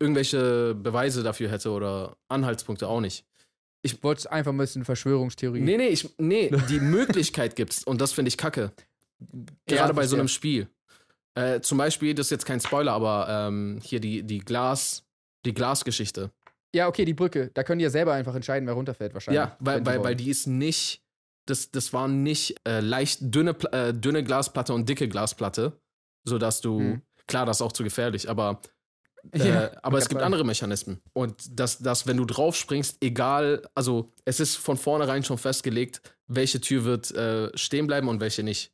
irgendwelche 0.00 0.74
Beweise 0.74 1.22
dafür 1.22 1.50
hätte 1.50 1.70
oder 1.70 2.16
Anhaltspunkte 2.28 2.88
auch 2.88 3.00
nicht. 3.00 3.26
Ich 3.82 4.02
wollte 4.02 4.30
einfach 4.30 4.52
ein 4.52 4.58
bisschen 4.58 4.84
Verschwörungstheorie. 4.84 5.60
Nee, 5.60 5.76
nee, 5.76 5.88
ich, 5.88 6.08
nee, 6.18 6.50
die 6.68 6.80
Möglichkeit 6.80 7.56
gibt's 7.56 7.84
und 7.84 8.00
das 8.00 8.12
finde 8.12 8.28
ich 8.28 8.36
kacke. 8.36 8.72
Gerade 9.66 9.94
bei 9.94 10.06
so 10.06 10.16
einem 10.16 10.28
Spiel. 10.28 10.68
Äh, 11.34 11.60
zum 11.60 11.78
Beispiel, 11.78 12.14
das 12.14 12.26
ist 12.26 12.30
jetzt 12.30 12.46
kein 12.46 12.60
Spoiler, 12.60 12.92
aber 12.92 13.26
ähm, 13.28 13.80
hier 13.82 14.00
die, 14.00 14.22
die 14.22 14.40
Glas, 14.40 15.04
die 15.46 15.54
Glasgeschichte. 15.54 16.30
Ja, 16.74 16.88
okay, 16.88 17.04
die 17.04 17.14
Brücke. 17.14 17.50
Da 17.54 17.62
können 17.64 17.78
die 17.78 17.84
ja 17.84 17.90
selber 17.90 18.12
einfach 18.12 18.34
entscheiden, 18.34 18.66
wer 18.66 18.74
runterfällt 18.74 19.14
wahrscheinlich. 19.14 19.36
Ja, 19.40 19.56
weil, 19.60 19.84
weil, 19.86 20.02
weil 20.04 20.16
die 20.16 20.30
ist 20.30 20.46
nicht, 20.46 21.02
das, 21.46 21.70
das 21.70 21.92
war 21.92 22.08
nicht 22.08 22.56
äh, 22.66 22.80
leicht 22.80 23.18
dünne, 23.22 23.50
äh, 23.72 23.92
dünne 23.92 24.22
Glasplatte 24.24 24.72
und 24.74 24.88
dicke 24.88 25.08
Glasplatte, 25.08 25.80
sodass 26.24 26.60
du, 26.60 26.78
Mhm. 26.80 27.02
klar, 27.26 27.46
das 27.46 27.58
ist 27.58 27.62
auch 27.62 27.72
zu 27.72 27.84
gefährlich, 27.84 28.28
aber 28.28 28.60
Äh, 29.32 29.48
Ja, 29.48 29.70
aber 29.82 29.98
es 29.98 30.08
gibt 30.08 30.20
hab- 30.22 30.26
andere 30.26 30.46
Mechanismen. 30.46 31.02
Und 31.12 31.58
dass, 31.60 31.78
dass, 31.78 32.06
wenn 32.06 32.16
du 32.16 32.24
drauf 32.24 32.56
springst, 32.56 32.96
egal, 33.02 33.68
also 33.74 34.10
es 34.24 34.40
ist 34.40 34.56
von 34.56 34.78
vornherein 34.78 35.22
schon 35.22 35.36
festgelegt, 35.36 36.00
welche 36.26 36.58
Tür 36.60 36.84
wird 36.86 37.10
äh, 37.10 37.50
stehen 37.56 37.86
bleiben 37.86 38.08
und 38.08 38.20
welche 38.20 38.42
nicht. 38.42 38.72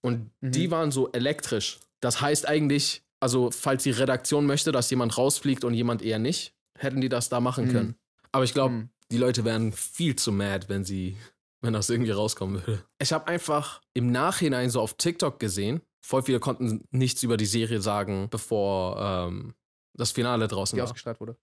Und 0.00 0.32
Mhm. 0.40 0.50
die 0.50 0.70
waren 0.72 0.90
so 0.90 1.12
elektrisch. 1.12 1.78
Das 2.04 2.20
heißt 2.20 2.46
eigentlich, 2.46 3.02
also 3.20 3.50
falls 3.50 3.82
die 3.84 3.90
Redaktion 3.90 4.44
möchte, 4.46 4.72
dass 4.72 4.90
jemand 4.90 5.16
rausfliegt 5.16 5.64
und 5.64 5.72
jemand 5.74 6.02
eher 6.02 6.18
nicht, 6.18 6.54
hätten 6.78 7.00
die 7.00 7.08
das 7.08 7.28
da 7.30 7.40
machen 7.40 7.66
Mhm. 7.66 7.72
können. 7.72 7.94
Aber 8.32 8.44
ich 8.44 8.52
glaube, 8.52 8.74
Mhm. 8.74 8.88
die 9.10 9.16
Leute 9.18 9.44
wären 9.44 9.72
viel 9.72 10.14
zu 10.16 10.30
mad, 10.32 10.68
wenn 10.68 10.84
sie, 10.84 11.16
wenn 11.62 11.72
das 11.72 11.88
irgendwie 11.88 12.10
rauskommen 12.10 12.56
würde. 12.66 12.84
Ich 13.00 13.12
habe 13.12 13.26
einfach 13.28 13.80
im 13.94 14.12
Nachhinein 14.12 14.68
so 14.70 14.80
auf 14.80 14.94
TikTok 14.94 15.38
gesehen, 15.40 15.80
voll 16.04 16.22
viele 16.22 16.40
konnten 16.40 16.84
nichts 16.90 17.22
über 17.22 17.36
die 17.38 17.46
Serie 17.46 17.80
sagen, 17.80 18.28
bevor 18.30 18.98
ähm, 19.00 19.54
das 19.96 20.10
Finale 20.12 20.46
draußen 20.48 20.76
die 20.76 20.80
war. 20.80 20.84
ausgestrahlt 20.88 21.20
wurde. 21.20 21.36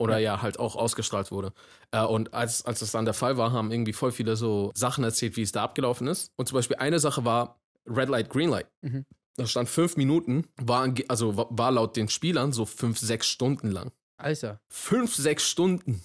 Oder 0.00 0.18
ja, 0.18 0.42
halt 0.42 0.58
auch 0.58 0.74
ausgestrahlt 0.74 1.30
wurde. 1.30 1.52
Äh, 1.92 2.02
und 2.02 2.34
als, 2.34 2.64
als 2.66 2.80
das 2.80 2.90
dann 2.90 3.04
der 3.04 3.14
Fall 3.14 3.36
war, 3.36 3.52
haben 3.52 3.70
irgendwie 3.70 3.92
voll 3.92 4.10
viele 4.10 4.34
so 4.34 4.72
Sachen 4.74 5.04
erzählt, 5.04 5.36
wie 5.36 5.42
es 5.42 5.52
da 5.52 5.62
abgelaufen 5.62 6.08
ist. 6.08 6.32
Und 6.36 6.48
zum 6.48 6.56
Beispiel 6.56 6.78
eine 6.78 6.98
Sache 6.98 7.24
war 7.24 7.60
Red 7.86 8.08
Light, 8.08 8.28
Green 8.28 8.48
Light. 8.50 8.66
Mhm. 8.82 9.04
Da 9.36 9.46
stand 9.46 9.68
fünf 9.68 9.96
Minuten, 9.96 10.46
war, 10.60 10.92
also 11.08 11.36
wa- 11.36 11.48
war 11.50 11.72
laut 11.72 11.96
den 11.96 12.08
Spielern 12.08 12.52
so 12.52 12.66
fünf, 12.66 12.98
sechs 12.98 13.26
Stunden 13.26 13.70
lang. 13.70 13.90
Alter. 14.16 14.60
Fünf, 14.68 15.14
sechs 15.14 15.48
Stunden. 15.48 16.00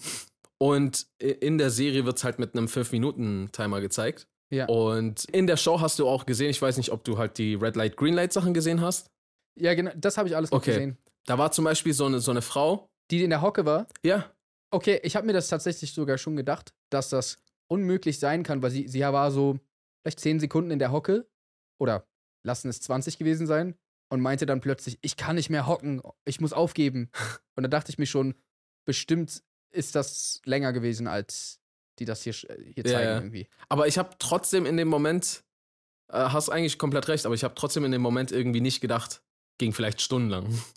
Und 0.57 1.07
in 1.19 1.57
der 1.57 1.69
Serie 1.69 2.05
wird 2.05 2.17
es 2.17 2.23
halt 2.23 2.39
mit 2.39 2.55
einem 2.55 2.67
fünf 2.67 2.91
minuten 2.91 3.49
timer 3.51 3.81
gezeigt. 3.81 4.27
Ja. 4.51 4.65
Und 4.67 5.25
in 5.25 5.45
der 5.47 5.57
Show 5.57 5.79
hast 5.79 5.99
du 5.99 6.07
auch 6.07 6.25
gesehen, 6.25 6.49
ich 6.49 6.61
weiß 6.61 6.77
nicht, 6.77 6.91
ob 6.91 7.03
du 7.03 7.17
halt 7.17 7.37
die 7.37 7.53
Red 7.53 7.75
Light, 7.75 7.95
Green 7.97 8.13
Light 8.15 8.33
Sachen 8.33 8.53
gesehen 8.53 8.81
hast. 8.81 9.11
Ja, 9.59 9.73
genau, 9.75 9.91
das 9.95 10.17
habe 10.17 10.27
ich 10.27 10.35
alles 10.35 10.51
Okay. 10.51 10.71
gesehen. 10.71 10.97
Da 11.27 11.37
war 11.37 11.51
zum 11.51 11.65
Beispiel 11.65 11.93
so 11.93 12.05
eine, 12.05 12.19
so 12.19 12.31
eine 12.31 12.41
Frau. 12.41 12.89
Die 13.11 13.23
in 13.23 13.29
der 13.29 13.41
Hocke 13.41 13.65
war. 13.65 13.87
Ja, 14.03 14.31
Okay, 14.71 14.99
ich 15.01 15.15
habe 15.15 15.25
mir 15.25 15.33
das 15.33 15.47
tatsächlich 15.47 15.93
sogar 15.93 16.19
schon 16.19 16.35
gedacht, 16.35 16.75
dass 16.91 17.09
das 17.09 17.39
unmöglich 17.71 18.19
sein 18.19 18.43
kann, 18.43 18.61
weil 18.61 18.69
sie, 18.69 18.87
sie 18.87 19.01
war 19.01 19.31
so 19.31 19.57
vielleicht 20.03 20.19
10 20.19 20.39
Sekunden 20.39 20.69
in 20.69 20.77
der 20.77 20.91
Hocke 20.91 21.27
oder 21.81 22.05
lassen 22.43 22.69
es 22.69 22.81
20 22.81 23.17
gewesen 23.17 23.47
sein 23.47 23.75
und 24.09 24.21
meinte 24.21 24.45
dann 24.45 24.61
plötzlich, 24.61 24.97
ich 25.01 25.17
kann 25.17 25.35
nicht 25.35 25.49
mehr 25.49 25.67
hocken, 25.67 26.01
ich 26.25 26.39
muss 26.41 26.53
aufgeben. 26.53 27.11
Und 27.55 27.63
da 27.63 27.67
dachte 27.67 27.91
ich 27.91 27.97
mir 27.97 28.05
schon, 28.07 28.33
bestimmt 28.85 29.43
ist 29.71 29.95
das 29.95 30.41
länger 30.45 30.73
gewesen, 30.73 31.07
als 31.07 31.59
die 31.99 32.05
das 32.05 32.23
hier, 32.23 32.33
sch- 32.33 32.47
hier 32.73 32.85
zeigen 32.85 33.03
ja. 33.09 33.15
irgendwie. 33.17 33.47
Aber 33.67 33.87
ich 33.87 33.97
habe 33.97 34.15
trotzdem 34.17 34.65
in 34.65 34.77
dem 34.77 34.87
Moment, 34.87 35.43
äh, 36.11 36.17
hast 36.17 36.49
eigentlich 36.49 36.79
komplett 36.79 37.07
recht, 37.09 37.25
aber 37.25 37.35
ich 37.35 37.43
habe 37.43 37.53
trotzdem 37.55 37.83
in 37.85 37.91
dem 37.91 38.01
Moment 38.01 38.31
irgendwie 38.31 38.61
nicht 38.61 38.79
gedacht, 38.81 39.21
ging 39.59 39.73
vielleicht 39.73 40.01
stundenlang. 40.01 40.47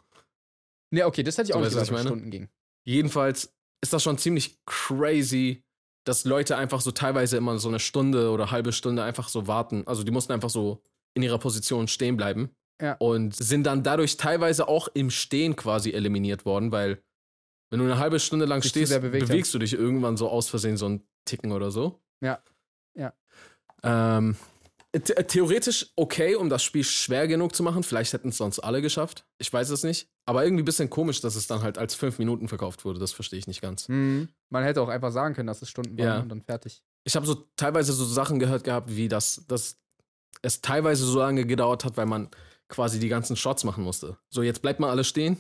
Nee, 0.95 1.05
okay, 1.05 1.23
das 1.23 1.39
hätte 1.39 1.49
ich 1.49 1.53
So, 1.55 1.59
auch 1.59 1.63
weißt 1.65 1.75
nicht 1.75 1.81
was 1.81 1.89
gedacht? 1.89 2.07
Stunden 2.07 2.31
ging. 2.31 2.49
Jedenfalls 2.85 3.55
ist 3.83 3.95
das 3.95 4.03
schon 4.03 4.19
ziemlich 4.19 4.59
crazy, 4.67 5.65
dass 6.05 6.25
Leute 6.25 6.59
einfach 6.59 6.83
so 6.83 6.91
teilweise 6.91 7.39
immer 7.39 7.59
so 7.59 7.69
eine 7.69 7.81
Stunde 7.81 8.31
oder 8.31 8.51
halbe 8.51 8.73
Stunde 8.75 9.03
einfach 9.03 9.29
so 9.31 9.47
warten. 9.47 9.87
Also 9.87 10.03
die 10.03 10.11
mussten 10.11 10.33
einfach 10.33 10.51
so 10.51 10.83
in 11.15 11.23
ihrer 11.23 11.39
Position 11.39 11.89
stehen 11.89 12.17
bleiben. 12.17 12.51
Ja. 12.81 12.97
Und 12.99 13.37
sind 13.37 13.65
dann 13.65 13.83
dadurch 13.83 14.17
teilweise 14.17 14.67
auch 14.67 14.89
im 14.89 15.11
Stehen 15.11 15.55
quasi 15.55 15.93
eliminiert 15.93 16.45
worden, 16.45 16.73
weil 16.73 17.03
wenn 17.71 17.79
du 17.79 17.85
eine 17.85 17.99
halbe 17.99 18.19
Stunde 18.19 18.45
lang 18.45 18.63
stehst, 18.63 18.93
bewegst 19.01 19.55
du 19.55 19.59
dich 19.59 19.73
irgendwann 19.73 20.17
so 20.17 20.29
aus 20.29 20.49
Versehen 20.49 20.77
so 20.77 20.89
ein 20.89 21.07
Ticken 21.25 21.53
oder 21.53 21.71
so. 21.71 22.03
Ja. 22.21 22.43
Ja. 22.95 23.15
Ähm, 23.83 24.37
the 24.93 25.01
theoretisch 25.01 25.93
okay, 25.97 26.35
um 26.35 26.49
das 26.51 26.63
Spiel 26.63 26.85
schwer 26.85 27.27
genug 27.29 27.55
zu 27.55 27.63
machen. 27.63 27.83
Vielleicht 27.83 28.13
hätten 28.13 28.29
es 28.29 28.37
sonst 28.37 28.59
alle 28.59 28.83
geschafft. 28.83 29.25
Ich 29.39 29.53
weiß 29.53 29.71
es 29.71 29.85
nicht. 29.85 30.09
Aber 30.27 30.45
irgendwie 30.45 30.63
ein 30.63 30.67
bisschen 30.67 30.91
komisch, 30.91 31.21
dass 31.21 31.35
es 31.35 31.47
dann 31.47 31.63
halt 31.63 31.79
als 31.79 31.95
fünf 31.95 32.19
Minuten 32.19 32.47
verkauft 32.49 32.85
wurde. 32.85 33.01
Das 33.01 33.13
verstehe 33.13 33.39
ich 33.39 33.47
nicht 33.47 33.61
ganz. 33.63 33.89
Mhm. 33.89 34.29
Man 34.51 34.65
hätte 34.65 34.83
auch 34.83 34.89
einfach 34.89 35.11
sagen 35.11 35.35
können, 35.35 35.47
dass 35.49 35.63
es 35.63 35.69
Stunden 35.71 35.97
waren 35.99 36.07
Ja. 36.07 36.21
und 36.21 36.29
dann 36.29 36.43
fertig. 36.43 36.83
Ich 37.05 37.17
habe 37.17 37.27
so 37.27 37.35
teilweise 37.57 37.93
so 37.93 38.05
Sachen 38.05 38.39
gehört 38.39 38.65
gehabt, 38.65 38.95
wie 38.95 39.09
dass, 39.09 39.45
dass 39.49 39.79
es 40.41 40.61
teilweise 40.61 41.05
so 41.05 41.19
lange 41.19 41.45
gedauert 41.47 41.85
hat, 41.85 41.97
weil 41.97 42.07
man 42.07 42.29
quasi 42.69 42.99
die 42.99 43.09
ganzen 43.09 43.37
Shots 43.37 43.65
machen 43.65 43.85
musste. 43.85 44.17
So, 44.31 44.43
jetzt 44.43 44.63
bleibt 44.63 44.81
mal 44.81 44.91
alle 44.91 45.05
stehen 45.05 45.37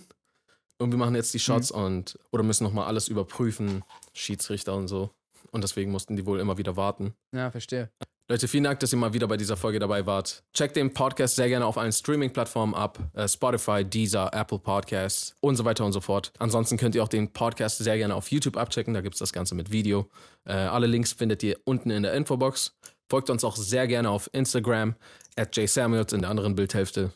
und 0.78 0.90
wir 0.90 0.98
machen 0.98 1.14
jetzt 1.14 1.32
die 1.32 1.38
Shots 1.38 1.70
und 1.70 2.18
oder 2.30 2.42
müssen 2.42 2.64
nochmal 2.64 2.86
alles 2.86 3.08
überprüfen, 3.08 3.84
Schiedsrichter 4.12 4.74
und 4.74 4.88
so. 4.88 5.10
Und 5.50 5.64
deswegen 5.64 5.90
mussten 5.90 6.16
die 6.16 6.26
wohl 6.26 6.40
immer 6.40 6.58
wieder 6.58 6.76
warten. 6.76 7.14
Ja, 7.32 7.50
verstehe. 7.50 7.90
Leute, 8.28 8.48
vielen 8.48 8.64
Dank, 8.64 8.80
dass 8.80 8.92
ihr 8.92 8.98
mal 8.98 9.12
wieder 9.12 9.26
bei 9.26 9.36
dieser 9.36 9.56
Folge 9.56 9.78
dabei 9.78 10.06
wart. 10.06 10.42
Checkt 10.54 10.76
den 10.76 10.94
Podcast 10.94 11.36
sehr 11.36 11.48
gerne 11.48 11.66
auf 11.66 11.76
allen 11.76 11.92
Streaming-Plattformen 11.92 12.74
ab. 12.74 12.98
Äh, 13.14 13.28
Spotify, 13.28 13.84
Deezer, 13.84 14.30
Apple 14.32 14.58
Podcasts 14.58 15.34
und 15.40 15.56
so 15.56 15.64
weiter 15.64 15.84
und 15.84 15.92
so 15.92 16.00
fort. 16.00 16.32
Ansonsten 16.38 16.78
könnt 16.78 16.94
ihr 16.94 17.02
auch 17.02 17.08
den 17.08 17.32
Podcast 17.32 17.78
sehr 17.78 17.98
gerne 17.98 18.14
auf 18.14 18.30
YouTube 18.30 18.56
abchecken. 18.56 18.94
Da 18.94 19.02
gibt 19.02 19.16
es 19.16 19.18
das 19.18 19.32
Ganze 19.32 19.54
mit 19.54 19.70
Video. 19.70 20.08
Äh, 20.44 20.52
alle 20.52 20.86
Links 20.86 21.12
findet 21.12 21.42
ihr 21.42 21.58
unten 21.64 21.90
in 21.90 22.04
der 22.04 22.14
Infobox. 22.14 22.74
Folgt 23.12 23.28
uns 23.28 23.44
auch 23.44 23.56
sehr 23.56 23.86
gerne 23.86 24.08
auf 24.08 24.30
Instagram, 24.32 24.94
at 25.36 25.54
jsamuels 25.54 26.14
in 26.14 26.22
der 26.22 26.30
anderen 26.30 26.54
Bildhälfte. 26.54 27.12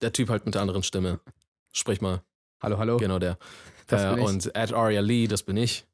Der 0.00 0.12
Typ 0.12 0.28
halt 0.28 0.46
mit 0.46 0.54
der 0.54 0.62
anderen 0.62 0.84
Stimme. 0.84 1.18
Sprich 1.72 2.00
mal, 2.00 2.22
Hallo, 2.62 2.78
hallo. 2.78 2.96
genau 2.98 3.18
der. 3.18 3.36
Äh, 3.90 4.20
und 4.20 4.54
at 4.54 4.72
Aria 4.72 5.00
Lee, 5.00 5.26
das 5.26 5.42
bin 5.42 5.56
ich. 5.56 5.84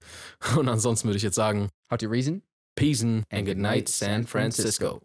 Und 0.58 0.68
ansonsten 0.68 1.08
würde 1.08 1.16
ich 1.16 1.22
jetzt 1.22 1.36
sagen, 1.36 1.70
How 1.90 1.96
to 1.96 2.08
reason? 2.08 2.42
Peace 2.74 3.02
and 3.02 3.24
good 3.30 3.56
night, 3.56 3.88
San 3.88 4.26
Francisco. 4.26 5.00